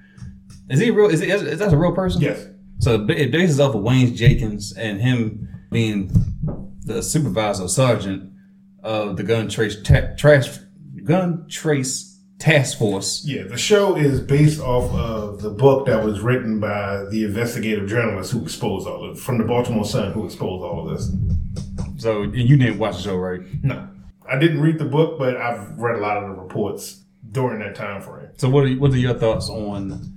Is 0.68 0.80
he 0.80 0.90
real? 0.90 1.10
Is, 1.10 1.20
he, 1.20 1.30
is 1.30 1.58
that 1.58 1.72
a 1.72 1.76
real 1.76 1.92
person? 1.92 2.20
Yes. 2.20 2.46
So 2.78 3.06
it 3.08 3.32
bases 3.32 3.58
off 3.58 3.74
of 3.74 3.82
Wayne 3.82 4.14
Jenkins 4.14 4.72
and 4.72 5.00
him 5.00 5.48
being 5.70 6.10
the 6.84 7.02
supervisor 7.02 7.68
sergeant 7.68 8.32
of 8.88 9.18
the 9.18 9.22
gun 9.22 9.48
trace 9.48 9.80
ta- 9.82 10.14
trash 10.16 10.58
gun 11.04 11.46
trace 11.48 12.18
task 12.38 12.78
force. 12.78 13.22
Yeah, 13.24 13.42
the 13.42 13.58
show 13.58 13.96
is 13.96 14.18
based 14.18 14.60
off 14.60 14.90
of 14.94 15.42
the 15.42 15.50
book 15.50 15.86
that 15.86 16.02
was 16.02 16.20
written 16.20 16.58
by 16.58 17.04
the 17.10 17.24
investigative 17.24 17.86
journalist 17.86 18.32
who 18.32 18.42
exposed 18.42 18.88
all 18.88 19.10
of 19.10 19.20
from 19.20 19.36
the 19.36 19.44
Baltimore 19.44 19.84
Sun, 19.84 20.12
who 20.12 20.24
exposed 20.24 20.64
all 20.64 20.88
of 20.88 20.96
this. 20.96 21.12
So 21.98 22.22
and 22.22 22.34
you 22.34 22.56
didn't 22.56 22.78
watch 22.78 22.96
the 22.96 23.02
show, 23.02 23.16
right? 23.16 23.40
No, 23.62 23.90
I 24.26 24.38
didn't 24.38 24.62
read 24.62 24.78
the 24.78 24.86
book, 24.86 25.18
but 25.18 25.36
I've 25.36 25.78
read 25.78 25.96
a 25.96 26.00
lot 26.00 26.16
of 26.22 26.30
the 26.30 26.42
reports 26.42 27.04
during 27.30 27.58
that 27.58 27.74
time 27.74 28.00
frame. 28.00 28.30
So 28.38 28.48
what 28.48 28.64
are 28.64 28.74
what 28.76 28.92
are 28.92 28.96
your 28.96 29.18
thoughts 29.18 29.50
on 29.50 30.16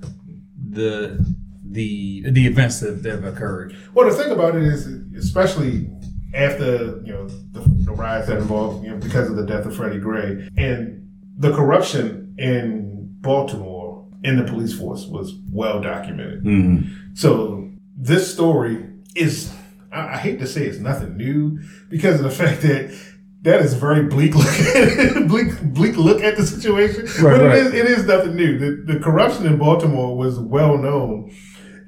the 0.70 1.26
the 1.70 2.24
the 2.30 2.48
events 2.48 2.80
that, 2.80 3.04
that 3.04 3.12
have 3.12 3.26
occurred? 3.26 3.76
Well, 3.94 4.10
the 4.10 4.16
thing 4.16 4.32
about 4.32 4.56
it 4.56 4.64
is, 4.64 4.88
especially 5.18 5.90
after 6.34 7.02
you 7.04 7.14
know 7.14 7.28
the, 7.28 7.60
the 7.86 7.92
riots 7.92 8.28
that 8.28 8.38
involved, 8.38 8.84
you 8.84 8.92
know, 8.92 8.98
because 8.98 9.30
of 9.30 9.36
the 9.36 9.46
death 9.46 9.66
of 9.66 9.76
Freddie 9.76 10.00
Gray 10.00 10.48
and 10.58 11.10
the 11.38 11.52
corruption 11.52 12.36
in 12.38 13.18
Baltimore 13.22 14.08
in 14.24 14.38
the 14.38 14.44
police 14.44 14.78
force 14.78 15.06
was 15.06 15.34
well 15.52 15.82
documented. 15.82 16.44
Mm-hmm. 16.44 17.16
So 17.16 17.70
this 17.98 18.32
story 18.32 18.86
is, 19.16 19.54
I, 19.92 20.16
I 20.16 20.18
hate 20.18 20.40
to 20.40 20.48
say 20.48 20.66
it's 20.66 20.80
nothing 20.80 21.18
new 21.18 21.60
because 21.90 22.20
of 22.20 22.24
the 22.24 22.32
fact 22.46 22.62
that 22.62 22.96
that 23.44 23.62
is 23.62 23.74
a 23.74 23.78
very 23.78 24.04
bleak 24.04 24.36
look, 24.36 25.28
bleak, 25.28 25.60
bleak 25.62 25.98
look 25.98 26.22
at 26.22 26.38
the 26.38 26.46
situation. 26.46 27.06
Right, 27.24 27.38
but 27.38 27.42
right. 27.42 27.58
it 27.58 27.66
is, 27.66 27.74
it 27.74 27.86
is 27.88 28.06
nothing 28.06 28.36
new. 28.36 28.58
The, 28.58 28.94
the 28.94 29.00
corruption 29.00 29.48
in 29.48 29.58
Baltimore 29.58 30.16
was 30.16 30.40
well 30.40 30.78
known, 30.78 31.36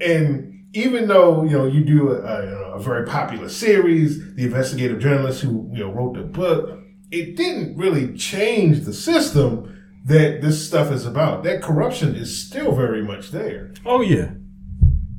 and 0.02 0.53
even 0.74 1.08
though 1.08 1.44
you 1.44 1.52
know 1.52 1.66
you 1.66 1.84
do 1.84 2.12
a, 2.12 2.22
a, 2.22 2.74
a 2.74 2.80
very 2.80 3.06
popular 3.06 3.50
series, 3.50 4.36
the 4.36 4.44
investigative 4.44 5.00
journalist 5.00 5.42
who 5.42 5.70
you 5.72 5.80
know 5.80 5.92
wrote 5.92 6.16
the 6.16 6.24
book, 6.24 6.80
it 7.12 7.38
didn't 7.38 7.78
really 7.78 8.16
change 8.18 8.82
the 8.82 8.94
system 8.94 9.70
that 10.06 10.42
this 10.42 10.66
stuff 10.68 10.92
is 10.92 11.06
about. 11.06 11.44
That 11.44 11.62
corruption 11.62 12.16
is 12.16 12.46
still 12.46 12.74
very 12.76 13.04
much 13.04 13.32
there. 13.32 13.74
Oh 13.86 14.02
yeah, 14.02 14.32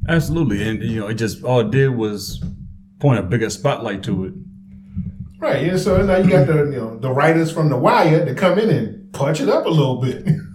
absolutely. 0.09 0.63
And 0.69 0.83
you 0.83 1.01
know, 1.01 1.07
it 1.07 1.15
just 1.15 1.45
all 1.45 1.61
it 1.61 1.71
did 1.71 1.91
was 1.91 2.43
point 2.99 3.21
a 3.21 3.23
bigger 3.23 3.51
spotlight 3.51 4.03
to 4.05 4.25
it. 4.25 4.35
Right, 5.39 5.67
yeah. 5.67 5.77
So 5.77 6.03
now 6.05 6.17
you 6.17 6.31
got 6.31 6.47
the 6.47 6.65
you 6.65 6.79
know 6.79 6.99
the 6.99 7.11
writers 7.11 7.53
from 7.53 7.69
the 7.69 7.77
Wire 7.77 8.25
to 8.25 8.35
come 8.35 8.59
in 8.59 8.71
and 8.71 9.13
punch 9.13 9.41
it 9.41 9.49
up 9.49 9.67
a 9.67 9.71
little 9.71 10.01
bit, 10.01 10.27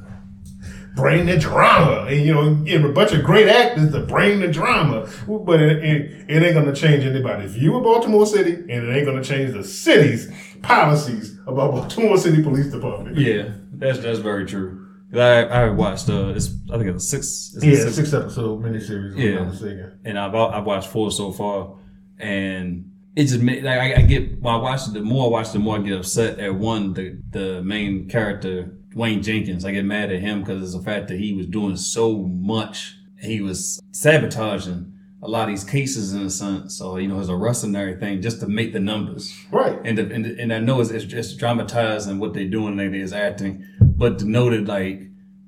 bring 0.99 1.25
the 1.25 1.37
drama, 1.37 2.05
and 2.09 2.21
you 2.25 2.33
know, 2.33 2.41
and 2.47 2.85
a 2.85 2.89
bunch 2.89 3.11
of 3.13 3.23
great 3.23 3.47
actors 3.47 3.91
to 3.91 3.99
bring 4.01 4.39
the 4.39 4.47
drama. 4.47 5.09
But 5.27 5.61
it, 5.61 5.83
it, 5.83 6.25
it 6.29 6.43
ain't 6.43 6.53
gonna 6.55 6.75
change 6.75 7.03
anybody's 7.05 7.53
view 7.53 7.75
of 7.77 7.83
Baltimore 7.83 8.25
City, 8.25 8.53
and 8.53 8.69
it 8.69 8.95
ain't 8.95 9.05
gonna 9.05 9.23
change 9.23 9.53
the 9.53 9.63
city's 9.63 10.31
policies 10.61 11.37
about 11.47 11.71
Baltimore 11.77 12.17
City 12.17 12.41
Police 12.43 12.67
Department. 12.71 13.17
Yeah, 13.17 13.49
that's 13.73 13.99
that's 13.99 14.19
very 14.19 14.45
true. 14.45 14.87
I 15.13 15.43
I 15.45 15.69
watched 15.69 16.09
uh, 16.09 16.29
it's 16.35 16.49
I 16.71 16.77
think 16.77 16.89
it's 16.91 17.03
a 17.05 17.07
six. 17.07 17.53
It's 17.55 17.63
Yeah, 17.65 17.75
six- 17.83 17.95
six 17.95 18.13
episode 18.13 18.61
miniseries. 18.63 19.17
Yeah. 19.17 19.29
I'm 19.29 19.35
not 19.45 19.47
mistaken. 19.53 19.99
and 20.05 20.19
I've 20.19 20.35
I've 20.35 20.65
watched 20.65 20.89
four 20.89 21.11
so 21.11 21.31
far, 21.31 21.77
and 22.19 22.91
it 23.15 23.23
just 23.25 23.41
made 23.41 23.63
like 23.63 23.79
I, 23.79 23.95
I 23.95 24.01
get 24.03 24.39
when 24.41 24.53
I 24.53 24.57
watch 24.57 24.87
it, 24.87 24.93
the 24.93 25.01
more 25.01 25.25
I 25.25 25.29
watch, 25.29 25.51
the 25.51 25.59
more 25.59 25.77
I 25.77 25.81
get 25.81 25.97
upset 25.97 26.39
at 26.39 26.53
one 26.53 26.93
the 26.93 27.19
the 27.31 27.61
main 27.63 28.07
character 28.07 28.75
Wayne 28.99 29.23
Jenkins. 29.23 29.63
I 29.63 29.71
get 29.71 29.85
mad 29.85 30.11
at 30.11 30.19
him 30.19 30.41
because 30.41 30.61
it's 30.61 30.73
the 30.77 30.83
fact 30.83 31.07
that 31.07 31.19
he 31.19 31.33
was 31.33 31.47
doing 31.47 31.77
so 31.77 32.17
much. 32.23 32.95
He 33.21 33.39
was 33.41 33.79
sabotaging 33.91 34.93
a 35.21 35.27
lot 35.27 35.43
of 35.43 35.49
these 35.49 35.63
cases 35.65 36.13
in 36.13 36.21
a 36.21 36.29
sense, 36.29 36.77
So, 36.77 36.97
you 36.97 37.07
know 37.07 37.19
his 37.19 37.29
arrest 37.29 37.63
and 37.65 37.75
everything, 37.75 38.21
just 38.21 38.39
to 38.41 38.47
make 38.47 38.71
the 38.73 38.79
numbers. 38.79 39.33
Right. 39.51 39.77
And 39.83 39.97
the, 39.97 40.13
and, 40.13 40.23
the, 40.25 40.39
and 40.41 40.53
I 40.53 40.59
know 40.59 40.79
it's, 40.79 40.91
it's 40.91 41.03
just 41.05 41.37
dramatizing 41.37 42.19
what 42.19 42.33
they're 42.33 42.47
doing, 42.47 42.77
like 42.77 42.91
is 42.93 43.11
acting, 43.11 43.65
but 43.81 44.19
to 44.19 44.25
know 44.25 44.49
that 44.49 44.65
like 44.65 45.01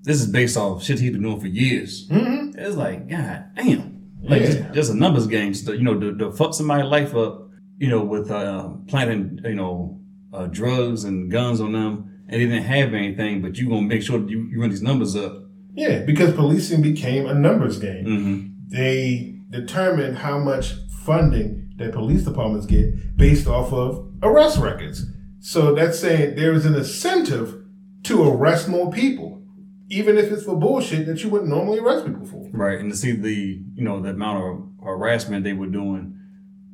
this 0.04 0.20
is 0.22 0.28
based 0.28 0.58
off 0.58 0.84
shit 0.84 1.00
he's 1.00 1.12
been 1.12 1.22
doing 1.24 1.40
for 1.40 1.48
years. 1.48 2.10
Mm-hmm. 2.10 2.58
It's 2.60 2.76
like, 2.76 3.08
God 3.10 3.46
damn. 3.56 4.18
Like 4.22 4.42
Yeah. 4.42 4.48
just, 4.48 4.74
just 4.74 4.92
a 4.92 4.96
numbers 4.96 5.28
game. 5.28 5.54
To, 5.54 5.74
you 5.74 5.84
know, 5.84 6.00
to, 6.00 6.18
to 6.18 6.32
fuck 6.34 6.54
somebody's 6.54 6.90
life 6.90 7.16
up, 7.16 7.50
you 7.78 7.88
know, 7.90 8.04
with 8.04 8.30
uh, 8.30 8.70
planting, 8.88 9.40
you 9.46 9.56
know, 9.56 10.00
uh, 10.34 10.48
drugs 10.48 11.04
and 11.06 11.32
guns 11.32 11.62
on 11.62 11.72
them, 11.72 12.11
and 12.32 12.42
they 12.42 12.46
didn't 12.46 12.64
have 12.64 12.94
anything, 12.94 13.42
but 13.42 13.58
you 13.58 13.68
gonna 13.68 13.82
make 13.82 14.02
sure 14.02 14.18
that 14.18 14.30
you, 14.30 14.44
you 14.44 14.62
run 14.62 14.70
these 14.70 14.82
numbers 14.82 15.16
up. 15.16 15.44
Yeah, 15.74 16.00
because 16.00 16.34
policing 16.34 16.82
became 16.82 17.26
a 17.28 17.34
numbers 17.34 17.78
game. 17.78 18.06
Mm-hmm. 18.06 18.48
they 18.70 19.36
determine 19.50 20.16
how 20.16 20.40
much 20.40 20.74
funding 21.04 21.74
that 21.76 21.92
police 21.92 22.24
departments 22.24 22.66
get 22.66 23.18
based 23.18 23.48
off 23.48 23.74
of 23.74 24.14
arrest 24.24 24.58
records. 24.60 25.06
So 25.40 25.76
that's 25.76 26.00
saying 26.00 26.36
there 26.36 26.54
is 26.54 26.66
an 26.66 26.76
incentive 26.76 27.64
to 28.04 28.24
arrest 28.24 28.70
more 28.70 28.92
people, 28.92 29.44
even 29.90 30.18
if 30.18 30.32
it's 30.32 30.44
for 30.44 30.56
bullshit 30.56 31.06
that 31.08 31.24
you 31.24 31.30
wouldn't 31.30 31.50
normally 31.50 31.80
arrest 31.80 32.06
people 32.06 32.26
for. 32.26 32.50
Right, 32.54 32.80
and 32.80 32.90
to 32.92 32.98
see 32.98 33.12
the 33.12 33.62
you 33.76 33.84
know 33.84 34.00
the 34.00 34.12
amount 34.12 34.44
of 34.44 34.86
harassment 34.86 35.44
they 35.44 35.54
were 35.54 35.68
doing, 35.68 36.18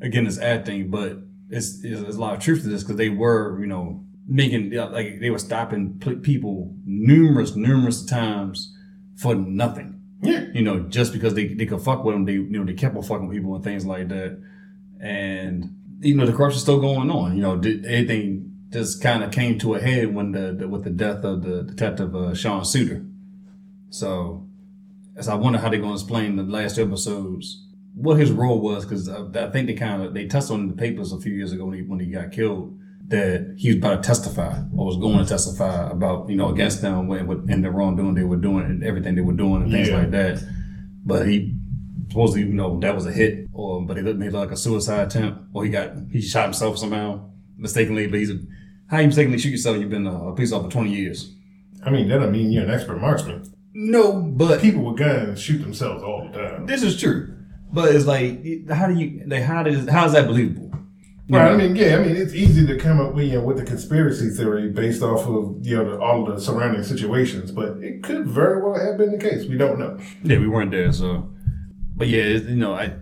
again, 0.02 0.28
it's 0.28 0.38
acting, 0.38 0.92
but 0.92 1.18
it's 1.50 1.84
it's, 1.84 2.02
it's 2.02 2.18
a 2.18 2.20
lot 2.20 2.36
of 2.36 2.42
truth 2.42 2.62
to 2.62 2.70
this 2.70 2.84
because 2.84 2.98
they 2.98 3.10
were 3.10 3.60
you 3.60 3.68
know 3.68 4.04
making 4.28 4.72
like 4.72 5.20
they 5.20 5.30
were 5.30 5.40
stopping 5.40 6.00
people 6.22 6.76
numerous 6.86 7.56
numerous 7.56 8.06
times 8.06 8.74
for 9.16 9.36
nothing. 9.36 10.02
Yeah. 10.22 10.46
You 10.54 10.62
know, 10.62 10.80
just 10.82 11.14
because 11.14 11.36
they, 11.36 11.48
they 11.48 11.66
could 11.66 11.82
fuck 11.82 12.04
with 12.04 12.16
them, 12.16 12.26
they 12.26 12.34
you 12.34 12.50
know 12.50 12.66
they 12.66 12.74
kept 12.74 12.96
on 12.96 13.04
fucking 13.04 13.32
people 13.32 13.56
and 13.56 13.64
things 13.64 13.86
like 13.86 14.10
that, 14.10 14.42
and 15.00 15.76
you 16.00 16.16
know 16.16 16.26
the 16.26 16.34
corruption's 16.34 16.64
still 16.64 16.80
going 16.80 17.10
on. 17.10 17.36
You 17.36 17.42
know, 17.42 17.58
did, 17.58 17.86
everything 17.86 18.52
just 18.70 19.02
kind 19.02 19.24
of 19.24 19.32
came 19.32 19.58
to 19.60 19.76
a 19.76 19.80
head 19.80 20.14
when 20.14 20.34
the, 20.34 20.54
the 20.54 20.68
with 20.68 20.84
the 20.84 20.90
death 20.90 21.24
of 21.24 21.44
the 21.44 21.64
detective 21.64 22.16
uh, 22.16 22.34
Sean 22.34 22.64
Suiter. 22.64 23.10
So, 23.90 24.48
as 25.16 25.30
I 25.30 25.36
wonder 25.36 25.60
how 25.60 25.70
they're 25.70 25.80
going 25.80 25.96
to 25.96 26.02
explain 26.02 26.36
the 26.36 26.44
last 26.44 26.76
two 26.76 26.84
episodes 26.84 27.64
what 27.94 28.20
his 28.20 28.32
role 28.32 28.62
was, 28.62 28.86
because 28.86 29.10
I, 29.10 29.22
I 29.22 29.50
think 29.50 29.68
they 29.68 29.74
kind 29.74 30.04
of 30.04 30.14
they 30.14 30.26
touched 30.26 30.52
on 30.52 30.62
in 30.62 30.68
the 30.68 30.76
papers 30.76 31.12
a 31.12 31.20
few 31.20 31.34
years 31.34 31.52
ago 31.52 31.66
when 31.66 31.76
he 31.76 31.82
when 31.84 32.00
he 32.00 32.08
got 32.08 32.32
killed 32.32 32.78
that 33.08 33.54
he 33.58 33.70
was 33.70 33.78
about 33.78 34.04
to 34.04 34.08
testify 34.08 34.60
or 34.76 34.86
was 34.86 34.98
going 34.98 35.18
to 35.20 35.26
testify 35.26 35.90
about 35.90 36.30
you 36.30 36.36
know 36.36 36.50
against 36.50 36.82
them 36.82 37.08
when, 37.08 37.30
and 37.50 37.64
the 37.64 37.72
wrongdoing 37.72 38.16
they 38.16 38.24
were 38.24 38.36
doing 38.38 38.66
and 38.66 38.84
everything 38.84 39.16
they 39.16 39.22
were 39.22 39.34
doing 39.34 39.64
and 39.64 39.72
things 39.72 39.88
Yeah. 39.90 39.98
like 40.00 40.12
that. 40.12 40.44
But 41.06 41.28
he 41.28 41.56
supposedly 42.10 42.42
you 42.48 42.54
know 42.54 42.80
that 42.82 42.96
was 42.96 43.06
a 43.06 43.12
hit 43.12 43.48
or 43.54 43.86
but 43.86 43.98
it 43.98 44.04
looked 44.06 44.20
made 44.20 44.34
like 44.34 44.52
a 44.52 44.58
suicide 44.58 45.08
attempt 45.08 45.40
or 45.54 45.64
he 45.64 45.70
got 45.70 45.92
he 46.12 46.22
shot 46.22 46.44
himself 46.44 46.78
somehow 46.78 47.30
mistakenly. 47.58 48.08
But 48.08 48.20
he's 48.20 48.30
a, 48.32 48.40
how 48.90 49.00
you 49.00 49.08
mistakenly 49.08 49.38
shoot 49.38 49.50
yourself? 49.52 49.78
You've 49.78 49.90
been 49.90 50.08
a, 50.08 50.34
police 50.34 50.52
officer 50.52 50.70
for 50.70 50.72
twenty 50.74 50.94
years. 50.94 51.34
I 51.86 51.90
mean, 51.90 52.10
that 52.10 52.18
don't 52.20 52.32
mean 52.32 52.52
you're 52.52 52.64
an 52.64 52.72
expert 52.72 53.00
marksman. 53.00 53.44
No, 53.74 54.14
but 54.22 54.60
People 54.62 54.84
with 54.84 54.98
guns 54.98 55.40
shoot 55.40 55.60
themselves 55.60 56.04
all 56.04 56.28
the 56.32 56.38
time. 56.38 56.66
this 56.66 56.84
is 56.84 57.00
true. 57.00 57.34
But 57.72 57.94
it's 57.94 58.06
like 58.06 58.70
how 58.70 58.88
do 58.88 58.96
you 59.00 59.24
like 59.28 59.44
how 59.44 59.64
does 59.64 59.88
how 59.90 60.06
is 60.06 60.14
that 60.14 60.28
believable? 60.28 60.67
You 61.30 61.36
Right. 61.38 61.46
know? 61.50 61.54
I 61.56 61.58
mean, 61.68 61.76
yeah. 61.76 61.98
I 61.98 62.04
mean, 62.06 62.16
it's 62.16 62.34
easy 62.34 62.66
to 62.68 62.78
come 62.78 63.02
up 63.02 63.14
with 63.14 63.26
you 63.26 63.34
know 63.34 63.42
with 63.42 63.58
the 63.58 63.64
conspiracy 63.66 64.30
theory 64.30 64.70
based 64.70 65.02
off 65.04 65.28
of 65.28 65.58
you 65.66 65.76
know 65.76 65.92
the, 65.92 66.00
all 66.00 66.28
of 66.28 66.36
the 66.36 66.42
surrounding 66.42 66.84
situations, 66.84 67.52
but 67.52 67.78
it 67.82 68.02
could 68.04 68.26
very 68.28 68.62
well 68.62 68.80
have 68.80 68.98
been 68.98 69.12
the 69.12 69.18
case. 69.18 69.46
We 69.48 69.58
don't 69.58 69.78
know. 69.78 69.98
Yeah, 70.24 70.40
we 70.40 70.48
weren't 70.48 70.72
there, 70.72 70.92
so. 70.94 71.30
But 71.96 72.08
yeah, 72.08 72.24
you 72.28 72.56
know, 72.56 72.74
I 72.76 72.94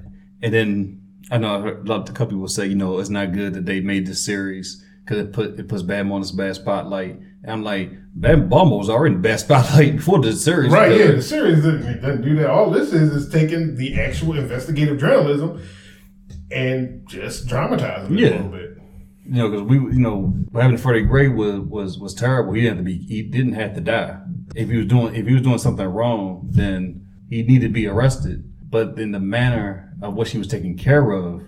and 0.41 0.53
then 0.53 1.01
I 1.30 1.38
know 1.38 1.55
I 1.55 1.61
heard 1.61 1.88
a 1.88 1.89
lot 1.91 2.09
of 2.09 2.15
couple 2.15 2.34
people 2.36 2.47
say, 2.47 2.65
you 2.65 2.76
know, 2.76 2.97
it's 2.99 3.09
not 3.09 3.32
good 3.32 3.53
that 3.53 3.65
they 3.65 3.80
made 3.82 4.07
this 4.07 4.26
series 4.26 4.84
because 5.03 5.19
it 5.19 5.32
put 5.32 5.59
it 5.59 5.67
puts 5.67 5.84
Bad 5.84 6.09
on 6.11 6.21
this 6.21 6.32
bad 6.32 6.55
spotlight. 6.55 7.19
And 7.43 7.51
I'm 7.51 7.63
like, 7.63 7.91
Baltimore 8.15 8.80
was 8.80 8.89
already 8.89 9.13
in 9.15 9.21
the 9.21 9.28
bad 9.30 9.39
spotlight 9.45 9.97
before 9.97 10.19
the 10.19 10.34
series. 10.34 10.71
Right? 10.71 10.97
Yeah. 10.97 11.11
The 11.11 11.21
series 11.21 11.57
doesn't, 11.63 12.01
doesn't 12.01 12.23
do 12.23 12.36
that. 12.38 12.49
All 12.49 12.71
this 12.71 12.91
is 12.91 13.11
is 13.13 13.30
taking 13.30 13.76
the 13.76 13.99
actual 14.01 14.36
investigative 14.36 14.97
journalism 14.99 15.61
and 16.52 17.08
just 17.08 17.48
dramatizing 17.48 18.18
it 18.18 18.22
Yeah. 18.22 18.28
a 18.30 18.36
little 18.36 18.50
bit. 18.52 18.72
You 19.28 19.34
know, 19.38 19.50
because 19.50 19.64
we, 19.64 19.76
you 19.78 20.00
know, 20.00 20.22
what 20.52 20.62
happened 20.62 20.78
to 20.78 20.84
Freddie 20.84 21.02
Gray 21.02 21.28
was 21.30 21.60
was 21.62 21.98
was 21.98 22.14
terrible. 22.14 22.54
He 22.54 22.62
didn't 22.62 22.78
have 22.78 22.86
to 22.86 22.91
be. 22.91 22.98
He 23.06 23.24
didn't 23.24 23.54
have 23.54 23.74
to 23.74 23.82
die. 23.82 24.20
If 24.56 24.70
he 24.70 24.78
was 24.78 24.86
doing 24.86 25.16
if 25.16 25.26
he 25.26 25.34
was 25.34 25.41
doing 25.41 25.58
something 25.58 25.86
wrong, 25.86 26.48
then 26.52 27.08
he 27.30 27.41
needed 27.41 27.68
to 27.70 27.74
be 27.74 27.88
arrested. 27.88 28.43
But 28.70 29.00
in 29.00 29.12
the 29.12 29.20
manner 29.20 29.93
of 30.02 30.14
what 30.14 30.28
she 30.28 30.38
was 30.38 30.48
taken 30.48 30.78
care 30.78 31.10
of, 31.12 31.41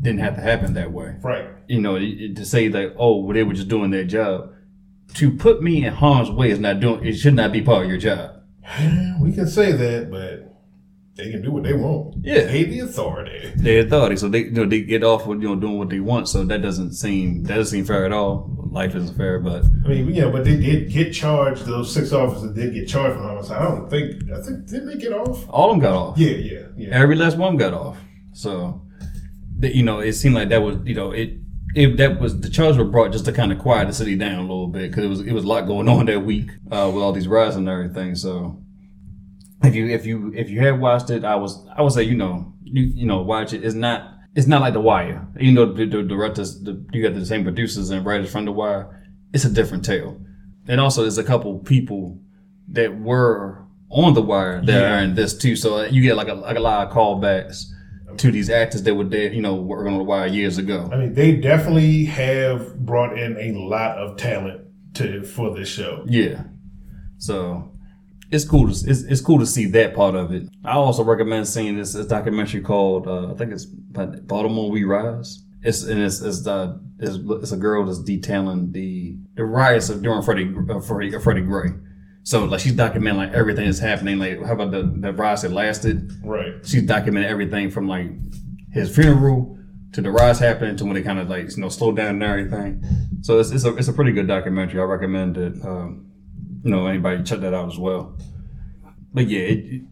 didn't 0.00 0.20
have 0.20 0.36
to 0.36 0.40
happen 0.42 0.74
that 0.74 0.92
way. 0.92 1.16
Right. 1.22 1.48
you 1.66 1.80
know, 1.80 1.98
to 1.98 2.44
say 2.44 2.68
that 2.68 2.94
oh, 2.98 3.16
well, 3.22 3.34
they 3.34 3.42
were 3.42 3.54
just 3.54 3.68
doing 3.68 3.90
their 3.90 4.04
job. 4.04 4.50
To 5.14 5.30
put 5.32 5.60
me 5.62 5.84
in 5.84 5.92
harm's 5.92 6.30
way 6.30 6.50
is 6.50 6.60
not 6.60 6.78
doing. 6.78 7.04
It 7.04 7.14
should 7.14 7.34
not 7.34 7.50
be 7.52 7.62
part 7.62 7.84
of 7.84 7.88
your 7.90 7.98
job. 7.98 8.42
We 9.20 9.32
can 9.32 9.48
say 9.48 9.72
that, 9.72 10.10
but 10.10 10.53
they 11.16 11.30
can 11.30 11.42
do 11.42 11.52
what 11.52 11.62
they 11.62 11.74
want. 11.74 12.16
Yeah. 12.22 12.42
They 12.44 12.64
the 12.64 12.80
authority. 12.80 13.52
Their 13.54 13.86
authority, 13.86 14.16
so 14.16 14.28
they 14.28 14.44
you 14.44 14.50
know 14.50 14.66
they 14.66 14.82
get 14.82 15.04
off 15.04 15.26
with 15.26 15.40
you 15.42 15.48
know 15.48 15.56
doing 15.56 15.78
what 15.78 15.88
they 15.88 16.00
want. 16.00 16.28
So 16.28 16.44
that 16.44 16.60
doesn't 16.60 16.92
seem 16.94 17.44
that 17.44 17.56
doesn't 17.56 17.70
seem 17.70 17.84
fair 17.84 18.04
at 18.04 18.12
all. 18.12 18.50
Life 18.70 18.96
isn't 18.96 19.16
fair, 19.16 19.38
but 19.38 19.64
I 19.84 19.88
mean, 19.88 20.12
you 20.12 20.22
know, 20.22 20.32
but 20.32 20.44
they 20.44 20.56
did 20.56 20.90
get 20.90 21.12
charged. 21.12 21.64
Those 21.66 21.94
six 21.94 22.12
officers 22.12 22.52
did 22.54 22.74
get 22.74 22.88
charged 22.88 23.16
for 23.16 23.22
homicide. 23.22 23.62
I 23.62 23.64
don't 23.64 23.88
think. 23.88 24.28
I 24.30 24.42
think 24.42 24.66
didn't 24.66 24.86
they 24.88 24.96
get 24.96 25.12
off? 25.12 25.48
all 25.48 25.70
of 25.70 25.74
them 25.74 25.80
got 25.80 25.94
off. 25.94 26.18
Yeah, 26.18 26.32
yeah, 26.32 26.66
yeah. 26.76 26.88
Every 26.90 27.14
last 27.14 27.36
one 27.36 27.56
got 27.56 27.72
off. 27.72 27.98
So, 28.32 28.82
that, 29.60 29.76
you 29.76 29.84
know, 29.84 30.00
it 30.00 30.14
seemed 30.14 30.34
like 30.34 30.48
that 30.48 30.62
was 30.62 30.78
you 30.84 30.96
know 30.96 31.12
it. 31.12 31.38
If 31.76 31.96
that 31.98 32.20
was 32.20 32.40
the 32.40 32.50
charges 32.50 32.78
were 32.78 32.84
brought 32.84 33.12
just 33.12 33.24
to 33.24 33.32
kind 33.32 33.52
of 33.52 33.58
quiet 33.58 33.86
the 33.86 33.94
city 33.94 34.16
down 34.16 34.38
a 34.38 34.42
little 34.42 34.68
bit 34.68 34.90
because 34.90 35.04
it 35.04 35.08
was 35.08 35.20
it 35.20 35.32
was 35.32 35.44
a 35.44 35.48
lot 35.48 35.66
going 35.66 35.88
on 35.88 36.06
that 36.06 36.24
week 36.24 36.50
uh, 36.70 36.90
with 36.92 37.02
all 37.02 37.12
these 37.12 37.28
riots 37.28 37.56
and 37.56 37.68
everything. 37.68 38.16
So 38.16 38.63
if 39.64 39.74
you 39.74 39.88
if 39.88 40.06
you 40.06 40.32
if 40.34 40.50
you 40.50 40.60
had 40.60 40.80
watched 40.80 41.10
it, 41.10 41.24
I 41.24 41.36
was 41.36 41.66
I 41.76 41.82
would 41.82 41.92
say 41.92 42.02
you 42.02 42.14
know 42.16 42.52
you 42.62 42.82
you 42.84 43.06
know 43.06 43.22
watch 43.22 43.52
it. 43.52 43.64
It's 43.64 43.74
not 43.74 44.10
it's 44.34 44.46
not 44.46 44.60
like 44.60 44.74
The 44.74 44.80
Wire. 44.80 45.26
Even 45.40 45.54
though 45.54 45.72
the, 45.72 45.86
the 45.86 46.02
directors 46.02 46.62
the, 46.62 46.84
you 46.92 47.02
got 47.02 47.14
the 47.14 47.24
same 47.26 47.44
producers 47.44 47.90
and 47.90 48.04
writers 48.04 48.30
from 48.32 48.44
The 48.46 48.52
Wire, 48.52 49.06
it's 49.32 49.44
a 49.44 49.50
different 49.50 49.84
tale. 49.84 50.20
And 50.66 50.80
also, 50.80 51.02
there's 51.02 51.18
a 51.18 51.24
couple 51.24 51.58
people 51.60 52.18
that 52.68 52.98
were 53.00 53.64
on 53.90 54.14
The 54.14 54.22
Wire 54.22 54.60
that 54.64 54.72
Yeah. 54.80 54.98
are 54.98 55.02
in 55.02 55.14
this 55.14 55.36
too. 55.36 55.54
So 55.56 55.78
uh, 55.78 55.82
you 55.84 56.02
get 56.02 56.16
like 56.16 56.28
a 56.28 56.34
like 56.34 56.56
a 56.56 56.60
lot 56.60 56.86
of 56.88 56.92
callbacks 56.92 57.64
to 58.16 58.30
these 58.30 58.48
actors 58.48 58.82
that 58.84 58.94
were 58.94 59.04
there, 59.04 59.32
you 59.32 59.42
know, 59.42 59.54
working 59.56 59.92
on 59.92 59.98
The 59.98 60.04
Wire 60.04 60.26
years 60.26 60.56
ago. 60.58 60.88
I 60.92 60.96
mean, 60.96 61.14
they 61.14 61.36
definitely 61.36 62.04
have 62.06 62.78
brought 62.84 63.18
in 63.18 63.36
a 63.36 63.52
lot 63.58 63.98
of 63.98 64.16
talent 64.16 64.62
to 64.94 65.22
for 65.24 65.54
this 65.54 65.68
show. 65.68 66.04
Yeah. 66.08 66.44
So 67.18 67.70
it's 68.34 68.44
cool. 68.44 68.70
To, 68.70 68.90
it's, 68.90 69.02
it's 69.02 69.20
cool 69.20 69.38
to 69.38 69.46
see 69.46 69.66
that 69.66 69.94
part 69.94 70.14
of 70.14 70.32
it. 70.32 70.48
I 70.64 70.72
also 70.72 71.04
recommend 71.04 71.46
seeing 71.46 71.76
this, 71.76 71.92
this 71.92 72.06
documentary 72.06 72.60
called 72.60 73.06
uh, 73.06 73.30
I 73.30 73.34
think 73.34 73.52
it's 73.52 73.64
Baltimore 73.64 74.70
We 74.70 74.84
Rise. 74.84 75.42
It's 75.62 75.84
and 75.84 76.02
it's 76.02 76.20
it's, 76.20 76.46
uh, 76.46 76.76
it's 76.98 77.18
it's 77.42 77.52
a 77.52 77.56
girl 77.56 77.86
that's 77.86 78.02
detailing 78.02 78.72
the 78.72 79.16
the 79.34 79.44
riots 79.44 79.88
of 79.88 80.02
during 80.02 80.22
Freddie 80.22 80.52
uh, 80.68 80.80
Freddie, 80.80 81.16
uh, 81.16 81.20
Freddie 81.20 81.42
Gray. 81.42 81.70
So 82.24 82.44
like 82.44 82.60
she's 82.60 82.74
documenting 82.74 83.16
like 83.16 83.32
everything 83.32 83.66
that's 83.66 83.78
happening. 83.78 84.18
Like 84.18 84.42
how 84.44 84.52
about 84.52 84.72
the 84.72 84.82
the 84.82 85.12
riots 85.12 85.42
that 85.42 85.52
lasted? 85.52 86.12
Right. 86.22 86.54
she's 86.66 86.82
documenting 86.82 87.30
everything 87.30 87.70
from 87.70 87.88
like 87.88 88.10
his 88.72 88.94
funeral 88.94 89.58
to 89.92 90.02
the 90.02 90.10
riots 90.10 90.40
happening 90.40 90.76
to 90.76 90.84
when 90.84 90.94
they 90.94 91.02
kind 91.02 91.20
of 91.20 91.30
like 91.30 91.56
you 91.56 91.62
know 91.62 91.68
slowed 91.68 91.96
down 91.96 92.16
and 92.16 92.22
everything. 92.22 92.84
So 93.22 93.38
it's 93.38 93.50
it's 93.50 93.64
a 93.64 93.74
it's 93.76 93.88
a 93.88 93.92
pretty 93.92 94.12
good 94.12 94.26
documentary. 94.26 94.80
I 94.80 94.84
recommend 94.84 95.38
it. 95.38 95.64
Um, 95.64 96.10
you 96.64 96.70
know 96.70 96.86
anybody 96.86 97.22
check 97.22 97.40
that 97.40 97.54
out 97.54 97.70
as 97.72 97.78
well. 97.78 98.16
But 99.12 99.28
yeah, 99.28 99.40
it, 99.40 99.82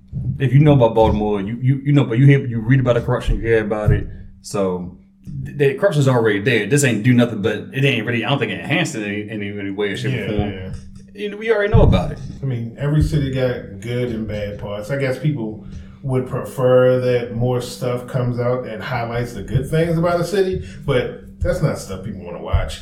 if 0.40 0.52
you 0.52 0.58
know 0.58 0.72
about 0.72 0.94
Baltimore, 0.94 1.40
you 1.40 1.56
you 1.62 1.76
you 1.84 1.92
know, 1.92 2.04
but 2.04 2.18
you 2.18 2.26
hear 2.26 2.44
you 2.44 2.60
read 2.60 2.80
about 2.80 2.94
the 2.94 3.02
corruption, 3.02 3.36
you 3.36 3.42
hear 3.42 3.64
about 3.64 3.92
it. 3.92 4.06
So 4.40 4.98
the, 5.24 5.52
the 5.52 5.74
corruption's 5.74 6.08
already 6.08 6.40
there. 6.40 6.66
This 6.66 6.82
ain't 6.82 7.04
do 7.04 7.12
nothing, 7.14 7.42
but 7.42 7.56
it 7.72 7.84
ain't 7.84 8.04
really. 8.06 8.24
I 8.24 8.30
don't 8.30 8.38
think 8.40 8.50
it 8.52 8.58
enhanced 8.60 8.94
it 8.96 9.02
in 9.06 9.30
any, 9.30 9.48
any 9.56 9.70
way 9.70 9.90
or 9.90 9.96
shape 9.96 10.14
Yeah, 10.14 10.22
or 10.22 10.36
form. 10.36 10.50
yeah. 10.52 10.72
You 11.14 11.28
know, 11.30 11.36
we 11.36 11.52
already 11.52 11.70
know 11.72 11.82
about 11.82 12.12
it. 12.12 12.18
I 12.42 12.46
mean, 12.46 12.74
every 12.78 13.02
city 13.02 13.30
got 13.32 13.80
good 13.80 14.08
and 14.10 14.26
bad 14.26 14.58
parts. 14.58 14.90
I 14.90 14.96
guess 14.96 15.18
people 15.18 15.66
would 16.02 16.26
prefer 16.26 16.98
that 17.00 17.36
more 17.36 17.60
stuff 17.60 18.06
comes 18.08 18.40
out 18.40 18.66
and 18.66 18.82
highlights 18.82 19.34
the 19.34 19.42
good 19.42 19.68
things 19.70 19.96
about 19.98 20.20
a 20.20 20.24
city, 20.24 20.66
but 20.84 21.38
that's 21.38 21.62
not 21.62 21.78
stuff 21.78 22.04
people 22.04 22.22
want 22.24 22.36
to 22.38 22.42
watch. 22.42 22.80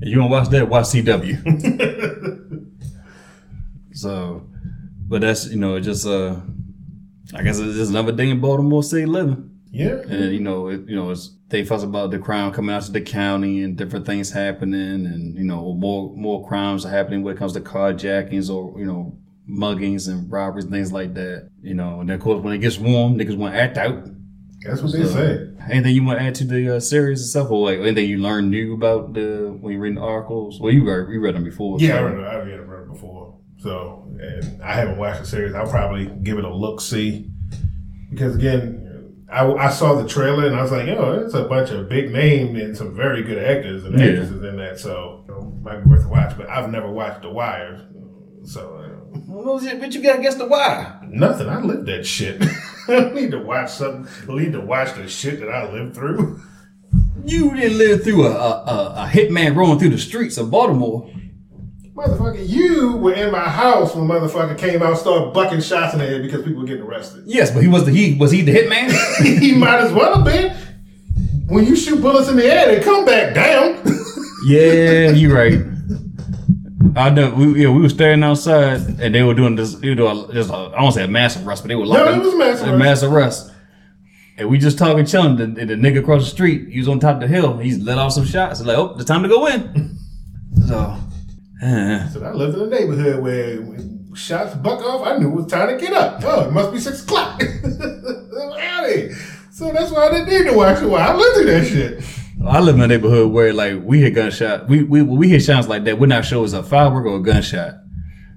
You 0.00 0.18
want 0.20 0.30
to 0.30 0.32
watch 0.32 0.48
that, 0.48 0.68
watch 0.68 0.86
CW. 0.86 2.45
so, 3.96 4.46
but 5.08 5.20
that's 5.22 5.48
you 5.48 5.56
know 5.58 5.80
just 5.80 6.06
uh, 6.06 6.36
I 7.34 7.42
guess 7.42 7.58
it's 7.58 7.76
just 7.76 7.90
another 7.90 8.12
day 8.12 8.30
in 8.30 8.40
Baltimore 8.40 8.82
City 8.82 9.06
living, 9.06 9.50
Yeah. 9.70 10.00
and 10.08 10.32
you 10.32 10.40
know 10.40 10.68
it, 10.68 10.82
you 10.88 10.96
know 10.96 11.10
it's 11.10 11.32
they 11.48 11.64
fuss 11.64 11.82
about 11.84 12.10
the 12.10 12.18
crime 12.18 12.52
coming 12.52 12.74
out 12.74 12.82
to 12.82 12.92
the 12.92 13.00
county 13.00 13.62
and 13.62 13.76
different 13.76 14.04
things 14.06 14.30
happening, 14.32 15.06
and 15.06 15.36
you 15.36 15.44
know 15.44 15.72
more 15.74 16.14
more 16.16 16.46
crimes 16.46 16.84
are 16.84 16.90
happening 16.90 17.22
when 17.22 17.34
it 17.34 17.38
comes 17.38 17.52
to 17.54 17.60
carjackings 17.60 18.48
or 18.50 18.78
you 18.78 18.86
know 18.86 19.16
muggings 19.48 20.08
and 20.08 20.30
robberies 20.30 20.64
and 20.64 20.72
things 20.72 20.92
like 20.92 21.14
that. 21.14 21.48
You 21.62 21.74
know, 21.74 22.00
and 22.00 22.08
then 22.08 22.16
of 22.16 22.22
course 22.22 22.42
when 22.42 22.54
it 22.54 22.58
gets 22.58 22.78
warm, 22.78 23.16
niggas 23.18 23.36
want 23.36 23.54
to 23.54 23.60
act 23.60 23.76
out. 23.78 24.04
That's 24.64 24.82
what 24.82 24.92
they 24.92 25.04
say. 25.04 25.48
Anything 25.70 25.94
you 25.94 26.04
want 26.04 26.18
to 26.18 26.24
add 26.24 26.34
to 26.36 26.44
the 26.44 26.76
uh, 26.76 26.80
series 26.80 27.20
itself, 27.20 27.50
or 27.52 27.70
like 27.70 27.78
anything 27.78 28.08
you 28.10 28.18
learned 28.18 28.50
new 28.50 28.74
about 28.74 29.14
the 29.14 29.56
when 29.60 29.72
you 29.74 29.78
read 29.78 29.96
the 29.96 30.00
articles? 30.00 30.60
Well, 30.60 30.72
you 30.72 30.82
read 30.84 31.08
you 31.12 31.20
read 31.20 31.36
them 31.36 31.44
before. 31.44 31.78
Yeah, 31.80 31.94
I 31.94 31.98
so- 31.98 32.04
read 32.06 32.18
it, 32.18 32.26
I 32.26 32.36
read 32.38 32.82
it 32.82 32.92
before. 32.92 33.25
So, 33.58 34.04
and 34.20 34.62
I 34.62 34.74
haven't 34.74 34.98
watched 34.98 35.20
the 35.20 35.26
series. 35.26 35.54
I'll 35.54 35.68
probably 35.70 36.06
give 36.22 36.38
it 36.38 36.44
a 36.44 36.54
look 36.54 36.80
see. 36.80 37.30
Because 38.10 38.36
again, 38.36 39.24
I, 39.32 39.50
I 39.52 39.70
saw 39.70 39.94
the 40.00 40.08
trailer 40.08 40.46
and 40.46 40.54
I 40.56 40.62
was 40.62 40.70
like, 40.70 40.88
oh, 40.88 41.22
it's 41.24 41.34
a 41.34 41.44
bunch 41.44 41.70
of 41.70 41.88
big 41.88 42.12
name 42.12 42.54
and 42.56 42.76
some 42.76 42.94
very 42.94 43.22
good 43.22 43.38
actors 43.42 43.84
and 43.84 43.98
Yeah. 43.98 44.06
actresses 44.06 44.42
in 44.44 44.56
that. 44.58 44.78
So, 44.78 45.24
you 45.28 45.34
know, 45.34 45.40
might 45.62 45.82
be 45.82 45.90
worth 45.90 46.04
a 46.04 46.08
watch. 46.08 46.36
But 46.36 46.48
I've 46.48 46.70
never 46.70 46.90
watched 46.90 47.22
The 47.22 47.30
Wire. 47.30 47.88
So, 48.44 48.60
uh, 48.76 49.18
What 49.18 49.44
was 49.46 49.66
it? 49.66 49.80
What 49.80 49.92
you 49.94 50.02
got 50.02 50.18
against 50.20 50.38
the 50.38 50.46
wire? 50.46 51.00
Nothing. 51.08 51.48
I 51.48 51.60
lived 51.60 51.86
that 51.86 52.06
shit. 52.06 52.40
I 52.88 52.92
don't 53.00 53.14
need 53.16 53.32
to 53.32 53.40
watch 53.40 53.70
something. 53.72 54.06
I 54.32 54.38
need 54.38 54.52
to 54.52 54.60
watch 54.60 54.94
the 54.94 55.08
shit 55.08 55.40
that 55.40 55.48
I 55.48 55.72
lived 55.72 55.96
through. 55.96 56.40
You 57.24 57.52
didn't 57.56 57.78
live 57.78 58.04
through 58.04 58.26
a, 58.26 58.30
a, 58.30 58.50
a, 58.64 58.94
a 58.98 59.10
hitman 59.10 59.56
rolling 59.56 59.80
through 59.80 59.88
the 59.88 59.98
streets 59.98 60.38
of 60.38 60.50
Baltimore. 60.52 61.10
Motherfucker, 61.96 62.46
you 62.46 62.98
were 62.98 63.14
in 63.14 63.32
my 63.32 63.48
house 63.48 63.94
when 63.94 64.06
motherfucker 64.06 64.58
came 64.58 64.82
out, 64.82 64.98
started 64.98 65.32
bucking 65.32 65.62
shots 65.62 65.94
in 65.94 66.00
the 66.00 66.06
head 66.06 66.20
because 66.20 66.44
people 66.44 66.60
were 66.60 66.66
getting 66.66 66.82
arrested. 66.82 67.24
Yes, 67.24 67.50
but 67.50 67.62
he 67.62 67.68
was 67.68 67.86
the 67.86 67.90
he 67.90 68.14
was 68.16 68.30
he 68.30 68.42
the 68.42 68.52
hitman? 68.52 68.92
he 69.40 69.54
might 69.54 69.80
as 69.80 69.92
well 69.92 70.16
have 70.16 70.24
been. 70.26 70.54
When 71.48 71.64
you 71.64 71.74
shoot 71.74 72.02
bullets 72.02 72.28
in 72.28 72.36
the 72.36 72.44
air, 72.44 72.66
they 72.66 72.84
come 72.84 73.06
back 73.06 73.34
down. 73.34 73.82
yeah, 74.46 75.08
you're 75.08 75.34
right. 75.34 75.58
I 76.96 77.08
know. 77.08 77.30
We, 77.30 77.62
yeah, 77.62 77.70
we 77.70 77.80
were 77.80 77.88
standing 77.88 78.24
outside 78.24 78.82
and 79.00 79.14
they 79.14 79.22
were 79.22 79.32
doing 79.32 79.56
this. 79.56 79.74
They 79.76 79.88
were 79.88 79.94
doing 79.94 80.30
just 80.32 80.50
a, 80.50 80.54
I 80.54 80.82
don't 80.82 80.92
say 80.92 81.04
a 81.04 81.08
mass 81.08 81.42
arrest, 81.42 81.62
but 81.62 81.68
they 81.68 81.76
were 81.76 81.86
like 81.86 82.14
it 82.14 82.18
was 82.18 82.34
a 82.34 82.36
mass 82.36 82.60
arrest. 82.60 82.78
mass 82.78 83.02
arrest. 83.02 83.52
And 84.36 84.50
we 84.50 84.58
just 84.58 84.76
talking, 84.76 85.06
chilling. 85.06 85.36
The, 85.36 85.46
the 85.46 85.74
nigga 85.74 86.00
across 86.00 86.24
the 86.24 86.30
street, 86.30 86.68
he 86.68 86.78
was 86.78 86.88
on 86.88 87.00
top 87.00 87.14
of 87.14 87.20
the 87.22 87.28
hill. 87.28 87.56
He's 87.56 87.78
let 87.78 87.96
off 87.96 88.12
some 88.12 88.26
shots. 88.26 88.60
Like, 88.60 88.76
oh, 88.76 88.92
the 88.92 89.04
time 89.04 89.22
to 89.22 89.30
go 89.30 89.46
in. 89.46 89.96
so, 90.68 90.94
eh. 91.62 92.08
So 92.08 92.24
I 92.24 92.32
lived 92.32 92.56
in 92.56 92.62
a 92.62 92.66
neighborhood 92.66 93.22
where 93.22 93.60
when 93.62 94.14
shots 94.14 94.54
buck 94.56 94.80
off, 94.82 95.06
I 95.06 95.18
knew 95.18 95.28
it 95.28 95.34
was 95.34 95.46
time 95.46 95.68
to 95.68 95.76
get 95.84 95.92
up. 95.92 96.20
Oh, 96.24 96.48
it 96.48 96.52
must 96.52 96.72
be 96.72 96.78
six 96.78 97.02
o'clock. 97.04 97.42
I'm 97.42 98.52
out 98.58 98.84
of 98.88 98.94
here. 98.94 99.14
So 99.50 99.72
that's 99.72 99.90
why 99.90 100.06
I 100.08 100.10
didn't 100.12 100.28
need 100.28 100.50
to 100.50 100.56
watch 100.56 100.82
it. 100.82 100.86
Why 100.86 101.00
I 101.06 101.14
lived 101.14 101.36
through 101.36 101.46
that 101.46 101.66
shit. 101.66 102.04
I 102.46 102.60
live 102.60 102.74
in 102.76 102.82
a 102.82 102.86
neighborhood 102.86 103.32
where 103.32 103.52
like 103.52 103.80
we 103.82 103.98
hear 104.00 104.10
gunshot. 104.10 104.68
We 104.68 104.82
we 104.84 105.02
we 105.02 105.28
hear 105.28 105.40
shots 105.40 105.66
like 105.68 105.84
that. 105.84 105.98
We're 105.98 106.06
not 106.06 106.24
sure 106.24 106.44
it's 106.44 106.52
a 106.52 106.62
firework 106.62 107.06
or 107.06 107.16
a 107.16 107.22
gunshot. 107.22 107.74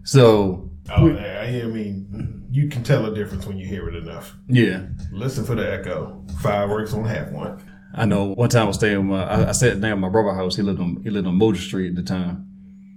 So 0.03 0.69
Oh, 0.91 1.07
yeah, 1.07 1.41
I 1.43 1.67
mean, 1.67 2.47
you 2.49 2.67
can 2.67 2.81
tell 2.81 3.05
a 3.05 3.13
difference 3.13 3.45
when 3.45 3.59
you 3.59 3.67
hear 3.67 3.87
it 3.89 3.95
enough. 3.95 4.35
yeah, 4.47 4.87
Listen 5.11 5.45
for 5.45 5.53
the 5.53 5.71
echo. 5.71 6.25
Fireworks 6.41 6.93
don't 6.93 7.05
have 7.05 7.31
one. 7.31 7.61
I 7.93 8.05
know. 8.05 8.33
One 8.33 8.49
time 8.49 8.63
I 8.63 8.67
was 8.67 8.77
staying. 8.77 8.97
With 8.97 9.05
my, 9.19 9.23
I, 9.23 9.49
I 9.49 9.51
sat 9.51 9.79
down 9.79 9.91
at 9.91 9.97
my 9.99 10.09
brother's 10.09 10.35
house. 10.35 10.55
He 10.55 10.63
lived 10.63 10.79
on 10.79 11.01
he 11.03 11.09
lived 11.11 11.27
on 11.27 11.35
Motor 11.35 11.59
Street 11.59 11.89
at 11.89 11.95
the 11.95 12.01
time, 12.03 12.48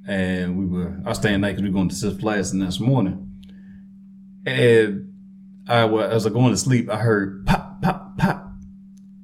and 0.06 0.58
we 0.58 0.66
were. 0.66 1.00
I 1.04 1.10
was 1.10 1.18
staying 1.18 1.40
night 1.40 1.52
because 1.52 1.62
we 1.62 1.70
were 1.70 1.74
going 1.74 1.88
to 1.88 1.94
Six 1.94 2.18
Flags 2.18 2.52
the 2.52 2.58
next 2.58 2.80
morning, 2.80 3.30
and 4.46 5.12
I 5.68 5.84
was 5.84 6.10
as 6.10 6.26
I 6.26 6.30
was 6.30 6.34
going 6.34 6.52
to 6.52 6.56
sleep. 6.56 6.90
I 6.90 6.96
heard 6.96 7.46
pop 7.46 7.82
pop 7.82 8.18
pop, 8.18 8.52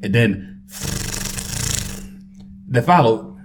and 0.03 0.15
then 0.15 0.63
that 2.69 2.85
followed, 2.85 3.37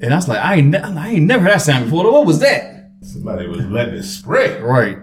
and 0.00 0.12
I 0.12 0.16
was 0.16 0.28
like, 0.28 0.40
I 0.40 0.56
ain't 0.56 0.68
ne- 0.68 0.78
I 0.78 1.10
ain't 1.10 1.26
never 1.26 1.44
heard 1.44 1.52
that 1.52 1.62
sound 1.62 1.84
before. 1.84 2.10
What 2.10 2.26
was 2.26 2.40
that? 2.40 2.90
Somebody 3.02 3.48
was 3.48 3.64
letting 3.66 3.94
it 3.94 4.04
spray. 4.04 4.60
Right. 4.60 4.98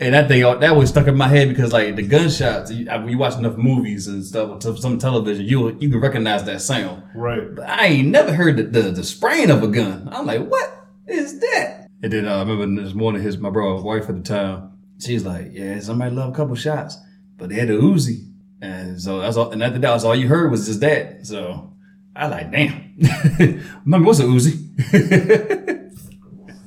And 0.00 0.14
that 0.14 0.28
thing, 0.28 0.42
that 0.42 0.76
was 0.76 0.90
stuck 0.90 1.08
in 1.08 1.16
my 1.16 1.26
head 1.26 1.48
because 1.48 1.72
like 1.72 1.96
the 1.96 2.02
gunshots, 2.02 2.70
you, 2.70 2.86
when 2.86 3.08
you 3.08 3.18
watch 3.18 3.36
enough 3.36 3.56
movies 3.56 4.06
and 4.06 4.24
stuff, 4.24 4.60
to 4.60 4.76
some 4.76 4.98
television, 4.98 5.44
you 5.44 5.76
you 5.80 5.90
can 5.90 6.00
recognize 6.00 6.44
that 6.44 6.60
sound. 6.60 7.02
Right. 7.16 7.52
But 7.52 7.68
I 7.68 7.86
ain't 7.86 8.08
never 8.08 8.32
heard 8.32 8.58
the, 8.58 8.62
the, 8.62 8.82
the 8.92 9.02
spraying 9.02 9.50
of 9.50 9.64
a 9.64 9.66
gun. 9.66 10.08
I'm 10.12 10.24
like, 10.24 10.46
what 10.46 10.77
is 11.08 11.40
that? 11.40 11.88
And 12.02 12.12
then 12.12 12.26
uh, 12.26 12.36
I 12.36 12.40
remember 12.40 12.82
this 12.82 12.94
morning, 12.94 13.22
his 13.22 13.38
my 13.38 13.50
brother's 13.50 13.82
wife 13.82 14.08
at 14.08 14.16
the 14.16 14.22
time, 14.22 14.78
she's 14.98 15.24
like, 15.24 15.48
yeah, 15.52 15.80
somebody 15.80 16.14
love 16.14 16.30
a 16.30 16.32
couple 16.32 16.54
shots, 16.54 16.96
but 17.36 17.48
they 17.48 17.56
had 17.56 17.70
a 17.70 17.78
Uzi, 17.78 18.30
and 18.60 19.00
so 19.00 19.20
that's 19.20 19.36
all. 19.36 19.50
And 19.50 19.62
after 19.62 19.78
that, 19.80 19.90
was 19.92 20.04
all 20.04 20.14
you 20.14 20.28
heard 20.28 20.50
was 20.50 20.66
just 20.66 20.80
that. 20.80 21.26
So 21.26 21.72
I 22.14 22.28
like, 22.28 22.52
damn, 22.52 22.94
remember 23.84 24.06
what's 24.06 24.20
a 24.20 24.24
Uzi? 24.24 24.64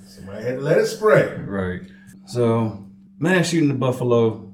Somebody 0.06 0.44
had 0.44 0.58
to 0.58 0.62
let 0.62 0.78
it 0.80 0.88
spray. 0.88 1.36
Right. 1.38 1.82
So, 2.26 2.88
man, 3.20 3.44
shooting 3.44 3.70
the 3.70 3.76
buffalo. 3.76 4.54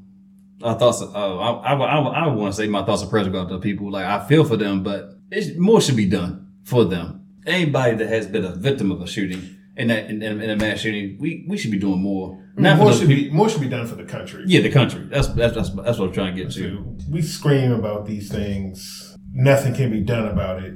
I 0.64 0.74
thought. 0.74 0.92
So, 0.94 1.12
uh, 1.14 1.38
I, 1.38 1.74
I, 1.74 1.76
I, 1.76 2.00
I 2.00 2.28
want 2.28 2.54
to 2.54 2.58
say 2.62 2.68
my 2.68 2.84
thoughts 2.84 3.04
and 3.04 3.12
prayers 3.12 3.28
go 3.28 3.42
out 3.42 3.50
to 3.50 3.60
people. 3.60 3.92
Like 3.92 4.06
I 4.06 4.28
feel 4.28 4.44
for 4.44 4.58
them, 4.58 4.84
but 4.84 5.12
it, 5.32 5.58
more 5.58 5.82
should 5.82 5.96
be 5.96 6.08
done 6.08 6.52
for 6.64 6.84
them. 6.86 7.26
Anybody 7.46 7.96
that 7.98 8.08
has 8.10 8.28
been 8.28 8.44
a 8.44 8.56
victim 8.56 8.92
of 8.92 9.02
a 9.02 9.08
shooting 9.08 9.57
in 9.78 9.88
that 9.90 10.10
in, 10.10 10.22
in, 10.24 10.42
in 10.42 10.50
a 10.50 10.56
mass 10.56 10.80
shooting, 10.80 11.18
we, 11.20 11.46
we 11.48 11.58
should 11.58 11.72
be 11.72 11.80
doing 11.80 12.02
more. 12.02 12.44
More 12.58 12.92
should 12.92 13.08
the, 13.08 13.26
be 13.26 13.30
more 13.32 13.48
should 13.50 13.62
be 13.62 13.70
done 13.70 13.86
for 13.86 13.96
the 13.96 14.04
country. 14.04 14.44
yeah, 14.48 14.62
the 14.62 14.72
country. 14.72 15.06
That's 15.12 15.28
that's 15.30 15.54
that's, 15.56 15.70
that's 15.70 16.00
what 16.00 16.08
I'm 16.08 16.14
trying 16.14 16.36
to 16.36 16.44
get 16.44 16.52
to. 16.54 16.98
We 17.10 17.22
scream 17.22 17.72
about 17.72 18.06
these 18.08 18.30
things. 18.32 19.16
Nothing 19.32 19.76
can 19.76 19.92
be 19.92 20.02
done 20.02 20.28
about 20.28 20.64
it. 20.64 20.74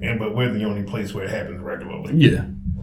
And 0.00 0.18
but 0.18 0.34
we're 0.34 0.52
the 0.52 0.64
only 0.64 0.84
place 0.84 1.12
where 1.12 1.24
it 1.24 1.30
happens 1.30 1.60
regularly. 1.60 2.14
Yeah. 2.16 2.42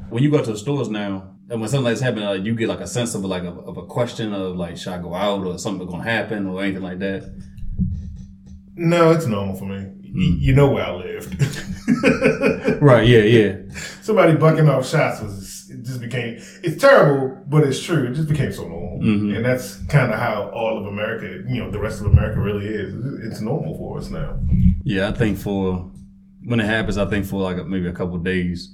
When 0.09 0.22
you 0.22 0.30
go 0.30 0.43
to 0.43 0.51
the 0.51 0.57
stores 0.57 0.89
now, 0.89 1.32
and 1.49 1.59
when 1.59 1.70
something 1.70 1.86
like 1.86 1.93
this 1.95 2.01
happens, 2.01 2.26
uh, 2.26 2.32
you 2.34 2.53
get 2.55 2.70
like 2.70 2.82
a 2.82 2.88
sense 2.88 3.16
of 3.16 3.26
like 3.26 3.43
a, 3.43 3.49
of 3.51 3.78
a 3.78 3.86
question 3.86 4.34
of 4.34 4.55
like, 4.55 4.78
should 4.78 4.93
I 4.93 4.99
go 5.01 5.13
out 5.16 5.45
or 5.45 5.57
something 5.57 5.88
going 5.88 6.03
to 6.03 6.09
happen 6.09 6.45
or 6.45 6.61
anything 6.61 6.84
like 6.84 6.99
that. 6.99 7.24
No, 8.76 9.11
it's 9.11 9.26
normal 9.26 9.55
for 9.55 9.66
me. 9.66 9.86
Y- 10.03 10.38
You 10.39 10.53
know 10.53 10.70
where 10.70 10.86
I 10.86 10.91
lived. 10.93 11.36
Right. 12.82 13.07
Yeah. 13.07 13.20
Yeah. 13.20 13.55
Somebody 14.01 14.36
bucking 14.36 14.68
off 14.68 14.88
shots 14.88 15.22
was 15.22 15.55
it 15.80 15.84
just 15.86 16.01
became 16.01 16.38
it's 16.63 16.82
terrible, 16.82 17.41
but 17.47 17.63
it's 17.63 17.82
true. 17.82 18.03
It 18.07 18.13
just 18.13 18.30
became 18.30 18.51
so 18.51 18.67
normal, 18.67 18.99
Mhm. 19.01 19.36
and 19.36 19.45
that's 19.45 19.76
kind 19.88 20.11
of 20.11 20.19
how 20.19 20.49
all 20.53 20.78
of 20.78 20.86
America, 20.88 21.43
you 21.47 21.59
know, 21.61 21.69
the 21.71 21.80
rest 21.80 22.01
of 22.01 22.07
America 22.07 22.39
really 22.39 22.65
is. 22.67 22.93
It's 23.26 23.41
normal 23.41 23.78
for 23.78 23.97
us 23.97 24.09
now. 24.09 24.39
Yeah, 24.84 25.09
I 25.09 25.11
think 25.11 25.38
for 25.38 25.91
when 26.45 26.59
it 26.59 26.65
happens, 26.65 26.97
I 26.97 27.05
think 27.05 27.26
for 27.26 27.41
like 27.41 27.65
maybe 27.67 27.88
a 27.88 27.91
couple 27.93 28.15
of 28.15 28.23
days, 28.23 28.73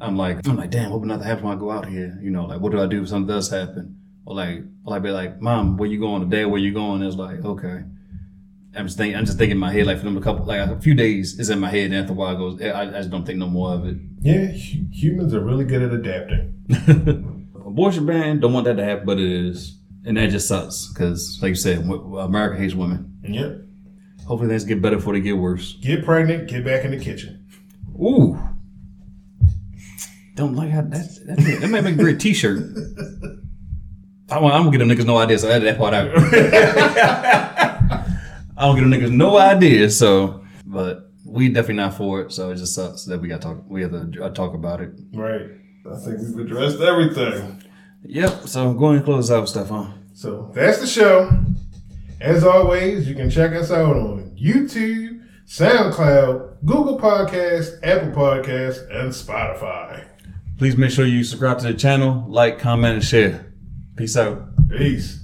I'm 0.00 0.16
like, 0.16 0.46
I'm 0.46 0.56
like, 0.56 0.70
damn, 0.70 0.90
what 0.90 1.00
would 1.00 1.08
not 1.08 1.22
happen 1.24 1.44
when 1.44 1.56
I 1.56 1.60
go 1.60 1.70
out 1.70 1.86
here? 1.88 2.18
You 2.22 2.30
know, 2.30 2.46
like, 2.46 2.60
what 2.60 2.70
do 2.72 2.80
I 2.80 2.86
do 2.86 3.02
if 3.02 3.08
something 3.08 3.26
does 3.34 3.50
happen? 3.50 3.96
Or 4.24 4.34
like, 4.36 4.58
or 4.84 4.92
like, 4.92 5.02
be 5.02 5.10
like, 5.10 5.40
mom, 5.40 5.76
where 5.76 5.88
you 5.88 5.98
going? 5.98 6.28
Dad, 6.28 6.46
where 6.46 6.60
you 6.60 6.72
going? 6.72 7.02
It's 7.02 7.16
like, 7.16 7.44
okay. 7.44 7.82
I'm 8.78 8.86
just 8.86 8.96
thinking, 8.96 9.16
I'm 9.16 9.24
just 9.24 9.38
thinking 9.38 9.56
in 9.56 9.58
my 9.58 9.72
head, 9.72 9.86
like 9.86 9.98
for 9.98 10.04
them 10.04 10.16
a 10.16 10.20
couple, 10.20 10.46
like 10.46 10.60
a 10.60 10.80
few 10.80 10.94
days, 10.94 11.38
is 11.38 11.50
in 11.50 11.58
my 11.58 11.68
head, 11.68 11.86
and 11.86 11.96
after 11.96 12.12
a 12.12 12.14
while 12.14 12.36
goes, 12.36 12.62
I, 12.62 12.82
I 12.82 12.86
just 12.90 13.10
don't 13.10 13.26
think 13.26 13.38
no 13.38 13.48
more 13.48 13.74
of 13.74 13.86
it. 13.86 13.96
Yeah, 14.20 14.46
humans 14.46 15.34
are 15.34 15.40
really 15.40 15.64
good 15.64 15.82
at 15.82 15.92
adapting. 15.92 17.46
Abortion 17.54 18.06
ban, 18.06 18.40
don't 18.40 18.52
want 18.52 18.66
that 18.66 18.76
to 18.76 18.84
happen, 18.84 19.04
but 19.04 19.18
it 19.18 19.30
is, 19.30 19.78
and 20.04 20.16
that 20.16 20.30
just 20.30 20.46
sucks 20.46 20.92
because, 20.92 21.38
like 21.42 21.50
you 21.50 21.54
said, 21.56 21.78
America 21.78 22.56
hates 22.56 22.74
women. 22.74 23.18
Yep. 23.22 23.62
Hopefully 24.26 24.48
things 24.48 24.64
get 24.64 24.80
better 24.80 24.96
before 24.96 25.14
they 25.14 25.20
get 25.20 25.38
worse. 25.38 25.74
Get 25.80 26.04
pregnant, 26.04 26.48
get 26.48 26.64
back 26.64 26.84
in 26.84 26.92
the 26.92 26.98
kitchen. 26.98 27.48
Ooh. 28.00 28.38
Don't 30.36 30.54
like 30.54 30.70
how 30.70 30.82
that 30.82 31.08
that, 31.26 31.58
that 31.60 31.68
might 31.68 31.82
make 31.82 31.94
a 31.94 31.98
great 31.98 32.20
T-shirt. 32.20 32.58
I 34.30 34.36
I'm 34.36 34.64
gonna 34.64 34.70
give 34.70 34.80
them 34.80 34.88
niggas 34.88 35.06
no 35.06 35.16
idea, 35.16 35.38
so 35.38 35.48
I 35.48 35.52
edit 35.52 35.64
that 35.64 35.78
part 35.78 35.94
out. 35.94 37.54
I 38.58 38.66
don't 38.66 38.74
give 38.74 38.90
them 38.90 39.00
niggas 39.00 39.14
no 39.14 39.38
idea, 39.38 39.88
so 39.88 40.44
but 40.66 41.12
we 41.24 41.48
definitely 41.48 41.74
not 41.76 41.94
for 41.94 42.22
it. 42.22 42.32
So 42.32 42.50
it 42.50 42.56
just 42.56 42.74
sucks 42.74 43.04
that 43.04 43.20
we 43.20 43.28
got 43.28 43.40
to 43.42 43.48
talk. 43.48 43.64
We 43.68 43.82
have 43.82 43.92
to 43.92 44.24
uh, 44.24 44.30
talk 44.30 44.54
about 44.54 44.80
it. 44.80 44.90
Right. 45.14 45.42
I 45.90 45.96
think 45.96 46.18
we've 46.18 46.46
addressed 46.46 46.80
everything. 46.80 47.62
Yep. 48.04 48.48
So 48.48 48.74
go 48.74 48.88
and 48.88 49.04
close 49.04 49.30
out 49.30 49.48
stuff, 49.48 49.68
huh? 49.68 49.92
So 50.12 50.50
that's 50.54 50.80
the 50.80 50.86
show. 50.86 51.30
As 52.20 52.42
always, 52.42 53.08
you 53.08 53.14
can 53.14 53.30
check 53.30 53.52
us 53.52 53.70
out 53.70 53.94
on 53.96 54.36
YouTube, 54.36 55.24
SoundCloud, 55.46 56.64
Google 56.64 56.98
Podcasts, 56.98 57.78
Apple 57.84 58.10
Podcasts, 58.10 58.82
and 58.90 59.10
Spotify. 59.10 60.04
Please 60.58 60.76
make 60.76 60.90
sure 60.90 61.06
you 61.06 61.22
subscribe 61.22 61.60
to 61.60 61.68
the 61.68 61.74
channel, 61.74 62.24
like, 62.26 62.58
comment, 62.58 62.94
and 62.94 63.04
share. 63.04 63.52
Peace 63.96 64.16
out. 64.16 64.48
Peace. 64.68 65.17